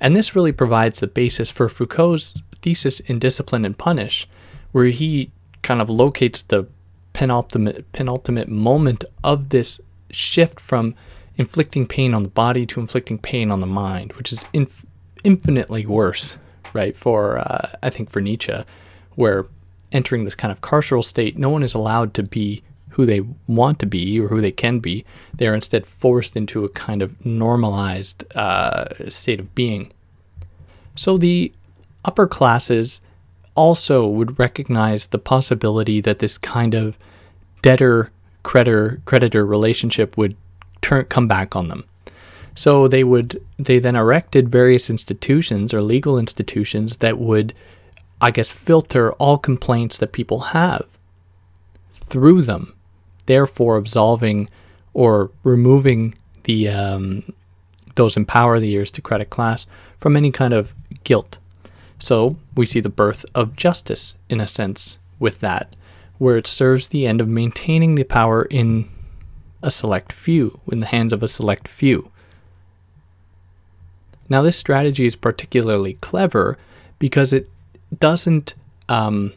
And 0.00 0.14
this 0.14 0.34
really 0.34 0.52
provides 0.52 1.00
the 1.00 1.06
basis 1.06 1.50
for 1.50 1.68
Foucault's 1.68 2.34
thesis 2.60 3.00
in 3.00 3.18
Discipline 3.18 3.64
and 3.64 3.76
Punish, 3.76 4.28
where 4.72 4.86
he 4.86 5.30
kind 5.62 5.80
of 5.80 5.88
locates 5.88 6.42
the 6.42 6.66
penultimate 7.12 7.90
penultimate 7.92 8.48
moment 8.48 9.04
of 9.24 9.48
this 9.48 9.80
shift 10.10 10.60
from 10.60 10.94
inflicting 11.36 11.86
pain 11.86 12.14
on 12.14 12.22
the 12.22 12.28
body 12.28 12.66
to 12.66 12.80
inflicting 12.80 13.18
pain 13.18 13.50
on 13.50 13.60
the 13.60 13.66
mind, 13.66 14.12
which 14.14 14.32
is 14.32 14.44
inf- 14.52 14.86
infinitely 15.24 15.86
worse, 15.86 16.36
right? 16.72 16.96
For 16.96 17.38
uh, 17.38 17.72
I 17.82 17.90
think 17.90 18.10
for 18.10 18.20
Nietzsche, 18.20 18.64
where 19.14 19.46
entering 19.92 20.24
this 20.24 20.34
kind 20.34 20.52
of 20.52 20.60
carceral 20.60 21.04
state, 21.04 21.38
no 21.38 21.48
one 21.48 21.62
is 21.62 21.74
allowed 21.74 22.14
to 22.14 22.22
be 22.22 22.62
who 22.90 23.04
they 23.04 23.20
want 23.46 23.78
to 23.78 23.86
be 23.86 24.18
or 24.18 24.28
who 24.28 24.40
they 24.40 24.52
can 24.52 24.78
be. 24.78 25.04
They 25.34 25.46
are 25.46 25.54
instead 25.54 25.86
forced 25.86 26.36
into 26.36 26.64
a 26.64 26.70
kind 26.70 27.02
of 27.02 27.24
normalized 27.24 28.24
uh, 28.34 28.86
state 29.10 29.38
of 29.38 29.54
being. 29.54 29.92
So 30.94 31.18
the 31.18 31.52
upper 32.04 32.26
classes 32.26 33.02
also 33.54 34.06
would 34.06 34.38
recognize 34.38 35.06
the 35.06 35.18
possibility 35.18 36.00
that 36.00 36.20
this 36.20 36.38
kind 36.38 36.74
of 36.74 36.98
debtor 37.62 38.10
creditor 38.42 39.00
creditor 39.04 39.44
relationship 39.44 40.16
would 40.16 40.36
turn 40.82 41.04
come 41.06 41.28
back 41.28 41.56
on 41.56 41.68
them. 41.68 41.84
So 42.54 42.88
they 42.88 43.04
would 43.04 43.44
they 43.58 43.78
then 43.78 43.96
erected 43.96 44.48
various 44.48 44.88
institutions 44.88 45.74
or 45.74 45.82
legal 45.82 46.18
institutions 46.18 46.98
that 46.98 47.18
would 47.18 47.54
I 48.20 48.30
guess 48.30 48.50
filter 48.50 49.12
all 49.12 49.36
complaints 49.38 49.98
that 49.98 50.12
people 50.12 50.40
have 50.40 50.86
through 51.92 52.42
them, 52.42 52.74
therefore 53.26 53.76
absolving 53.76 54.48
or 54.94 55.30
removing 55.44 56.14
the 56.44 56.68
um, 56.68 57.32
those 57.96 58.16
in 58.16 58.24
power, 58.24 58.58
the 58.58 58.78
aristocratic 58.78 59.28
class, 59.28 59.66
from 59.98 60.16
any 60.16 60.30
kind 60.30 60.54
of 60.54 60.74
guilt. 61.04 61.38
So 61.98 62.36
we 62.54 62.66
see 62.66 62.80
the 62.80 62.88
birth 62.88 63.24
of 63.34 63.56
justice, 63.56 64.14
in 64.28 64.40
a 64.40 64.46
sense, 64.46 64.98
with 65.18 65.40
that, 65.40 65.76
where 66.18 66.36
it 66.36 66.46
serves 66.46 66.88
the 66.88 67.06
end 67.06 67.20
of 67.20 67.28
maintaining 67.28 67.94
the 67.94 68.04
power 68.04 68.44
in 68.44 68.88
a 69.62 69.70
select 69.70 70.12
few, 70.12 70.60
in 70.70 70.80
the 70.80 70.86
hands 70.86 71.12
of 71.12 71.22
a 71.22 71.28
select 71.28 71.68
few. 71.68 72.10
Now, 74.28 74.42
this 74.42 74.56
strategy 74.56 75.06
is 75.06 75.16
particularly 75.16 75.94
clever 75.94 76.58
because 76.98 77.32
it 77.32 77.48
doesn't 77.98 78.54
um, 78.88 79.32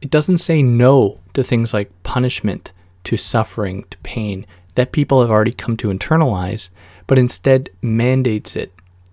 it 0.00 0.10
doesn't 0.10 0.38
say 0.38 0.62
no 0.62 1.18
to 1.32 1.42
things 1.42 1.72
like 1.72 1.90
punishment, 2.02 2.72
to 3.04 3.16
suffering, 3.16 3.84
to 3.90 3.98
pain 3.98 4.46
that 4.74 4.92
people 4.92 5.20
have 5.20 5.30
already 5.30 5.52
come 5.52 5.76
to 5.78 5.88
internalize, 5.88 6.68
but 7.06 7.18
instead 7.18 7.70
mandates 7.80 8.56
it 8.56 8.72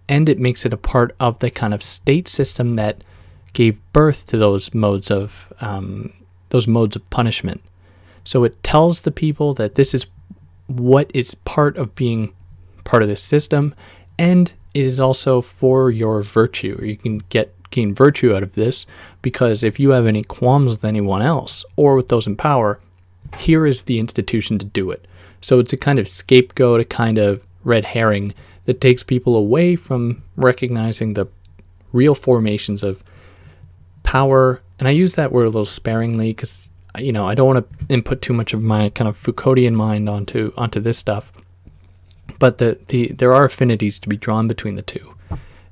and 0.09 0.27
it 0.27 0.39
makes 0.39 0.65
it 0.65 0.73
a 0.73 0.77
part 0.77 1.15
of 1.19 1.39
the 1.39 1.49
kind 1.49 1.73
of 1.73 1.81
state 1.81 2.27
system 2.27 2.73
that 2.73 3.03
gave 3.53 3.79
birth 3.93 4.27
to 4.27 4.37
those 4.37 4.73
modes 4.73 5.09
of 5.09 5.53
um, 5.61 6.11
those 6.49 6.67
modes 6.67 6.97
of 6.97 7.09
punishment. 7.09 7.61
So 8.23 8.43
it 8.43 8.61
tells 8.63 9.01
the 9.01 9.11
people 9.11 9.53
that 9.55 9.75
this 9.75 9.93
is 9.93 10.05
what 10.67 11.11
is 11.13 11.35
part 11.35 11.77
of 11.77 11.95
being 11.95 12.33
part 12.83 13.03
of 13.03 13.09
this 13.09 13.21
system, 13.21 13.75
and 14.17 14.53
it 14.73 14.85
is 14.85 14.99
also 14.99 15.41
for 15.41 15.91
your 15.91 16.21
virtue, 16.21 16.79
you 16.83 16.97
can 16.97 17.19
get 17.29 17.53
gain 17.71 17.95
virtue 17.95 18.35
out 18.35 18.43
of 18.43 18.51
this 18.53 18.85
because 19.21 19.63
if 19.63 19.79
you 19.79 19.91
have 19.91 20.05
any 20.05 20.23
qualms 20.23 20.71
with 20.71 20.85
anyone 20.85 21.21
else 21.21 21.65
or 21.75 21.95
with 21.95 22.09
those 22.09 22.27
in 22.27 22.35
power, 22.35 22.79
here 23.37 23.65
is 23.65 23.83
the 23.83 23.99
institution 23.99 24.59
to 24.59 24.65
do 24.65 24.91
it. 24.91 25.07
So 25.41 25.59
it's 25.59 25.73
a 25.73 25.77
kind 25.77 25.97
of 25.97 26.07
scapegoat, 26.07 26.81
a 26.81 26.85
kind 26.85 27.17
of 27.17 27.43
red 27.63 27.83
herring 27.83 28.33
that 28.65 28.81
takes 28.81 29.03
people 29.03 29.35
away 29.35 29.75
from 29.75 30.21
recognizing 30.35 31.13
the 31.13 31.27
real 31.93 32.13
formations 32.13 32.83
of 32.83 33.03
power. 34.03 34.61
And 34.77 34.87
I 34.87 34.91
use 34.91 35.15
that 35.15 35.31
word 35.31 35.43
a 35.43 35.49
little 35.49 35.65
sparingly 35.65 36.31
because 36.31 36.69
you 36.97 37.11
know 37.11 37.27
I 37.27 37.35
don't 37.35 37.47
want 37.47 37.69
to 37.69 37.85
input 37.93 38.21
too 38.21 38.33
much 38.33 38.53
of 38.53 38.61
my 38.61 38.89
kind 38.89 39.07
of 39.07 39.21
Foucauldian 39.21 39.73
mind 39.73 40.09
onto 40.09 40.53
onto 40.57 40.79
this 40.79 40.97
stuff. 40.97 41.31
But 42.39 42.57
the, 42.57 42.79
the 42.87 43.07
there 43.07 43.33
are 43.33 43.45
affinities 43.45 43.99
to 43.99 44.09
be 44.09 44.17
drawn 44.17 44.47
between 44.47 44.75
the 44.75 44.81
two. 44.81 45.13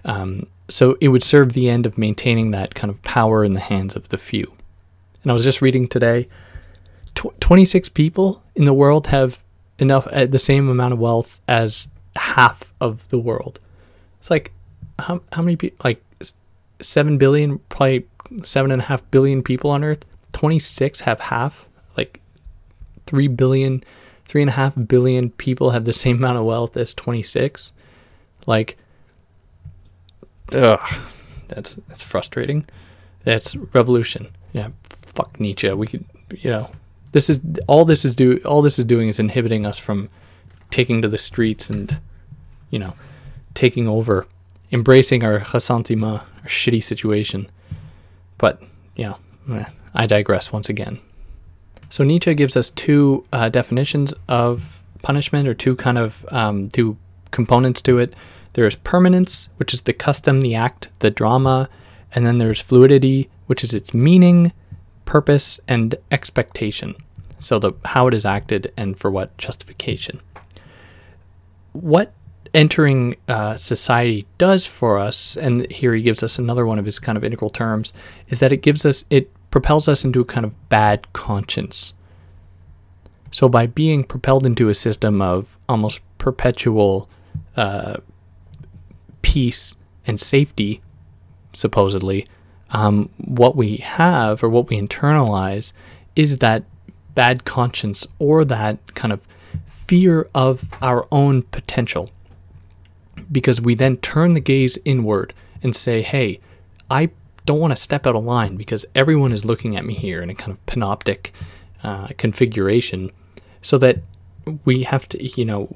Um, 0.05 0.47
so 0.69 0.97
it 1.01 1.07
would 1.09 1.23
serve 1.23 1.53
the 1.53 1.69
end 1.69 1.85
of 1.85 1.97
maintaining 1.97 2.51
that 2.51 2.75
kind 2.75 2.91
of 2.91 3.01
power 3.01 3.43
in 3.43 3.53
the 3.53 3.59
hands 3.59 3.95
of 3.95 4.09
the 4.09 4.17
few. 4.17 4.53
And 5.23 5.31
I 5.31 5.33
was 5.33 5.43
just 5.43 5.61
reading 5.61 5.87
today, 5.87 6.29
tw- 7.15 7.39
26 7.41 7.89
people 7.89 8.43
in 8.55 8.65
the 8.65 8.73
world 8.73 9.07
have 9.07 9.39
enough 9.79 10.07
uh, 10.07 10.25
the 10.25 10.39
same 10.39 10.69
amount 10.69 10.93
of 10.93 10.99
wealth 10.99 11.41
as 11.47 11.87
half 12.15 12.73
of 12.79 13.07
the 13.09 13.19
world. 13.19 13.59
It's 14.19 14.29
like 14.29 14.51
how 14.99 15.21
how 15.33 15.41
many 15.41 15.55
people 15.55 15.77
like 15.83 16.03
seven 16.81 17.17
billion, 17.17 17.59
probably 17.69 18.05
seven 18.43 18.71
and 18.71 18.81
a 18.81 18.85
half 18.85 19.09
billion 19.11 19.43
people 19.43 19.71
on 19.71 19.83
Earth. 19.83 20.05
26 20.33 21.01
have 21.01 21.19
half, 21.19 21.67
like 21.97 22.19
three 23.05 23.27
billion, 23.27 23.83
three 24.25 24.41
and 24.41 24.49
a 24.49 24.53
half 24.53 24.73
billion 24.87 25.29
people 25.31 25.71
have 25.71 25.85
the 25.85 25.93
same 25.93 26.17
amount 26.17 26.37
of 26.37 26.45
wealth 26.45 26.77
as 26.77 26.93
26. 26.93 27.71
Like 28.45 28.77
Ugh, 30.53 30.79
that's 31.47 31.75
that's 31.87 32.03
frustrating. 32.03 32.65
That's 33.23 33.55
revolution. 33.55 34.29
Yeah, 34.53 34.69
fuck 35.01 35.39
Nietzsche. 35.39 35.71
We 35.71 35.87
could, 35.87 36.05
you 36.31 36.49
know, 36.49 36.71
this 37.11 37.29
is 37.29 37.39
all 37.67 37.85
this 37.85 38.05
is 38.05 38.15
do 38.15 38.37
all 38.45 38.61
this 38.61 38.79
is 38.79 38.85
doing 38.85 39.07
is 39.07 39.19
inhibiting 39.19 39.65
us 39.65 39.77
from 39.77 40.09
taking 40.71 41.01
to 41.01 41.07
the 41.07 41.17
streets 41.17 41.69
and, 41.69 41.99
you 42.69 42.79
know, 42.79 42.93
taking 43.53 43.87
over, 43.87 44.27
embracing 44.71 45.23
our 45.23 45.39
ressentiment, 45.39 46.21
our 46.43 46.47
shitty 46.47 46.83
situation. 46.83 47.49
But 48.37 48.61
you 48.95 49.05
know, 49.05 49.65
I 49.99 50.05
digress 50.05 50.53
once 50.53 50.69
again. 50.69 51.01
So 51.89 52.05
Nietzsche 52.05 52.33
gives 52.33 52.55
us 52.55 52.69
two 52.69 53.25
uh, 53.33 53.49
definitions 53.49 54.13
of 54.29 54.81
punishment, 55.01 55.45
or 55.45 55.53
two 55.53 55.75
kind 55.75 55.97
of 55.97 56.25
um, 56.29 56.69
two 56.69 56.95
components 57.31 57.81
to 57.81 57.97
it. 57.97 58.13
There's 58.53 58.77
permanence, 58.77 59.49
which 59.57 59.73
is 59.73 59.81
the 59.81 59.91
custom, 59.91 60.39
the 60.39 60.55
act, 60.55 60.87
the 60.99 61.11
drama, 61.11 61.67
and 62.15 62.25
then 62.25 62.37
there's 62.37 62.61
fluidity, 62.61 63.29
which 63.47 63.61
is 63.61 63.73
its 63.73 63.93
meaning, 63.93 64.53
purpose, 65.03 65.59
and 65.67 65.95
expectation. 66.11 66.95
So 67.41 67.59
the 67.59 67.73
how 67.83 68.07
it 68.07 68.13
is 68.13 68.25
acted 68.25 68.71
and 68.77 68.97
for 68.97 69.11
what 69.11 69.37
justification. 69.37 70.21
What 71.73 72.13
entering 72.53 73.17
uh, 73.27 73.57
society 73.57 74.25
does 74.37 74.65
for 74.65 74.97
us, 74.97 75.35
and 75.35 75.69
here 75.69 75.93
he 75.93 76.01
gives 76.01 76.23
us 76.23 76.39
another 76.39 76.65
one 76.65 76.79
of 76.79 76.85
his 76.85 76.99
kind 76.99 77.17
of 77.17 77.23
integral 77.25 77.49
terms, 77.49 77.91
is 78.29 78.39
that 78.39 78.53
it 78.53 78.61
gives 78.61 78.85
us 78.85 79.03
it 79.09 79.29
propels 79.51 79.87
us 79.87 80.05
into 80.05 80.21
a 80.21 80.25
kind 80.25 80.45
of 80.45 80.69
bad 80.69 81.11
conscience. 81.13 81.93
So 83.31 83.47
by 83.47 83.67
being 83.67 84.03
propelled 84.03 84.45
into 84.45 84.69
a 84.69 84.73
system 84.73 85.21
of 85.21 85.57
almost 85.67 86.01
perpetual 86.17 87.09
uh, 87.55 87.97
peace 89.21 89.75
and 90.05 90.19
safety, 90.19 90.81
supposedly, 91.53 92.27
um, 92.71 93.09
what 93.17 93.55
we 93.55 93.77
have 93.77 94.43
or 94.43 94.49
what 94.49 94.69
we 94.69 94.79
internalize 94.79 95.73
is 96.15 96.37
that 96.37 96.63
bad 97.15 97.45
conscience 97.45 98.07
or 98.19 98.45
that 98.45 98.93
kind 98.95 99.11
of 99.11 99.21
fear 99.65 100.29
of 100.35 100.65
our 100.81 101.07
own 101.11 101.41
potential. 101.43 102.11
Because 103.31 103.59
we 103.61 103.75
then 103.75 103.97
turn 103.97 104.33
the 104.33 104.39
gaze 104.39 104.77
inward 104.85 105.33
and 105.61 105.75
say, 105.75 106.01
hey, 106.01 106.39
I 106.89 107.09
don't 107.49 107.59
want 107.59 107.75
to 107.75 107.81
step 107.81 108.05
out 108.05 108.15
of 108.15 108.23
line 108.23 108.57
because 108.57 108.85
everyone 108.93 109.31
is 109.31 109.43
looking 109.43 109.75
at 109.75 109.83
me 109.83 109.95
here 109.95 110.21
in 110.21 110.29
a 110.29 110.35
kind 110.35 110.51
of 110.51 110.63
panoptic 110.67 111.31
uh, 111.83 112.09
configuration. 112.15 113.09
So 113.63 113.79
that 113.79 114.03
we 114.65 114.83
have 114.83 115.09
to, 115.09 115.23
you 115.35 115.45
know, 115.45 115.75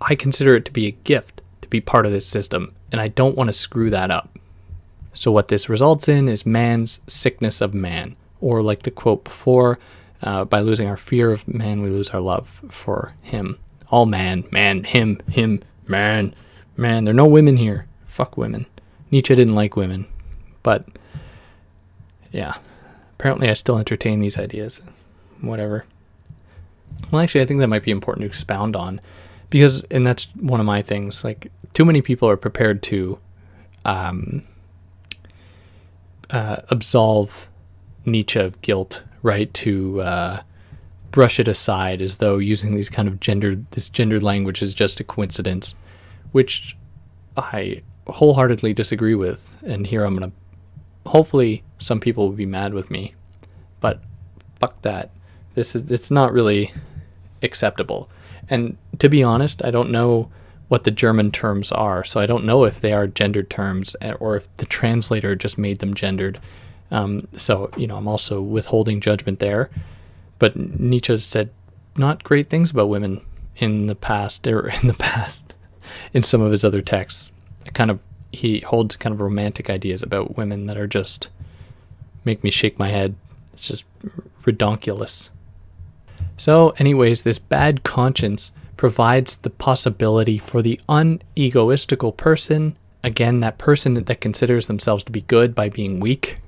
I 0.00 0.16
consider 0.16 0.56
it 0.56 0.64
to 0.64 0.72
be 0.72 0.88
a 0.88 0.90
gift 0.90 1.40
to 1.62 1.68
be 1.68 1.80
part 1.80 2.04
of 2.04 2.10
this 2.10 2.26
system, 2.26 2.74
and 2.90 3.00
I 3.00 3.06
don't 3.06 3.36
want 3.36 3.46
to 3.46 3.52
screw 3.52 3.90
that 3.90 4.10
up. 4.10 4.36
So, 5.12 5.30
what 5.30 5.46
this 5.46 5.68
results 5.68 6.08
in 6.08 6.28
is 6.28 6.44
man's 6.44 6.98
sickness 7.06 7.60
of 7.60 7.72
man, 7.72 8.16
or 8.40 8.60
like 8.60 8.82
the 8.82 8.90
quote 8.90 9.22
before, 9.22 9.78
uh, 10.20 10.46
by 10.46 10.58
losing 10.58 10.88
our 10.88 10.96
fear 10.96 11.30
of 11.30 11.46
man, 11.46 11.80
we 11.80 11.90
lose 11.90 12.10
our 12.10 12.20
love 12.20 12.60
for 12.70 13.14
him. 13.22 13.56
All 13.88 14.04
man, 14.04 14.42
man, 14.50 14.82
him, 14.82 15.20
him, 15.28 15.62
man, 15.86 16.34
man. 16.76 17.04
There 17.04 17.12
are 17.12 17.14
no 17.14 17.26
women 17.26 17.56
here. 17.56 17.86
Fuck 18.06 18.36
women. 18.36 18.66
Nietzsche 19.12 19.36
didn't 19.36 19.54
like 19.54 19.76
women, 19.76 20.06
but 20.62 20.86
yeah, 22.32 22.54
apparently 23.18 23.48
I 23.48 23.54
still 23.54 23.78
entertain 23.78 24.20
these 24.20 24.38
ideas. 24.38 24.82
Whatever. 25.40 25.84
Well, 27.10 27.22
actually, 27.22 27.40
I 27.40 27.46
think 27.46 27.60
that 27.60 27.68
might 27.68 27.82
be 27.82 27.90
important 27.90 28.22
to 28.22 28.26
expound 28.26 28.76
on 28.76 29.00
because, 29.48 29.82
and 29.84 30.06
that's 30.06 30.24
one 30.38 30.60
of 30.60 30.66
my 30.66 30.82
things. 30.82 31.24
Like, 31.24 31.50
too 31.74 31.84
many 31.84 32.02
people 32.02 32.28
are 32.28 32.36
prepared 32.36 32.82
to 32.84 33.18
um, 33.84 34.42
uh, 36.30 36.56
absolve 36.68 37.48
Nietzsche 38.04 38.38
of 38.38 38.60
guilt, 38.62 39.02
right? 39.22 39.52
To 39.54 40.02
uh, 40.02 40.40
brush 41.10 41.40
it 41.40 41.48
aside 41.48 42.00
as 42.00 42.18
though 42.18 42.38
using 42.38 42.74
these 42.74 42.88
kind 42.88 43.08
of 43.08 43.20
gendered 43.20 43.70
this 43.72 43.88
gendered 43.88 44.22
language 44.22 44.62
is 44.62 44.74
just 44.74 45.00
a 45.00 45.04
coincidence, 45.04 45.74
which 46.32 46.76
I 47.36 47.82
wholeheartedly 48.06 48.74
disagree 48.74 49.14
with. 49.14 49.54
And 49.64 49.86
here 49.86 50.04
I'm 50.04 50.14
gonna. 50.14 50.32
Hopefully, 51.06 51.62
some 51.78 52.00
people 52.00 52.28
will 52.28 52.36
be 52.36 52.46
mad 52.46 52.74
with 52.74 52.90
me, 52.90 53.14
but 53.80 54.00
fuck 54.58 54.80
that. 54.82 55.10
This 55.54 55.74
is 55.74 55.90
it's 55.90 56.10
not 56.10 56.32
really 56.32 56.72
acceptable. 57.42 58.08
And 58.48 58.76
to 58.98 59.08
be 59.08 59.22
honest, 59.22 59.64
I 59.64 59.70
don't 59.70 59.90
know 59.90 60.30
what 60.68 60.84
the 60.84 60.90
German 60.92 61.32
terms 61.32 61.72
are. 61.72 62.04
So 62.04 62.20
I 62.20 62.26
don't 62.26 62.44
know 62.44 62.64
if 62.64 62.80
they 62.80 62.92
are 62.92 63.08
gendered 63.08 63.50
terms 63.50 63.96
eh, 64.00 64.12
or 64.20 64.36
if 64.36 64.56
the 64.58 64.66
translator 64.66 65.34
just 65.34 65.58
made 65.58 65.78
them 65.78 65.94
gendered. 65.94 66.40
Um, 66.92 67.26
so, 67.36 67.70
you 67.76 67.88
know, 67.88 67.96
I'm 67.96 68.06
also 68.06 68.40
withholding 68.40 69.00
judgment 69.00 69.40
there. 69.40 69.68
But 70.38 70.56
Nietzsche 70.56 71.16
said 71.16 71.50
not 71.96 72.22
great 72.22 72.48
things 72.48 72.70
about 72.70 72.88
women 72.88 73.20
in 73.56 73.88
the 73.88 73.96
past, 73.96 74.46
or 74.46 74.68
in 74.80 74.86
the 74.86 74.94
past, 74.94 75.54
in 76.12 76.22
some 76.22 76.40
of 76.40 76.52
his 76.52 76.64
other 76.64 76.82
texts. 76.82 77.32
Kind 77.74 77.90
of, 77.90 78.00
he 78.32 78.60
holds 78.60 78.96
kind 78.96 79.14
of 79.14 79.20
romantic 79.20 79.70
ideas 79.70 80.02
about 80.02 80.36
women 80.36 80.64
that 80.64 80.76
are 80.76 80.86
just 80.86 81.30
make 82.24 82.44
me 82.44 82.50
shake 82.50 82.78
my 82.78 82.88
head. 82.88 83.14
It's 83.52 83.68
just 83.68 83.84
redonkulous. 84.42 85.30
So, 86.36 86.70
anyways, 86.78 87.22
this 87.22 87.38
bad 87.38 87.82
conscience 87.82 88.52
provides 88.76 89.36
the 89.36 89.50
possibility 89.50 90.38
for 90.38 90.62
the 90.62 90.80
unegoistical 90.88 92.16
person, 92.16 92.76
again, 93.02 93.40
that 93.40 93.58
person 93.58 93.94
that 94.02 94.20
considers 94.20 94.66
themselves 94.66 95.02
to 95.04 95.12
be 95.12 95.22
good 95.22 95.54
by 95.54 95.68
being 95.68 96.00
weak, 96.00 96.38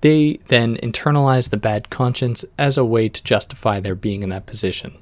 they 0.00 0.40
then 0.48 0.76
internalize 0.78 1.50
the 1.50 1.56
bad 1.56 1.88
conscience 1.90 2.44
as 2.58 2.76
a 2.76 2.84
way 2.84 3.08
to 3.08 3.22
justify 3.22 3.80
their 3.80 3.94
being 3.94 4.22
in 4.22 4.30
that 4.30 4.46
position. 4.46 4.96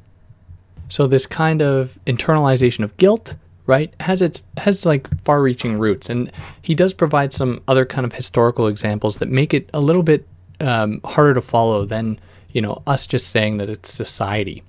So 0.89 1.07
this 1.07 1.27
kind 1.27 1.63
of 1.63 1.99
internalization 2.07 2.85
of 2.85 2.97
guilt, 2.97 3.35
right, 3.67 3.95
has 4.01 4.23
its 4.23 4.43
has 4.59 4.85
like 4.85 5.09
far-reaching 5.25 5.79
roots, 5.79 6.11
and 6.11 6.31
he 6.63 6.75
does 6.75 6.93
provide 6.93 7.33
some 7.33 7.63
other 7.69 7.85
kind 7.85 8.05
of 8.05 8.13
historical 8.13 8.67
examples 8.67 9.19
that 9.19 9.29
make 9.29 9.55
it 9.55 9.71
a 9.73 9.81
little 9.81 10.03
bit 10.03 10.27
um, 10.61 11.01
harder 11.05 11.35
to 11.35 11.43
follow 11.43 11.85
than 11.85 12.19
you 12.53 12.61
know 12.61 12.83
us 12.87 13.07
just 13.07 13.29
saying 13.29 13.57
that 13.59 13.71
it's 13.71 13.93
society. 13.93 14.63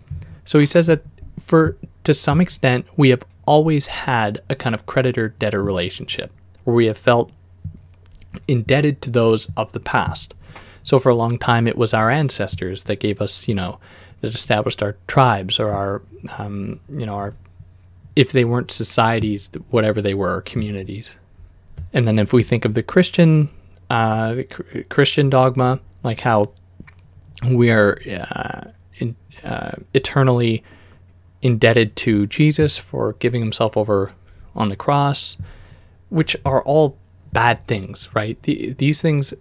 So 0.46 0.60
he 0.60 0.66
says 0.66 0.88
that 0.88 1.04
for 1.40 1.78
to 2.04 2.14
some 2.14 2.42
extent, 2.42 2.86
we 2.98 3.10
have 3.10 3.24
always 3.46 3.88
had 3.88 4.42
a 4.50 4.56
kind 4.56 4.74
of 4.74 4.86
creditor 4.86 5.30
debtor 5.30 5.64
relationship 5.64 6.32
where 6.64 6.76
we 6.76 6.88
have 6.88 6.98
felt 6.98 7.32
indebted 8.48 9.02
to 9.02 9.10
those 9.10 9.50
of 9.56 9.72
the 9.72 9.80
past. 9.80 10.34
So 10.84 11.00
for 11.00 11.10
a 11.10 11.16
long 11.16 11.38
time, 11.38 11.68
it 11.68 11.78
was 11.78 11.94
our 11.94 12.10
ancestors 12.10 12.84
that 12.84 13.00
gave 13.00 13.22
us, 13.22 13.48
you 13.48 13.56
know, 13.56 13.80
that 14.22 14.34
established 14.34 14.84
our 14.84 14.96
tribes 15.08 15.60
or 15.60 15.70
our, 15.70 16.02
um, 16.38 16.80
you 16.90 17.06
know, 17.06 17.16
our, 17.16 17.34
if 18.16 18.32
they 18.32 18.46
weren't 18.46 18.72
societies, 18.72 19.50
whatever 19.70 20.02
they 20.02 20.14
were, 20.14 20.42
communities. 20.42 21.18
And 21.94 22.08
then 22.08 22.20
if 22.20 22.34
we 22.34 22.44
think 22.44 22.66
of 22.66 22.74
the 22.74 22.84
Christian, 22.84 23.50
uh, 23.90 24.44
Christian 24.90 25.30
dogma, 25.30 25.80
like 26.04 26.22
how 26.22 26.52
we 27.50 27.72
are 27.72 28.00
uh, 28.10 28.72
in, 28.98 29.16
uh, 29.44 29.74
eternally 29.94 30.64
indebted 31.42 31.96
to 31.98 32.26
Jesus 32.28 32.78
for 32.78 33.14
giving 33.14 33.42
himself 33.42 33.78
over 33.78 34.14
on 34.56 34.70
the 34.70 34.76
cross, 34.76 35.38
which 36.10 36.36
are 36.46 36.64
all 36.64 36.98
bad 37.34 37.62
things, 37.68 38.10
right? 38.14 38.42
The, 38.44 38.74
these 38.74 39.02
things 39.02 39.34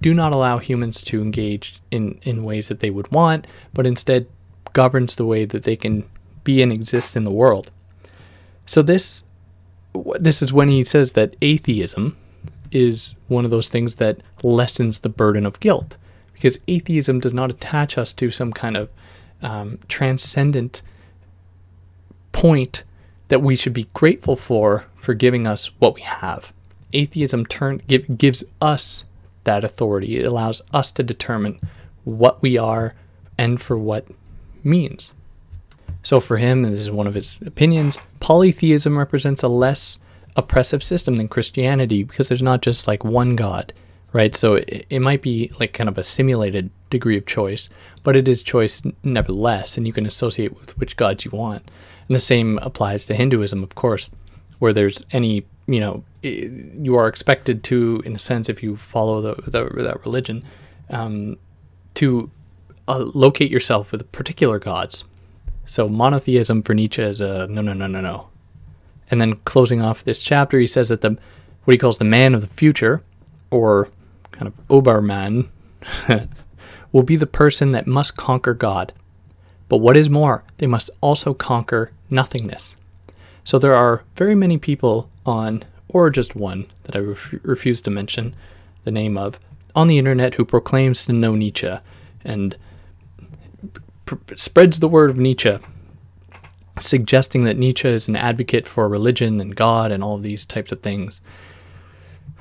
do 0.00 0.14
not 0.14 0.32
allow 0.32 0.58
humans 0.58 1.02
to 1.02 1.22
engage 1.22 1.80
in, 1.90 2.18
in 2.22 2.44
ways 2.44 2.68
that 2.68 2.80
they 2.80 2.90
would 2.90 3.10
want, 3.12 3.46
but 3.72 3.86
instead 3.86 4.26
governs 4.72 5.16
the 5.16 5.26
way 5.26 5.44
that 5.44 5.62
they 5.62 5.76
can 5.76 6.04
be 6.42 6.62
and 6.62 6.72
exist 6.72 7.16
in 7.16 7.24
the 7.24 7.30
world. 7.30 7.70
So 8.66 8.82
this 8.82 9.24
this 10.18 10.42
is 10.42 10.52
when 10.52 10.68
he 10.68 10.82
says 10.82 11.12
that 11.12 11.36
atheism 11.40 12.16
is 12.72 13.14
one 13.28 13.44
of 13.44 13.50
those 13.52 13.68
things 13.68 13.96
that 13.96 14.20
lessens 14.42 15.00
the 15.00 15.08
burden 15.08 15.46
of 15.46 15.60
guilt, 15.60 15.96
because 16.32 16.58
atheism 16.66 17.20
does 17.20 17.32
not 17.32 17.50
attach 17.50 17.96
us 17.96 18.12
to 18.14 18.30
some 18.30 18.52
kind 18.52 18.76
of 18.76 18.90
um, 19.42 19.78
transcendent 19.88 20.82
point 22.32 22.82
that 23.28 23.40
we 23.40 23.54
should 23.54 23.72
be 23.72 23.88
grateful 23.94 24.34
for 24.36 24.86
for 24.96 25.14
giving 25.14 25.46
us 25.46 25.70
what 25.78 25.94
we 25.94 26.00
have. 26.02 26.52
Atheism 26.92 27.46
turn 27.46 27.80
give, 27.86 28.18
gives 28.18 28.42
us 28.60 29.04
that 29.44 29.62
authority. 29.62 30.18
It 30.18 30.24
allows 30.24 30.60
us 30.72 30.90
to 30.92 31.02
determine 31.02 31.60
what 32.02 32.42
we 32.42 32.58
are 32.58 32.94
and 33.38 33.60
for 33.60 33.78
what 33.78 34.06
means. 34.62 35.13
So 36.04 36.20
for 36.20 36.36
him, 36.36 36.64
and 36.64 36.72
this 36.72 36.80
is 36.80 36.90
one 36.90 37.06
of 37.06 37.14
his 37.14 37.40
opinions, 37.44 37.98
polytheism 38.20 38.96
represents 38.96 39.42
a 39.42 39.48
less 39.48 39.98
oppressive 40.36 40.82
system 40.82 41.16
than 41.16 41.28
Christianity 41.28 42.04
because 42.04 42.28
there's 42.28 42.42
not 42.42 42.60
just 42.60 42.86
like 42.86 43.04
one 43.04 43.36
God, 43.36 43.72
right? 44.12 44.36
So 44.36 44.54
it, 44.54 44.86
it 44.90 45.00
might 45.00 45.22
be 45.22 45.50
like 45.58 45.72
kind 45.72 45.88
of 45.88 45.96
a 45.96 46.02
simulated 46.02 46.70
degree 46.90 47.16
of 47.16 47.24
choice, 47.24 47.70
but 48.02 48.16
it 48.16 48.28
is 48.28 48.42
choice 48.42 48.82
nevertheless, 49.02 49.78
and 49.78 49.86
you 49.86 49.92
can 49.94 50.04
associate 50.04 50.54
with 50.54 50.76
which 50.78 50.96
gods 50.96 51.24
you 51.24 51.30
want. 51.30 51.70
And 52.06 52.14
the 52.14 52.20
same 52.20 52.58
applies 52.58 53.06
to 53.06 53.14
Hinduism, 53.14 53.62
of 53.62 53.74
course, 53.74 54.10
where 54.58 54.74
there's 54.74 55.02
any, 55.12 55.46
you 55.66 55.80
know, 55.80 56.04
you 56.22 56.96
are 56.96 57.08
expected 57.08 57.64
to, 57.64 58.02
in 58.04 58.14
a 58.14 58.18
sense, 58.18 58.50
if 58.50 58.62
you 58.62 58.76
follow 58.76 59.22
the, 59.22 59.50
the 59.50 59.82
that 59.82 60.04
religion, 60.04 60.44
um, 60.90 61.38
to 61.94 62.30
uh, 62.88 62.98
locate 63.14 63.50
yourself 63.50 63.90
with 63.90 64.12
particular 64.12 64.58
gods. 64.58 65.04
So 65.66 65.88
monotheism 65.88 66.62
for 66.62 66.74
Nietzsche 66.74 67.02
is 67.02 67.20
a 67.20 67.46
no, 67.48 67.62
no, 67.62 67.72
no, 67.72 67.86
no, 67.86 68.00
no. 68.00 68.28
And 69.10 69.20
then 69.20 69.34
closing 69.44 69.80
off 69.82 70.04
this 70.04 70.22
chapter, 70.22 70.58
he 70.58 70.66
says 70.66 70.88
that 70.88 71.00
the 71.00 71.16
what 71.64 71.72
he 71.72 71.78
calls 71.78 71.98
the 71.98 72.04
man 72.04 72.34
of 72.34 72.40
the 72.40 72.46
future, 72.46 73.02
or 73.50 73.88
kind 74.32 74.46
of 74.46 74.54
Oberman, 74.68 75.48
will 76.92 77.02
be 77.02 77.16
the 77.16 77.26
person 77.26 77.72
that 77.72 77.86
must 77.86 78.16
conquer 78.16 78.54
God. 78.54 78.92
But 79.68 79.78
what 79.78 79.96
is 79.96 80.10
more, 80.10 80.44
they 80.58 80.66
must 80.66 80.90
also 81.00 81.32
conquer 81.32 81.90
nothingness. 82.10 82.76
So 83.44 83.58
there 83.58 83.74
are 83.74 84.04
very 84.16 84.34
many 84.34 84.58
people 84.58 85.10
on, 85.24 85.64
or 85.88 86.10
just 86.10 86.36
one 86.36 86.66
that 86.84 86.96
I 86.96 87.00
ref- 87.00 87.34
refuse 87.42 87.80
to 87.82 87.90
mention 87.90 88.34
the 88.84 88.90
name 88.90 89.16
of, 89.16 89.38
on 89.74 89.86
the 89.86 89.98
internet 89.98 90.34
who 90.34 90.44
proclaims 90.44 91.04
to 91.06 91.12
know 91.12 91.34
Nietzsche 91.34 91.72
and 92.24 92.56
pr- 94.04 94.34
spreads 94.36 94.80
the 94.80 94.88
word 94.88 95.10
of 95.10 95.18
Nietzsche, 95.18 95.58
suggesting 96.78 97.44
that 97.44 97.56
Nietzsche 97.56 97.88
is 97.88 98.08
an 98.08 98.16
advocate 98.16 98.66
for 98.66 98.88
religion 98.88 99.40
and 99.40 99.54
God 99.54 99.92
and 99.92 100.02
all 100.02 100.18
these 100.18 100.44
types 100.44 100.72
of 100.72 100.80
things. 100.80 101.20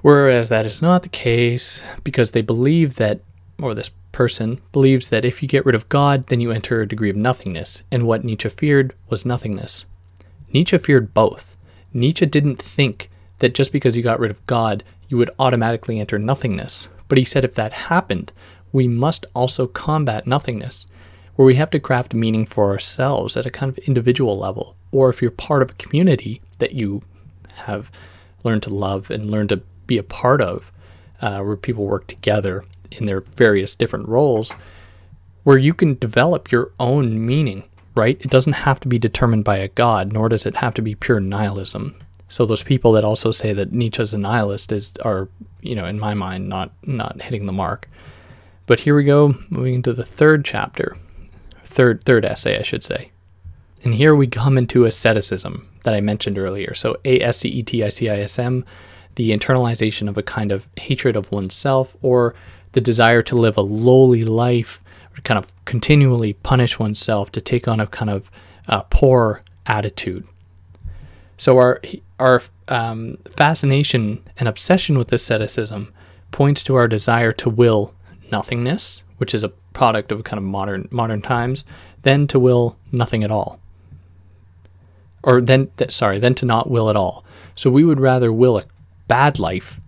Whereas 0.02 0.50
that 0.50 0.66
is 0.66 0.82
not 0.82 1.04
the 1.04 1.10
case 1.10 1.82
because 2.04 2.32
they 2.32 2.42
believe 2.42 2.96
that, 2.96 3.22
or 3.62 3.74
this 3.74 3.92
person 4.12 4.62
believes 4.72 5.10
that 5.10 5.26
if 5.26 5.42
you 5.42 5.48
get 5.48 5.66
rid 5.66 5.76
of 5.76 5.90
God, 5.90 6.28
then 6.28 6.40
you 6.40 6.52
enter 6.52 6.82
a 6.82 6.88
degree 6.88 7.10
of 7.10 7.16
nothingness, 7.16 7.84
and 7.92 8.06
what 8.06 8.24
Nietzsche 8.24 8.50
feared 8.50 8.94
was 9.10 9.26
nothingness. 9.26 9.86
Nietzsche 10.54 10.78
feared 10.78 11.14
both. 11.14 11.58
Nietzsche 11.94 12.26
didn't 12.26 12.62
think 12.62 13.10
that 13.40 13.54
just 13.54 13.72
because 13.72 13.98
you 13.98 14.04
got 14.04 14.20
rid 14.20 14.32
of 14.32 14.46
God, 14.46 14.84
you 15.08 15.18
would 15.18 15.30
automatically 15.40 16.00
enter 16.00 16.20
nothingness. 16.20 16.88
But 17.08 17.18
he 17.18 17.26
said 17.26 17.46
if 17.46 17.56
that 17.56 17.74
happened, 17.74 18.32
we 18.72 18.88
must 18.88 19.26
also 19.34 19.68
combat 19.68 20.26
nothingness, 20.26 20.88
where 21.36 21.46
we 21.46 21.56
have 21.56 21.70
to 21.72 21.80
craft 21.80 22.14
meaning 22.14 22.46
for 22.46 22.70
ourselves 22.70 23.36
at 23.36 23.46
a 23.46 23.52
kind 23.52 23.70
of 23.70 23.78
individual 23.80 24.38
level. 24.38 24.76
Or 24.92 25.10
if 25.10 25.22
you're 25.22 25.32
part 25.32 25.62
of 25.62 25.72
a 25.72 25.76
community 25.76 26.42
that 26.60 26.74
you 26.74 27.02
have 27.56 27.92
learned 28.44 28.64
to 28.64 28.74
love 28.74 29.10
and 29.10 29.32
learned 29.32 29.50
to 29.50 29.62
be 29.88 29.98
a 29.98 30.04
part 30.04 30.42
of, 30.42 30.72
uh, 31.22 31.42
where 31.42 31.56
people 31.56 31.86
work 31.86 32.08
together 32.08 32.64
in 32.92 33.06
their 33.06 33.22
various 33.22 33.76
different 33.76 34.08
roles, 34.08 34.52
where 35.44 35.58
you 35.58 35.74
can 35.74 35.96
develop 35.96 36.52
your 36.52 36.72
own 36.80 37.26
meaning, 37.26 37.64
right? 37.96 38.18
It 38.22 38.30
doesn't 38.30 38.54
have 38.54 38.80
to 38.82 38.88
be 38.88 39.00
determined 39.00 39.44
by 39.44 39.58
a 39.58 39.68
god, 39.68 40.14
nor 40.14 40.30
does 40.30 40.46
it 40.46 40.58
have 40.58 40.74
to 40.76 40.82
be 40.82 40.96
pure 40.96 41.20
nihilism. 41.20 41.96
So 42.30 42.46
those 42.46 42.64
people 42.64 42.94
that 42.94 43.04
also 43.04 43.32
say 43.32 43.54
that 43.54 43.74
Nietzsche's 43.74 44.14
a 44.14 44.18
nihilist 44.18 44.72
is 44.72 44.94
are, 45.04 45.30
you 45.62 45.76
know, 45.76 45.86
in 45.86 46.00
my 46.00 46.14
mind, 46.14 46.50
not 46.50 46.72
not 46.84 47.22
hitting 47.22 47.46
the 47.46 47.52
mark. 47.52 47.88
But 48.66 48.80
here 48.80 48.96
we 48.96 49.04
go, 49.04 49.36
moving 49.50 49.76
into 49.76 49.94
the 49.94 50.06
third 50.06 50.46
chapter, 50.46 50.98
third 51.74 52.04
third 52.04 52.26
essay, 52.26 52.60
I 52.60 52.64
should 52.64 52.84
say. 52.84 53.12
And 53.84 53.94
here 53.96 54.16
we 54.16 54.28
come 54.28 54.58
into 54.58 54.86
asceticism 54.86 55.68
that 55.84 55.94
I 55.94 56.02
mentioned 56.02 56.38
earlier. 56.38 56.74
So 56.74 56.96
A 57.04 57.20
S 57.20 57.40
C 57.40 57.50
E 57.50 57.64
T 57.64 57.84
I 57.84 57.90
C 57.90 58.10
I 58.10 58.20
S 58.20 58.40
M, 58.40 58.64
the 59.16 59.32
internalization 59.38 60.08
of 60.10 60.18
a 60.18 60.24
kind 60.24 60.52
of 60.52 60.68
hatred 60.78 61.16
of 61.16 61.32
oneself 61.32 61.96
or 62.02 62.34
the 62.72 62.82
desire 62.82 63.22
to 63.24 63.36
live 63.36 63.58
a 63.58 63.62
lowly 63.62 64.24
life, 64.24 64.82
or 65.12 65.22
kind 65.22 65.38
of 65.38 65.52
continually 65.66 66.34
punish 66.34 66.80
oneself 66.80 67.32
to 67.32 67.42
take 67.42 67.68
on 67.68 67.80
a 67.80 67.88
kind 67.88 68.10
of 68.10 68.32
uh, 68.68 68.84
poor 68.90 69.44
attitude. 69.66 70.26
So 71.38 71.58
our 71.58 71.82
our 72.20 72.42
um, 72.68 73.18
fascination 73.30 74.24
and 74.38 74.48
obsession 74.48 74.98
with 74.98 75.12
asceticism 75.12 75.94
points 76.32 76.64
to 76.64 76.76
our 76.76 76.88
desire 76.88 77.34
to 77.34 77.50
will 77.50 77.94
nothingness, 78.32 79.04
which 79.24 79.34
is 79.34 79.46
a 79.46 79.54
product 79.72 80.12
of 80.12 80.26
kind 80.26 80.38
of 80.38 80.44
modern 80.44 80.86
modern 80.92 81.22
times, 81.22 81.64
then 82.02 82.28
to 82.28 82.38
will 82.38 82.76
nothing 82.92 83.24
at 83.24 83.32
all. 83.32 83.58
Or 85.24 85.40
then, 85.40 85.70
th- 85.78 85.92
sorry, 85.92 86.20
then 86.20 86.36
to 86.36 86.46
not 86.46 86.70
will 86.70 86.90
at 86.90 86.98
all. 86.98 87.24
So 87.56 87.70
we 87.70 87.86
would 87.86 88.02
rather 88.02 88.34
will 88.34 88.58
a 88.58 88.66
bad 89.08 89.40
life, 89.40 89.80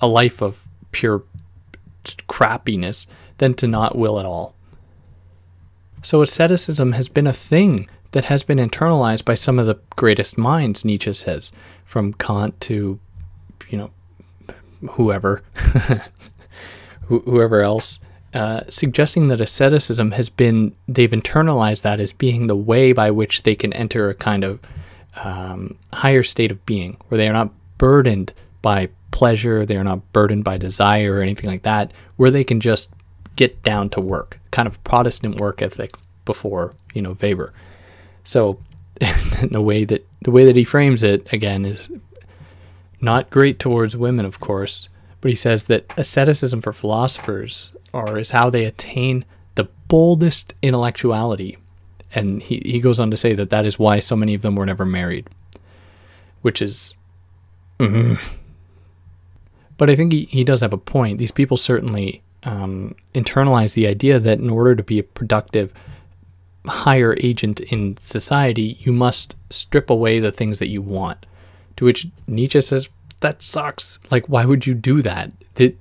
a 0.00 0.06
life 0.06 0.40
of 0.40 0.62
pure 0.92 1.24
crappiness, 2.04 3.08
than 3.38 3.54
to 3.54 3.66
not 3.66 3.98
will 3.98 4.20
at 4.20 4.26
all. 4.26 4.54
So 6.04 6.22
asceticism 6.22 6.92
has 6.92 7.08
been 7.08 7.26
a 7.26 7.32
thing 7.32 7.88
that 8.12 8.26
has 8.26 8.44
been 8.44 8.58
internalized 8.58 9.24
by 9.24 9.34
some 9.34 9.58
of 9.58 9.66
the 9.66 9.80
greatest 9.96 10.38
minds, 10.38 10.84
Nietzsche 10.84 11.12
says, 11.14 11.50
from 11.84 12.12
Kant 12.12 12.60
to, 12.60 13.00
you 13.70 13.78
know, 13.78 13.90
whoever, 14.90 15.42
whoever 17.08 17.62
else, 17.62 17.98
uh, 18.34 18.62
suggesting 18.68 19.28
that 19.28 19.40
asceticism 19.40 20.12
has 20.12 20.28
been, 20.28 20.74
they've 20.88 21.10
internalized 21.10 21.82
that 21.82 22.00
as 22.00 22.12
being 22.12 22.46
the 22.46 22.56
way 22.56 22.92
by 22.92 23.10
which 23.10 23.42
they 23.42 23.54
can 23.54 23.72
enter 23.72 24.08
a 24.08 24.14
kind 24.14 24.44
of 24.44 24.60
um, 25.16 25.78
higher 25.92 26.22
state 26.22 26.50
of 26.50 26.64
being, 26.64 26.96
where 27.08 27.18
they 27.18 27.28
are 27.28 27.34
not 27.34 27.52
burdened 27.78 28.32
by 28.62 28.88
pleasure, 29.10 29.66
they 29.66 29.76
are 29.76 29.84
not 29.84 30.12
burdened 30.12 30.44
by 30.44 30.56
desire 30.56 31.14
or 31.14 31.22
anything 31.22 31.50
like 31.50 31.62
that, 31.62 31.92
where 32.16 32.30
they 32.30 32.44
can 32.44 32.60
just 32.60 32.90
get 33.36 33.62
down 33.62 33.90
to 33.90 34.00
work, 34.00 34.38
kind 34.50 34.66
of 34.66 34.82
Protestant 34.84 35.40
work 35.40 35.60
ethic 35.60 35.96
before, 36.24 36.74
you 36.94 37.02
know, 37.02 37.16
Weber. 37.20 37.52
So 38.24 38.58
the 39.50 39.60
way 39.60 39.84
that 39.84 40.06
the 40.22 40.30
way 40.30 40.44
that 40.44 40.56
he 40.56 40.64
frames 40.64 41.02
it 41.02 41.30
again 41.32 41.64
is 41.64 41.90
not 43.00 43.30
great 43.30 43.58
towards 43.58 43.96
women, 43.96 44.24
of 44.24 44.40
course, 44.40 44.88
but 45.22 45.30
he 45.30 45.34
says 45.36 45.64
that 45.64 45.90
asceticism 45.96 46.60
for 46.60 46.72
philosophers 46.72 47.72
are 47.94 48.18
is 48.18 48.32
how 48.32 48.50
they 48.50 48.64
attain 48.64 49.24
the 49.54 49.68
boldest 49.88 50.52
intellectuality. 50.62 51.56
And 52.14 52.42
he, 52.42 52.60
he 52.64 52.80
goes 52.80 53.00
on 53.00 53.10
to 53.12 53.16
say 53.16 53.32
that 53.34 53.48
that 53.50 53.64
is 53.64 53.78
why 53.78 54.00
so 54.00 54.16
many 54.16 54.34
of 54.34 54.42
them 54.42 54.56
were 54.56 54.66
never 54.66 54.84
married, 54.84 55.30
which 56.42 56.60
is. 56.60 56.94
Mm. 57.78 58.18
But 59.78 59.88
I 59.88 59.96
think 59.96 60.12
he, 60.12 60.24
he 60.24 60.44
does 60.44 60.60
have 60.60 60.72
a 60.72 60.78
point. 60.78 61.18
These 61.18 61.30
people 61.30 61.56
certainly 61.56 62.20
um, 62.42 62.94
internalize 63.14 63.74
the 63.74 63.86
idea 63.86 64.18
that 64.18 64.38
in 64.38 64.50
order 64.50 64.74
to 64.74 64.82
be 64.82 64.98
a 64.98 65.04
productive, 65.04 65.72
higher 66.66 67.16
agent 67.20 67.60
in 67.60 67.96
society, 67.98 68.76
you 68.80 68.92
must 68.92 69.36
strip 69.50 69.88
away 69.88 70.18
the 70.18 70.32
things 70.32 70.58
that 70.58 70.68
you 70.68 70.82
want. 70.82 71.26
To 71.76 71.84
which 71.84 72.08
Nietzsche 72.26 72.60
says, 72.60 72.88
that 73.22 73.42
sucks. 73.42 73.98
Like, 74.10 74.28
why 74.28 74.44
would 74.44 74.66
you 74.66 74.74
do 74.74 75.02
that? 75.02 75.32
That 75.54 75.76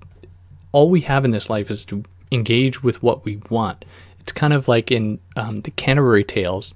all 0.72 0.89
we 0.89 1.02
have 1.02 1.26
in 1.26 1.32
this 1.32 1.50
life 1.50 1.70
is 1.70 1.84
to 1.86 2.04
engage 2.32 2.82
with 2.82 3.04
what 3.04 3.26
we 3.26 3.42
want. 3.50 3.86
It's 4.20 4.32
kind 4.32 4.54
of 4.54 4.68
like 4.68 4.92
in 4.92 5.20
um, 5.36 5.62
the 5.62 5.72
Canterbury 5.72 6.24
Tales. 6.24 6.74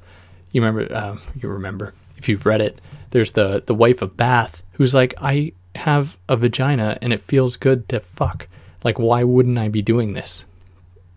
You 0.51 0.61
remember? 0.61 0.93
Uh, 0.93 1.17
you 1.35 1.49
remember 1.49 1.93
if 2.17 2.27
you've 2.27 2.45
read 2.45 2.61
it. 2.61 2.79
There's 3.11 3.31
the 3.31 3.63
the 3.65 3.75
wife 3.75 4.01
of 4.01 4.17
Bath 4.17 4.63
who's 4.73 4.93
like, 4.93 5.13
I 5.21 5.53
have 5.75 6.17
a 6.27 6.35
vagina 6.35 6.97
and 7.01 7.13
it 7.13 7.21
feels 7.21 7.57
good 7.57 7.87
to 7.89 7.99
fuck. 7.99 8.47
Like, 8.83 8.99
why 8.99 9.23
wouldn't 9.23 9.57
I 9.57 9.69
be 9.69 9.81
doing 9.81 10.13
this? 10.13 10.45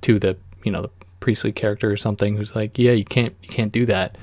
To 0.02 0.18
the 0.18 0.36
you 0.64 0.70
know 0.70 0.82
the 0.82 0.90
priestly 1.20 1.52
character 1.52 1.90
or 1.90 1.96
something 1.96 2.36
who's 2.36 2.54
like, 2.54 2.78
yeah, 2.78 2.92
you 2.92 3.04
can't 3.04 3.34
you 3.42 3.48
can't 3.48 3.72
do 3.72 3.86
that. 3.86 4.16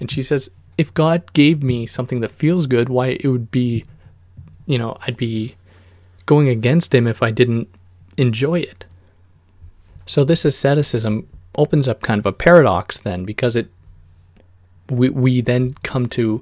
And 0.00 0.10
she 0.10 0.22
says, 0.22 0.50
if 0.78 0.92
God 0.94 1.32
gave 1.32 1.62
me 1.62 1.86
something 1.86 2.20
that 2.20 2.32
feels 2.32 2.66
good, 2.66 2.88
why 2.88 3.18
it 3.20 3.28
would 3.28 3.50
be, 3.50 3.84
you 4.66 4.78
know, 4.78 4.96
I'd 5.06 5.16
be 5.16 5.56
going 6.26 6.48
against 6.48 6.94
him 6.94 7.06
if 7.06 7.22
I 7.22 7.30
didn't 7.30 7.68
enjoy 8.16 8.60
it. 8.60 8.84
So 10.06 10.24
this 10.24 10.44
asceticism 10.44 11.26
opens 11.56 11.88
up 11.88 12.00
kind 12.00 12.18
of 12.18 12.26
a 12.26 12.32
paradox 12.32 12.98
then 12.98 13.24
because 13.24 13.56
it 13.56 13.68
we 14.90 15.08
we 15.10 15.40
then 15.40 15.74
come 15.82 16.06
to 16.06 16.40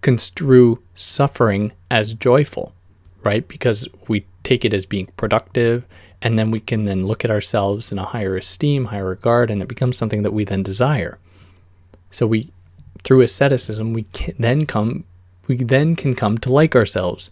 construe 0.00 0.80
suffering 0.94 1.72
as 1.90 2.14
joyful, 2.14 2.72
right? 3.22 3.46
Because 3.46 3.88
we 4.08 4.26
take 4.42 4.64
it 4.64 4.74
as 4.74 4.84
being 4.84 5.06
productive 5.16 5.84
and 6.20 6.38
then 6.38 6.50
we 6.50 6.60
can 6.60 6.84
then 6.84 7.06
look 7.06 7.24
at 7.24 7.30
ourselves 7.30 7.92
in 7.92 7.98
a 7.98 8.04
higher 8.04 8.36
esteem, 8.36 8.86
higher 8.86 9.08
regard 9.08 9.50
and 9.50 9.62
it 9.62 9.68
becomes 9.68 9.96
something 9.96 10.22
that 10.22 10.32
we 10.32 10.44
then 10.44 10.62
desire. 10.62 11.18
So 12.10 12.26
we 12.26 12.50
through 13.04 13.22
asceticism 13.22 13.92
we 13.92 14.06
then 14.38 14.66
come 14.66 15.04
we 15.46 15.56
then 15.56 15.96
can 15.96 16.14
come 16.14 16.38
to 16.38 16.52
like 16.52 16.74
ourselves. 16.76 17.30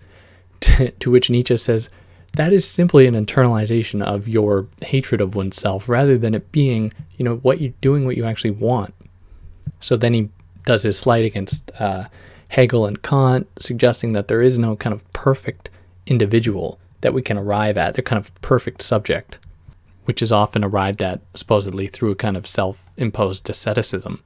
to, 0.60 1.10
which 1.10 1.30
Nietzsche 1.30 1.56
says 1.56 1.88
that 2.34 2.52
is 2.52 2.68
simply 2.68 3.06
an 3.06 3.14
internalization 3.14 4.02
of 4.02 4.28
your 4.28 4.66
hatred 4.82 5.20
of 5.20 5.34
oneself 5.34 5.88
rather 5.88 6.16
than 6.16 6.34
it 6.34 6.52
being, 6.52 6.92
you 7.16 7.24
know, 7.24 7.36
what 7.36 7.60
you're 7.60 7.72
doing 7.80 8.04
what 8.04 8.16
you 8.16 8.24
actually 8.24 8.52
want. 8.52 8.94
So 9.80 9.96
then 9.96 10.14
he 10.14 10.28
does 10.64 10.82
his 10.82 10.98
slight 10.98 11.24
against 11.24 11.72
uh, 11.80 12.04
Hegel 12.48 12.86
and 12.86 13.02
Kant, 13.02 13.48
suggesting 13.58 14.12
that 14.12 14.28
there 14.28 14.42
is 14.42 14.58
no 14.58 14.76
kind 14.76 14.92
of 14.92 15.10
perfect 15.12 15.70
individual 16.06 16.78
that 17.00 17.14
we 17.14 17.22
can 17.22 17.38
arrive 17.38 17.76
at, 17.76 17.94
the 17.94 18.02
kind 18.02 18.18
of 18.18 18.34
perfect 18.42 18.82
subject, 18.82 19.38
which 20.04 20.20
is 20.20 20.30
often 20.30 20.62
arrived 20.62 21.00
at 21.00 21.20
supposedly 21.34 21.86
through 21.88 22.10
a 22.10 22.16
kind 22.16 22.36
of 22.36 22.46
self 22.46 22.84
imposed 22.96 23.48
asceticism. 23.48 24.22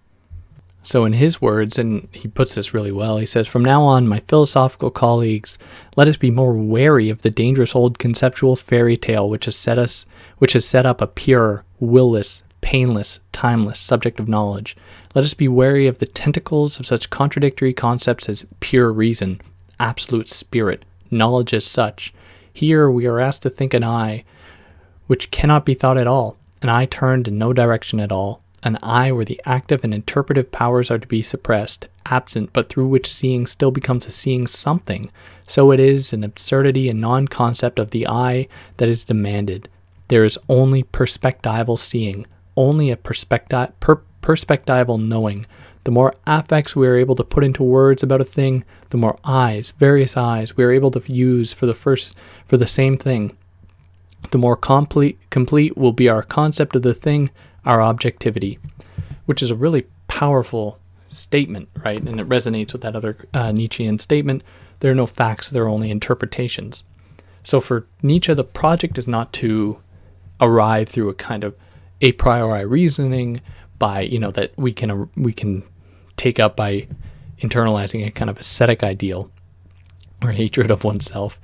So, 0.87 1.07
in 1.07 1.15
his 1.15 1.41
words, 1.41 1.79
and 1.79 2.09
he 2.13 2.29
puts 2.29 2.55
this 2.55 2.75
really 2.75 2.93
well, 2.93 3.17
he 3.17 3.25
says, 3.25 3.49
From 3.49 3.65
now 3.65 3.83
on, 3.85 4.07
my 4.07 4.21
philosophical 4.21 4.91
colleagues, 4.91 5.59
let 5.97 6.09
us 6.09 6.19
be 6.19 6.31
more 6.31 6.53
wary 6.53 7.09
of 7.09 7.23
the 7.23 7.31
dangerous 7.31 7.75
old 7.75 7.99
conceptual 7.99 8.55
fairy 8.55 8.99
tale 8.99 9.29
which 9.31 9.47
has 9.47 9.57
set 9.57 9.79
us 9.79 10.05
which 10.37 10.53
has 10.53 10.67
set 10.67 10.85
up 10.85 11.01
a 11.01 11.07
pure, 11.07 11.65
willless, 11.81 12.43
painless, 12.61 13.21
timeless 13.33 13.79
subject 13.79 14.21
of 14.21 14.29
knowledge. 14.29 14.77
Let 15.15 15.25
us 15.25 15.33
be 15.33 15.49
wary 15.49 15.87
of 15.87 15.99
the 15.99 16.07
tentacles 16.07 16.79
of 16.79 16.87
such 16.87 17.09
contradictory 17.09 17.73
concepts 17.73 18.29
as 18.29 18.45
pure 18.61 18.93
reason, 18.93 19.41
absolute 19.81 20.29
spirit, 20.29 20.85
knowledge 21.11 21.55
as 21.55 21.65
such. 21.65 22.13
Here 22.53 22.91
we 22.91 23.07
are 23.07 23.21
asked 23.21 23.43
to 23.45 23.51
think 23.51 23.73
an 23.73 23.85
eye, 23.85 24.25
which 25.07 25.31
cannot 25.31 25.65
be 25.65 25.73
thought 25.73 25.97
at 25.97 26.07
all, 26.07 26.37
an 26.61 26.69
eye 26.69 26.85
turned 26.87 27.27
in 27.27 27.39
no 27.39 27.55
direction 27.55 28.01
at 28.01 28.13
all, 28.13 28.43
an 28.65 28.79
eye 28.83 29.13
where 29.13 29.27
the 29.27 29.41
active 29.45 29.85
and 29.85 29.93
interpretive 29.93 30.51
powers 30.51 30.91
are 30.91 30.99
to 30.99 31.07
be 31.07 31.23
suppressed, 31.23 31.87
absent, 32.07 32.51
but 32.53 32.69
through 32.69 32.89
which 32.89 33.13
seeing 33.13 33.47
still 33.47 33.71
becomes 33.71 34.07
a 34.07 34.11
seeing 34.11 34.47
something. 34.47 35.11
So 35.47 35.71
it 35.71 35.79
is 35.79 36.13
an 36.13 36.25
absurdity 36.25 36.89
and 36.89 37.01
non 37.01 37.29
concept 37.29 37.79
of 37.79 37.91
the 37.91 38.09
eye 38.09 38.49
that 38.79 38.89
is 38.89 39.05
demanded. 39.05 39.69
There 40.09 40.25
is 40.25 40.39
only 40.49 40.83
perspectival 40.83 41.79
seeing, 41.79 42.27
only 42.57 42.91
a 42.91 42.97
perspecti- 42.97 43.73
per- 43.81 44.03
perspectival 44.23 45.01
knowing. 45.01 45.47
The 45.85 45.91
more 45.91 46.15
affects 46.27 46.75
we 46.75 46.87
are 46.87 46.97
able 46.97 47.15
to 47.17 47.25
put 47.25 47.45
into 47.45 47.63
words 47.63 48.03
about 48.03 48.23
a 48.23 48.25
thing, 48.25 48.65
the 48.89 48.97
more 48.97 49.19
eyes, 49.23 49.73
various 49.73 50.17
eyes, 50.17 50.57
we 50.57 50.65
are 50.65 50.71
able 50.71 50.91
to 50.93 51.13
use 51.13 51.53
for 51.53 51.67
the 51.67 51.75
first 51.75 52.15
for 52.47 52.57
the 52.57 52.67
same 52.67 52.97
thing. 52.97 53.37
The 54.31 54.39
more 54.39 54.57
complete 54.57 55.19
complete 55.29 55.77
will 55.77 55.93
be 55.93 56.09
our 56.09 56.23
concept 56.23 56.75
of 56.75 56.83
the 56.83 56.95
thing, 56.95 57.31
our 57.65 57.81
objectivity, 57.81 58.59
which 59.27 59.43
is 59.43 59.51
a 59.51 59.55
really 59.55 59.87
powerful 60.09 60.79
statement, 61.09 61.69
right? 61.85 62.03
And 62.03 62.21
it 62.21 62.29
resonates 62.29 62.73
with 62.73 62.83
that 62.83 62.97
other 62.97 63.17
uh, 63.33 63.53
Nietzschean 63.53 63.99
statement 63.99 64.43
there 64.85 64.93
are 64.93 64.95
no 64.95 65.07
facts, 65.07 65.49
there 65.49 65.65
are 65.65 65.69
only 65.69 65.91
interpretations. 65.91 66.85
So 67.43 67.59
for 67.59 67.87
Nietzsche, 68.03 68.35
the 68.35 68.45
project 68.45 68.99
is 68.99 69.07
not 69.07 69.33
to 69.35 69.79
arrive 70.43 70.91
through 70.91 71.09
a 71.09 71.15
kind 71.15 71.43
of 71.43 71.55
a 72.03 72.13
priori 72.13 72.67
reasoning 72.67 73.41
by, 73.79 74.01
you 74.01 74.19
know, 74.19 74.31
that 74.33 74.53
we 74.59 74.75
can 74.75 75.09
we 75.17 75.33
can 75.33 75.63
take 76.19 76.39
up 76.39 76.55
by 76.55 76.87
internalizing 77.39 78.07
a 78.07 78.11
kind 78.11 78.29
of 78.29 78.39
ascetic 78.39 78.83
ideal 78.83 79.31
or 80.23 80.33
hatred 80.33 80.71
of 80.71 80.85
oneself 80.85 81.41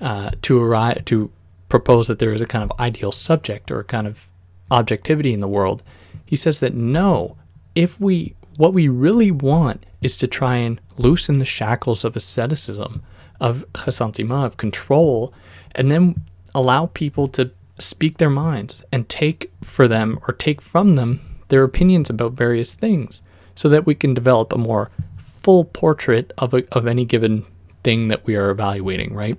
uh, 0.00 0.30
to 0.42 0.62
arrive 0.62 1.04
to 1.06 1.32
propose 1.68 2.06
that 2.06 2.20
there 2.20 2.32
is 2.32 2.40
a 2.40 2.46
kind 2.46 2.62
of 2.62 2.78
ideal 2.78 3.10
subject 3.10 3.72
or 3.72 3.80
a 3.80 3.84
kind 3.84 4.06
of 4.06 4.28
objectivity 4.70 5.32
in 5.32 5.40
the 5.40 5.48
world, 5.48 5.82
he 6.24 6.36
says 6.36 6.60
that 6.60 6.74
no, 6.74 7.36
if 7.74 8.00
we 8.00 8.34
what 8.56 8.74
we 8.74 8.88
really 8.88 9.30
want 9.30 9.86
is 10.02 10.16
to 10.16 10.26
try 10.26 10.56
and 10.56 10.80
loosen 10.96 11.38
the 11.38 11.44
shackles 11.44 12.04
of 12.04 12.16
asceticism, 12.16 13.02
of 13.40 13.64
ressentiment, 13.86 14.44
of 14.44 14.56
control, 14.56 15.32
and 15.76 15.90
then 15.90 16.20
allow 16.54 16.86
people 16.86 17.28
to 17.28 17.52
speak 17.78 18.18
their 18.18 18.30
minds 18.30 18.82
and 18.90 19.08
take 19.08 19.52
for 19.62 19.86
them 19.86 20.18
or 20.26 20.34
take 20.34 20.60
from 20.60 20.94
them 20.94 21.20
their 21.48 21.62
opinions 21.62 22.10
about 22.10 22.32
various 22.32 22.74
things 22.74 23.22
so 23.54 23.68
that 23.68 23.86
we 23.86 23.94
can 23.94 24.12
develop 24.12 24.52
a 24.52 24.58
more 24.58 24.90
full 25.16 25.64
portrait 25.64 26.32
of, 26.38 26.52
a, 26.52 26.64
of 26.72 26.86
any 26.86 27.04
given 27.04 27.44
thing 27.84 28.08
that 28.08 28.26
we 28.26 28.36
are 28.36 28.50
evaluating, 28.50 29.14
right? 29.14 29.38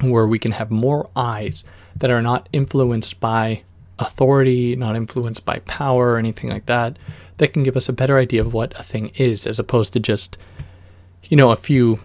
Where 0.00 0.26
we 0.26 0.38
can 0.38 0.52
have 0.52 0.70
more 0.70 1.10
eyes 1.14 1.64
that 1.94 2.10
are 2.10 2.22
not 2.22 2.48
influenced 2.52 3.20
by 3.20 3.62
authority, 3.98 4.76
not 4.76 4.96
influenced 4.96 5.44
by 5.44 5.58
power 5.60 6.12
or 6.12 6.18
anything 6.18 6.50
like 6.50 6.66
that, 6.66 6.98
that 7.38 7.52
can 7.52 7.62
give 7.62 7.76
us 7.76 7.88
a 7.88 7.92
better 7.92 8.18
idea 8.18 8.40
of 8.40 8.54
what 8.54 8.78
a 8.78 8.82
thing 8.82 9.10
is 9.16 9.46
as 9.46 9.58
opposed 9.58 9.92
to 9.92 10.00
just, 10.00 10.36
you 11.24 11.36
know, 11.36 11.50
a 11.50 11.56
few 11.56 11.98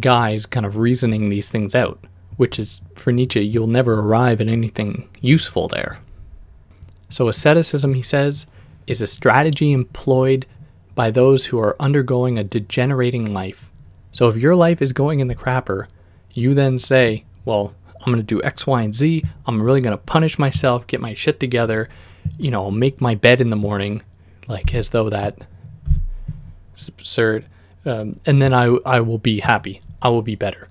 guys 0.00 0.46
kind 0.46 0.66
of 0.66 0.76
reasoning 0.76 1.28
these 1.28 1.48
things 1.48 1.74
out, 1.74 2.02
which 2.36 2.58
is, 2.58 2.82
for 2.94 3.12
Nietzsche, 3.12 3.40
you'll 3.40 3.66
never 3.66 4.00
arrive 4.00 4.40
at 4.40 4.48
anything 4.48 5.08
useful 5.20 5.68
there. 5.68 5.98
So, 7.08 7.28
asceticism, 7.28 7.94
he 7.94 8.02
says, 8.02 8.46
is 8.86 9.00
a 9.00 9.06
strategy 9.06 9.72
employed 9.72 10.46
by 10.94 11.10
those 11.10 11.46
who 11.46 11.58
are 11.58 11.76
undergoing 11.80 12.38
a 12.38 12.44
degenerating 12.44 13.32
life. 13.32 13.70
So, 14.12 14.28
if 14.28 14.36
your 14.36 14.54
life 14.54 14.82
is 14.82 14.92
going 14.92 15.20
in 15.20 15.28
the 15.28 15.34
crapper, 15.34 15.86
you 16.32 16.54
then 16.54 16.78
say, 16.78 17.24
well, 17.44 17.74
I'm 18.08 18.14
going 18.14 18.24
to 18.24 18.34
do 18.34 18.42
X, 18.42 18.66
Y, 18.66 18.82
and 18.82 18.94
Z. 18.94 19.22
I'm 19.44 19.62
really 19.62 19.82
going 19.82 19.96
to 19.96 20.02
punish 20.02 20.38
myself, 20.38 20.86
get 20.86 21.00
my 21.00 21.12
shit 21.12 21.38
together. 21.38 21.90
You 22.38 22.50
know, 22.50 22.70
make 22.70 23.02
my 23.02 23.14
bed 23.14 23.40
in 23.40 23.50
the 23.50 23.56
morning, 23.56 24.02
like 24.48 24.74
as 24.74 24.88
though 24.88 25.10
that 25.10 25.36
is 26.74 26.88
absurd. 26.88 27.44
Um, 27.84 28.18
and 28.24 28.40
then 28.40 28.54
I, 28.54 28.76
I 28.86 29.00
will 29.00 29.18
be 29.18 29.40
happy. 29.40 29.82
I 30.00 30.08
will 30.08 30.22
be 30.22 30.36
better. 30.36 30.68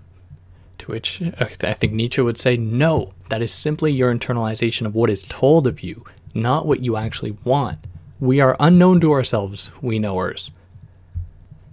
To 0.79 0.91
which 0.91 1.21
I 1.39 1.45
think 1.73 1.93
Nietzsche 1.93 2.21
would 2.21 2.39
say, 2.39 2.57
no, 2.57 3.13
that 3.29 3.43
is 3.43 3.53
simply 3.53 3.91
your 3.91 4.13
internalization 4.13 4.87
of 4.87 4.95
what 4.95 5.11
is 5.11 5.23
told 5.23 5.67
of 5.67 5.83
you, 5.83 6.05
not 6.33 6.65
what 6.65 6.81
you 6.81 6.97
actually 6.97 7.37
want. 7.43 7.77
We 8.19 8.39
are 8.39 8.57
unknown 8.59 8.99
to 9.01 9.11
ourselves, 9.11 9.71
we 9.79 9.99
knowers. 9.99 10.49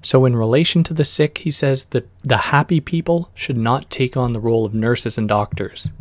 So, 0.04 0.26
in 0.26 0.36
relation 0.36 0.84
to 0.84 0.92
the 0.92 1.02
sick, 1.02 1.38
he 1.38 1.50
says 1.50 1.86
that 1.86 2.06
the 2.20 2.36
happy 2.36 2.78
people 2.78 3.30
should 3.34 3.56
not 3.56 3.90
take 3.90 4.18
on 4.18 4.34
the 4.34 4.38
role 4.38 4.66
of 4.66 4.74
nurses 4.74 5.16
and 5.16 5.26
doctors. 5.26 5.92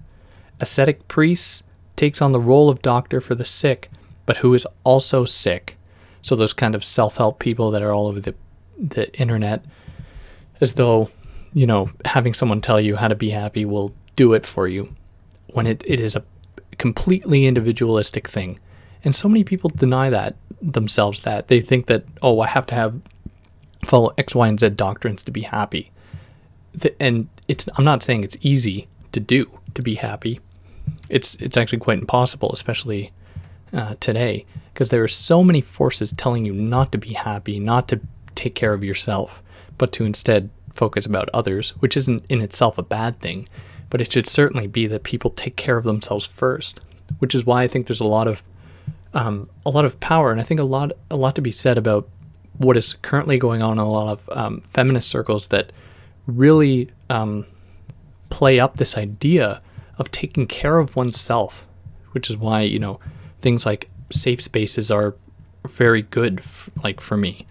Ascetic 0.59 1.07
priests 1.07 1.63
takes 1.95 2.21
on 2.21 2.33
the 2.33 2.39
role 2.39 2.69
of 2.69 2.81
doctor 2.81 3.21
for 3.21 3.33
the 3.33 3.45
sick, 3.45 3.89
but 4.25 4.37
who 4.37 4.53
is 4.53 4.67
also 4.83 5.23
sick. 5.23 5.77
So 6.21 6.35
those 6.35 6.51
kind 6.51 6.75
of 6.75 6.83
self-help 6.83 7.39
people 7.39 7.71
that 7.71 7.81
are 7.81 7.93
all 7.93 8.07
over 8.07 8.19
the 8.19 8.35
the 8.77 9.09
internet, 9.17 9.63
as 10.59 10.73
though, 10.73 11.09
you 11.53 11.65
know, 11.65 11.89
having 12.03 12.33
someone 12.33 12.59
tell 12.59 12.81
you 12.81 12.97
how 12.97 13.07
to 13.07 13.15
be 13.15 13.29
happy 13.29 13.63
will 13.63 13.95
do 14.17 14.33
it 14.33 14.45
for 14.45 14.67
you, 14.67 14.93
when 15.47 15.65
it, 15.65 15.81
it 15.87 16.01
is 16.01 16.17
a 16.17 16.25
completely 16.77 17.45
individualistic 17.45 18.27
thing. 18.27 18.59
And 19.05 19.15
so 19.15 19.29
many 19.29 19.45
people 19.45 19.69
deny 19.69 20.09
that 20.09 20.35
themselves 20.61 21.23
that. 21.23 21.47
They 21.47 21.61
think 21.61 21.85
that, 21.85 22.03
oh, 22.21 22.41
I 22.41 22.47
have 22.47 22.65
to 22.67 22.75
have 22.75 22.99
follow 23.87 24.13
X, 24.17 24.35
Y, 24.35 24.47
and 24.47 24.59
Z 24.59 24.69
doctrines 24.71 25.23
to 25.23 25.31
be 25.31 25.41
happy. 25.41 25.91
and 26.99 27.27
it's 27.47 27.67
I'm 27.77 27.85
not 27.85 28.03
saying 28.03 28.23
it's 28.23 28.37
easy 28.41 28.87
to 29.11 29.19
do 29.19 29.49
to 29.75 29.81
be 29.81 29.95
happy. 29.95 30.39
It's 31.09 31.35
it's 31.35 31.57
actually 31.57 31.79
quite 31.79 31.99
impossible, 31.99 32.51
especially 32.53 33.11
uh, 33.73 33.95
today, 33.99 34.45
because 34.73 34.89
there 34.89 35.03
are 35.03 35.07
so 35.07 35.43
many 35.43 35.61
forces 35.61 36.11
telling 36.11 36.45
you 36.45 36.53
not 36.53 36.91
to 36.91 36.97
be 36.97 37.13
happy, 37.13 37.59
not 37.59 37.87
to 37.89 37.99
take 38.35 38.55
care 38.55 38.73
of 38.73 38.83
yourself, 38.83 39.41
but 39.77 39.91
to 39.93 40.05
instead 40.05 40.49
focus 40.71 41.05
about 41.05 41.29
others, 41.33 41.71
which 41.79 41.95
isn't 41.95 42.25
in 42.29 42.41
itself 42.41 42.77
a 42.77 42.83
bad 42.83 43.15
thing, 43.17 43.47
but 43.89 44.01
it 44.01 44.11
should 44.11 44.27
certainly 44.27 44.67
be 44.67 44.87
that 44.87 45.03
people 45.03 45.29
take 45.29 45.55
care 45.55 45.77
of 45.77 45.83
themselves 45.83 46.25
first. 46.25 46.81
Which 47.19 47.35
is 47.35 47.45
why 47.45 47.63
I 47.63 47.67
think 47.67 47.85
there's 47.85 47.99
a 47.99 48.07
lot 48.07 48.27
of 48.27 48.43
um, 49.13 49.49
a 49.65 49.69
lot 49.69 49.85
of 49.85 49.99
power, 49.99 50.31
and 50.31 50.41
I 50.41 50.43
think 50.43 50.59
a 50.59 50.63
lot 50.63 50.91
a 51.11 51.15
lot 51.15 51.35
to 51.35 51.41
be 51.41 51.51
said 51.51 51.77
about 51.77 52.09
what 52.57 52.77
is 52.77 52.93
currently 53.01 53.37
going 53.37 53.61
on 53.61 53.73
in 53.73 53.79
a 53.79 53.89
lot 53.89 54.11
of 54.11 54.29
um, 54.37 54.61
feminist 54.61 55.09
circles 55.09 55.47
that 55.47 55.71
really 56.27 56.89
um, 57.09 57.45
play 58.29 58.59
up 58.59 58.75
this 58.75 58.97
idea 58.97 59.61
of 59.97 60.11
taking 60.11 60.47
care 60.47 60.77
of 60.79 60.95
oneself, 60.95 61.67
which 62.11 62.29
is 62.29 62.37
why 62.37 62.61
you 62.61 62.79
know 62.79 62.99
things 63.39 63.65
like 63.65 63.89
safe 64.09 64.41
spaces 64.41 64.91
are 64.91 65.15
very 65.67 66.01
good, 66.03 66.39
f- 66.39 66.69
like 66.83 66.99
for 67.01 67.17
me. 67.17 67.45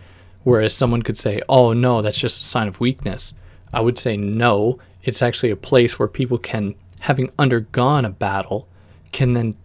Whereas 0.45 0.75
someone 0.75 1.03
could 1.03 1.19
say, 1.19 1.41
"Oh 1.49 1.73
no, 1.73 2.03
that's 2.03 2.19
just 2.19 2.43
a 2.43 2.45
sign 2.45 2.69
of 2.69 2.81
weakness," 2.81 3.33
I 3.73 3.81
would 3.81 3.99
say, 3.99 4.17
"No, 4.17 4.79
It's 5.05 5.23
actually 5.23 5.51
a 5.51 5.57
place 5.57 5.99
where 5.99 6.07
people 6.07 6.39
can, 6.39 6.77
having 7.01 7.33
undergone 7.37 8.05
a 8.05 8.11
battle, 8.11 8.69
can 9.11 9.33
then 9.33 9.57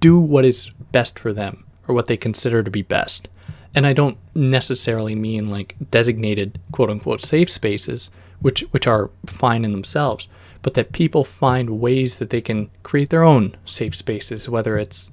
do 0.00 0.18
what 0.18 0.44
is 0.44 0.70
best 0.90 1.16
for 1.16 1.32
them 1.32 1.64
or 1.86 1.94
what 1.94 2.08
they 2.08 2.16
consider 2.16 2.60
to 2.62 2.70
be 2.70 2.82
best. 2.82 3.28
And 3.74 3.86
I 3.86 3.92
don't 3.92 4.18
necessarily 4.34 5.14
mean 5.14 5.50
like 5.50 5.74
designated 5.90 6.60
quote 6.72 6.90
unquote 6.90 7.20
safe 7.20 7.50
spaces, 7.50 8.10
which 8.40 8.60
which 8.70 8.86
are 8.86 9.10
fine 9.26 9.64
in 9.64 9.72
themselves, 9.72 10.28
but 10.62 10.74
that 10.74 10.92
people 10.92 11.24
find 11.24 11.80
ways 11.80 12.18
that 12.18 12.30
they 12.30 12.40
can 12.40 12.70
create 12.82 13.10
their 13.10 13.24
own 13.24 13.56
safe 13.64 13.94
spaces, 13.96 14.48
whether 14.48 14.78
it's, 14.78 15.10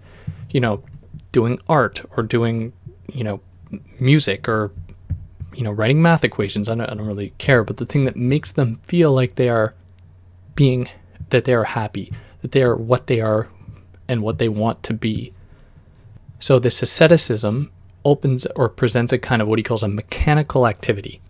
you 0.52 0.60
know, 0.60 0.84
doing 1.32 1.60
art 1.68 2.04
or 2.16 2.24
doing, 2.24 2.74
you 3.12 3.24
know, 3.24 3.42
music 4.00 4.48
or 4.48 4.72
you 5.54 5.64
know, 5.64 5.72
writing 5.72 6.02
math 6.02 6.24
equations. 6.24 6.70
I 6.70 6.76
don't, 6.76 6.90
I 6.90 6.94
don't 6.94 7.06
really 7.06 7.34
care, 7.38 7.64
but 7.64 7.78
the 7.78 7.86
thing 7.86 8.06
that 8.06 8.16
makes 8.16 8.52
them 8.52 8.80
feel 8.84 9.12
like 9.12 9.36
they 9.36 9.50
are 9.50 9.74
being, 10.56 10.88
that 11.30 11.46
they 11.46 11.54
are 11.54 11.66
happy, 11.66 12.12
that 12.42 12.52
they 12.52 12.64
are 12.64 12.76
what 12.76 13.08
they 13.08 13.20
are 13.20 13.50
and 14.08 14.22
what 14.22 14.38
they 14.38 14.50
want 14.50 14.84
to 14.84 14.94
be. 14.94 15.34
So 16.40 16.58
this 16.58 16.82
asceticism 16.82 17.72
opens 18.04 18.46
or 18.56 18.70
presents 18.70 19.14
a 19.14 19.18
kind 19.18 19.42
of 19.42 19.48
what 19.48 19.60
he 19.60 19.64
calls 19.64 19.84
a 19.84 19.88
mechanical 19.88 20.68
activity. 20.68 21.22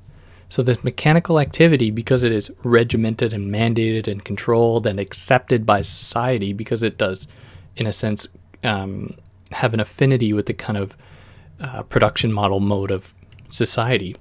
So 0.49 0.61
this 0.61 0.83
mechanical 0.83 1.39
activity, 1.39 1.91
because 1.91 2.23
it 2.23 2.31
is 2.31 2.51
regimented 2.63 3.31
and 3.31 3.53
mandated 3.53 4.07
and 4.07 4.23
controlled 4.23 4.85
and 4.85 4.99
accepted 4.99 5.65
by 5.65 5.81
society, 5.81 6.51
because 6.51 6.83
it 6.83 6.97
does, 6.97 7.27
in 7.77 7.87
a 7.87 7.93
sense, 7.93 8.27
um, 8.63 9.15
have 9.53 9.73
an 9.73 9.79
affinity 9.79 10.33
with 10.33 10.47
the 10.47 10.53
kind 10.53 10.77
of 10.77 10.97
uh, 11.61 11.83
production 11.83 12.33
model 12.33 12.59
mode 12.59 12.91
of 12.91 13.13
society, 13.49 14.15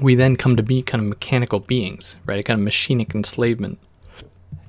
we 0.00 0.14
then 0.14 0.36
come 0.36 0.56
to 0.56 0.62
be 0.62 0.82
kind 0.82 1.02
of 1.02 1.08
mechanical 1.08 1.60
beings, 1.60 2.16
right? 2.26 2.40
A 2.40 2.42
kind 2.42 2.60
of 2.60 2.66
machinic 2.66 3.14
enslavement. 3.14 3.78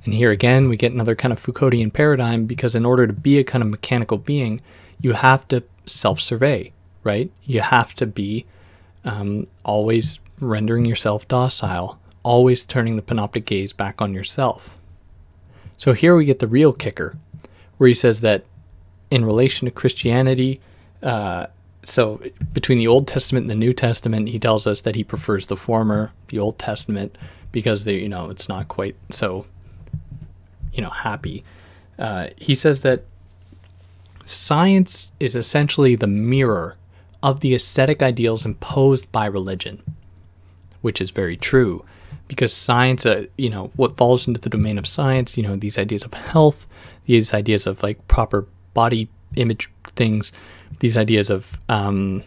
And 0.05 0.13
here 0.13 0.31
again, 0.31 0.69
we 0.69 0.77
get 0.77 0.91
another 0.91 1.15
kind 1.15 1.31
of 1.31 1.41
Foucauldian 1.41 1.91
paradigm 1.91 2.45
because 2.45 2.75
in 2.75 2.85
order 2.85 3.07
to 3.07 3.13
be 3.13 3.39
a 3.39 3.43
kind 3.43 3.63
of 3.63 3.69
mechanical 3.69 4.17
being, 4.17 4.59
you 4.99 5.13
have 5.13 5.47
to 5.47 5.63
self 5.85 6.19
survey, 6.19 6.71
right? 7.03 7.31
You 7.43 7.61
have 7.61 7.93
to 7.95 8.05
be 8.05 8.45
um, 9.03 9.47
always 9.63 10.19
rendering 10.39 10.85
yourself 10.85 11.27
docile, 11.27 11.99
always 12.23 12.63
turning 12.63 12.95
the 12.95 13.01
panoptic 13.01 13.45
gaze 13.45 13.73
back 13.73 14.01
on 14.01 14.13
yourself. 14.13 14.77
So 15.77 15.93
here 15.93 16.15
we 16.15 16.25
get 16.25 16.39
the 16.39 16.47
real 16.47 16.73
kicker, 16.73 17.17
where 17.77 17.87
he 17.87 17.93
says 17.93 18.21
that 18.21 18.45
in 19.11 19.25
relation 19.25 19.65
to 19.65 19.71
Christianity, 19.71 20.61
uh, 21.01 21.47
so 21.83 22.21
between 22.53 22.77
the 22.77 22.87
Old 22.87 23.07
Testament 23.07 23.43
and 23.43 23.51
the 23.51 23.55
New 23.55 23.73
Testament, 23.73 24.29
he 24.29 24.39
tells 24.39 24.65
us 24.65 24.81
that 24.81 24.95
he 24.95 25.03
prefers 25.03 25.47
the 25.47 25.57
former, 25.57 26.11
the 26.29 26.39
Old 26.39 26.57
Testament, 26.57 27.17
because 27.51 27.85
they, 27.85 27.95
you 27.95 28.09
know, 28.09 28.29
it's 28.29 28.47
not 28.47 28.69
quite 28.69 28.95
so, 29.09 29.45
you 30.73 30.81
know, 30.81 30.89
happy. 30.89 31.43
Uh, 31.99 32.27
he 32.37 32.55
says 32.55 32.79
that 32.79 33.03
science 34.25 35.13
is 35.19 35.35
essentially 35.35 35.95
the 35.95 36.07
mirror 36.07 36.77
of 37.21 37.39
the 37.39 37.53
ascetic 37.53 38.01
ideals 38.01 38.45
imposed 38.45 39.11
by 39.11 39.25
religion, 39.25 39.81
which 40.81 40.99
is 40.99 41.11
very 41.11 41.37
true, 41.37 41.85
because 42.27 42.53
science, 42.53 43.05
uh, 43.05 43.25
you 43.37 43.49
know, 43.49 43.71
what 43.75 43.97
falls 43.97 44.27
into 44.27 44.39
the 44.39 44.49
domain 44.49 44.77
of 44.77 44.87
science, 44.87 45.37
you 45.37 45.43
know, 45.43 45.55
these 45.55 45.77
ideas 45.77 46.03
of 46.03 46.13
health, 46.13 46.67
these 47.05 47.33
ideas 47.33 47.65
of 47.65 47.81
like 47.83 48.07
proper 48.07 48.47
body 48.73 49.09
image 49.35 49.69
things 49.95 50.31
these 50.79 50.97
ideas 50.97 51.29
of 51.29 51.59
um, 51.69 52.23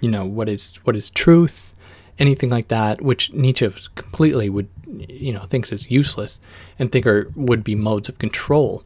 you 0.00 0.10
know 0.10 0.24
what 0.24 0.48
is 0.48 0.76
what 0.84 0.96
is 0.96 1.10
truth, 1.10 1.74
anything 2.18 2.50
like 2.50 2.68
that, 2.68 3.00
which 3.00 3.32
Nietzsche 3.32 3.68
completely 3.94 4.48
would 4.48 4.68
you 4.86 5.32
know 5.32 5.44
thinks 5.44 5.72
is 5.72 5.90
useless 5.90 6.40
and 6.78 6.90
think 6.90 7.06
are 7.06 7.32
would 7.34 7.64
be 7.64 7.74
modes 7.74 8.08
of 8.08 8.18
control. 8.18 8.84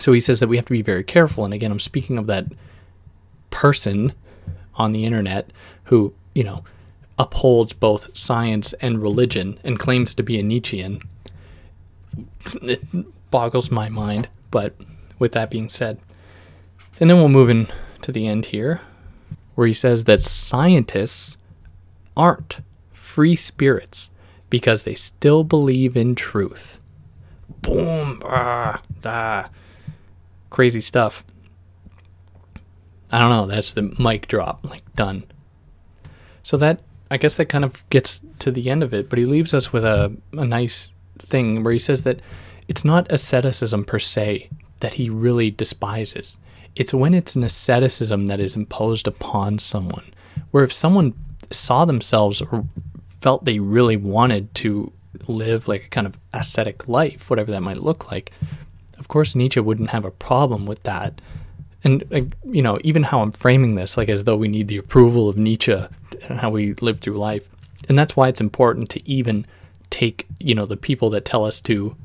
So 0.00 0.12
he 0.12 0.20
says 0.20 0.40
that 0.40 0.48
we 0.48 0.56
have 0.56 0.66
to 0.66 0.72
be 0.72 0.82
very 0.82 1.04
careful. 1.04 1.44
And 1.44 1.54
again, 1.54 1.70
I'm 1.70 1.80
speaking 1.80 2.18
of 2.18 2.26
that 2.26 2.46
person 3.50 4.12
on 4.76 4.92
the 4.92 5.04
internet 5.04 5.50
who 5.84 6.14
you 6.34 6.42
know 6.42 6.64
upholds 7.18 7.72
both 7.72 8.16
science 8.16 8.72
and 8.74 9.02
religion 9.02 9.58
and 9.62 9.78
claims 9.78 10.14
to 10.14 10.22
be 10.22 10.38
a 10.38 10.42
Nietzschean. 10.42 11.02
It 12.62 12.82
boggles 13.30 13.70
my 13.70 13.88
mind. 13.88 14.28
But 14.50 14.74
with 15.18 15.32
that 15.32 15.50
being 15.50 15.68
said, 15.68 15.98
and 17.00 17.10
then 17.10 17.16
we'll 17.16 17.28
move 17.28 17.50
in 17.50 17.68
to 18.02 18.12
the 18.12 18.26
end 18.28 18.46
here, 18.46 18.80
where 19.54 19.66
he 19.66 19.74
says 19.74 20.04
that 20.04 20.22
scientists 20.22 21.36
aren't 22.16 22.60
free 22.92 23.34
spirits 23.34 24.10
because 24.50 24.82
they 24.82 24.94
still 24.94 25.42
believe 25.42 25.96
in 25.96 26.14
truth. 26.14 26.80
Boom, 27.62 28.20
ah, 28.24 28.82
ah. 29.04 29.48
Crazy 30.52 30.82
stuff. 30.82 31.24
I 33.10 33.18
don't 33.18 33.30
know, 33.30 33.46
that's 33.46 33.72
the 33.72 33.94
mic 33.98 34.28
drop, 34.28 34.62
like 34.68 34.82
done. 34.94 35.24
So 36.42 36.58
that, 36.58 36.80
I 37.10 37.16
guess 37.16 37.38
that 37.38 37.46
kind 37.46 37.64
of 37.64 37.88
gets 37.88 38.20
to 38.40 38.50
the 38.50 38.68
end 38.68 38.82
of 38.82 38.92
it, 38.92 39.08
but 39.08 39.18
he 39.18 39.24
leaves 39.24 39.54
us 39.54 39.72
with 39.72 39.82
a, 39.82 40.14
a 40.34 40.44
nice 40.44 40.88
thing 41.18 41.64
where 41.64 41.72
he 41.72 41.78
says 41.78 42.02
that 42.02 42.20
it's 42.68 42.84
not 42.84 43.10
asceticism 43.10 43.86
per 43.86 43.98
se 43.98 44.50
that 44.80 44.94
he 44.94 45.08
really 45.08 45.50
despises. 45.50 46.36
It's 46.76 46.92
when 46.92 47.14
it's 47.14 47.34
an 47.34 47.44
asceticism 47.44 48.26
that 48.26 48.38
is 48.38 48.54
imposed 48.54 49.08
upon 49.08 49.58
someone, 49.58 50.04
where 50.50 50.64
if 50.64 50.72
someone 50.72 51.14
saw 51.50 51.86
themselves 51.86 52.42
or 52.42 52.66
felt 53.22 53.46
they 53.46 53.58
really 53.58 53.96
wanted 53.96 54.54
to 54.56 54.92
live 55.28 55.66
like 55.66 55.86
a 55.86 55.88
kind 55.88 56.06
of 56.06 56.18
ascetic 56.34 56.88
life, 56.88 57.30
whatever 57.30 57.50
that 57.52 57.62
might 57.62 57.82
look 57.82 58.10
like, 58.10 58.32
of 59.02 59.08
course 59.08 59.34
Nietzsche 59.34 59.58
wouldn't 59.58 59.90
have 59.90 60.04
a 60.04 60.12
problem 60.12 60.64
with 60.64 60.80
that. 60.84 61.20
And 61.82 62.04
uh, 62.12 62.20
you 62.48 62.62
know, 62.62 62.78
even 62.84 63.02
how 63.02 63.20
I'm 63.20 63.32
framing 63.32 63.74
this, 63.74 63.96
like 63.96 64.08
as 64.08 64.22
though 64.22 64.36
we 64.36 64.46
need 64.46 64.68
the 64.68 64.76
approval 64.76 65.28
of 65.28 65.36
Nietzsche 65.36 65.74
and 66.28 66.38
how 66.38 66.50
we 66.50 66.74
live 66.74 67.00
through 67.00 67.18
life, 67.18 67.48
and 67.88 67.98
that's 67.98 68.14
why 68.14 68.28
it's 68.28 68.40
important 68.40 68.88
to 68.90 69.08
even 69.10 69.44
take 69.90 70.26
you 70.38 70.54
know 70.54 70.66
the 70.66 70.76
people 70.76 71.10
that 71.10 71.24
tell 71.24 71.44
us 71.44 71.60
to 71.62 71.96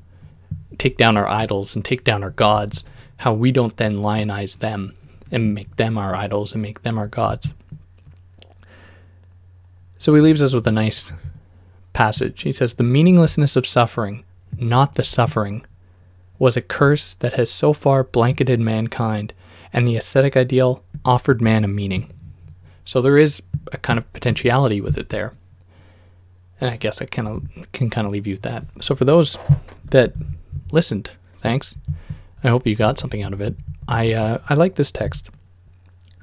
take 0.79 0.97
down 0.97 1.15
our 1.17 1.27
idols 1.27 1.75
and 1.75 1.85
take 1.85 2.03
down 2.03 2.23
our 2.23 2.31
gods 2.31 2.83
how 3.17 3.33
we 3.33 3.51
don't 3.51 3.77
then 3.77 3.97
lionize 3.97 4.55
them 4.55 4.95
and 5.31 5.53
make 5.53 5.75
them 5.75 5.97
our 5.97 6.15
idols 6.15 6.53
and 6.53 6.61
make 6.63 6.81
them 6.81 6.97
our 6.97 7.07
gods. 7.07 7.53
So 9.99 10.13
he 10.13 10.21
leaves 10.21 10.41
us 10.41 10.53
with 10.53 10.67
a 10.67 10.71
nice 10.71 11.11
passage. 11.93 12.43
He 12.43 12.51
says, 12.51 12.73
The 12.73 12.83
meaninglessness 12.83 13.55
of 13.55 13.65
suffering, 13.65 14.23
not 14.57 14.93
the 14.93 15.03
suffering, 15.03 15.65
was 16.39 16.55
a 16.55 16.61
curse 16.61 17.13
that 17.15 17.33
has 17.33 17.49
so 17.49 17.73
far 17.73 18.03
blanketed 18.03 18.59
mankind, 18.59 19.33
and 19.73 19.85
the 19.87 19.95
ascetic 19.95 20.37
ideal 20.37 20.83
offered 21.03 21.41
man 21.41 21.63
a 21.63 21.67
meaning. 21.67 22.11
So 22.85 23.01
there 23.01 23.17
is 23.17 23.43
a 23.71 23.77
kind 23.77 23.99
of 23.99 24.11
potentiality 24.13 24.79
with 24.81 24.97
it 24.97 25.09
there. 25.09 25.33
And 26.59 26.69
I 26.69 26.77
guess 26.77 27.01
I 27.01 27.05
kind 27.05 27.27
of 27.27 27.71
can 27.71 27.89
kind 27.89 28.07
of 28.07 28.13
leave 28.13 28.25
you 28.25 28.33
with 28.33 28.43
that. 28.43 28.63
So 28.81 28.95
for 28.95 29.05
those 29.05 29.37
that 29.89 30.13
listened, 30.71 31.11
thanks. 31.37 31.75
I 32.43 32.49
hope 32.49 32.65
you 32.65 32.75
got 32.75 32.99
something 32.99 33.23
out 33.23 33.33
of 33.33 33.41
it. 33.41 33.55
I 33.87 34.13
uh, 34.13 34.39
I 34.49 34.53
like 34.53 34.75
this 34.75 34.91
text. 34.91 35.29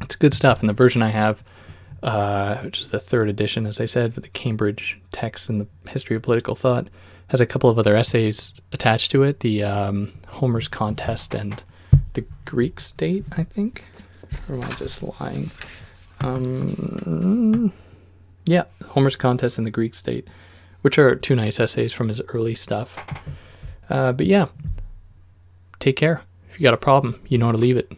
It's 0.01 0.17
good 0.17 0.35
stuff, 0.35 0.61
and 0.61 0.69
the 0.69 0.73
version 0.75 1.03
I 1.03 1.11
have, 1.11 1.45
uh, 2.03 2.57
which 2.59 2.81
is 2.81 2.89
the 2.89 2.99
third 2.99 3.29
edition, 3.29 3.67
as 3.67 3.81
I 3.81 3.87
said, 3.87 4.15
for 4.15 4.21
the 4.21 4.29
Cambridge 4.29 5.01
text 5.13 5.49
and 5.49 5.61
the 5.61 5.91
history 5.91 6.17
of 6.17 6.23
political 6.23 6.55
thought, 6.55 6.89
has 7.29 7.41
a 7.41 7.47
couple 7.47 7.71
of 7.71 7.79
other 7.79 7.97
essays 7.97 8.53
attached 8.73 9.11
to 9.13 9.23
it. 9.23 9.41
The 9.41 9.63
um, 9.63 10.13
Homer's 10.29 10.69
contest 10.69 11.35
and 11.35 11.63
the 12.13 12.25
Greek 12.45 12.81
state, 12.81 13.25
I 13.33 13.43
think, 13.45 13.85
or 14.49 14.57
am 14.57 14.63
I 14.63 14.71
just 14.75 15.03
lying? 15.21 15.51
Um, 16.21 17.73
yeah, 18.47 18.65
Homer's 18.87 19.17
contest 19.17 19.59
and 19.59 19.67
the 19.67 19.71
Greek 19.71 19.95
state, 19.95 20.29
which 20.83 20.99
are 20.99 21.15
two 21.17 21.35
nice 21.35 21.59
essays 21.59 21.93
from 21.93 22.09
his 22.09 22.21
early 22.29 22.55
stuff. 22.55 23.23
Uh, 23.91 24.13
but 24.13 24.27
yeah, 24.27 24.47
Take 25.85 25.97
care. 25.97 26.23
If 26.49 26.59
you 26.59 26.65
got 26.65 26.73
a 26.73 26.79
problem, 26.79 27.21
you 27.29 27.37
know 27.37 27.45
how 27.45 27.53
to 27.53 27.59
leave 27.59 27.77
it. 27.77 27.93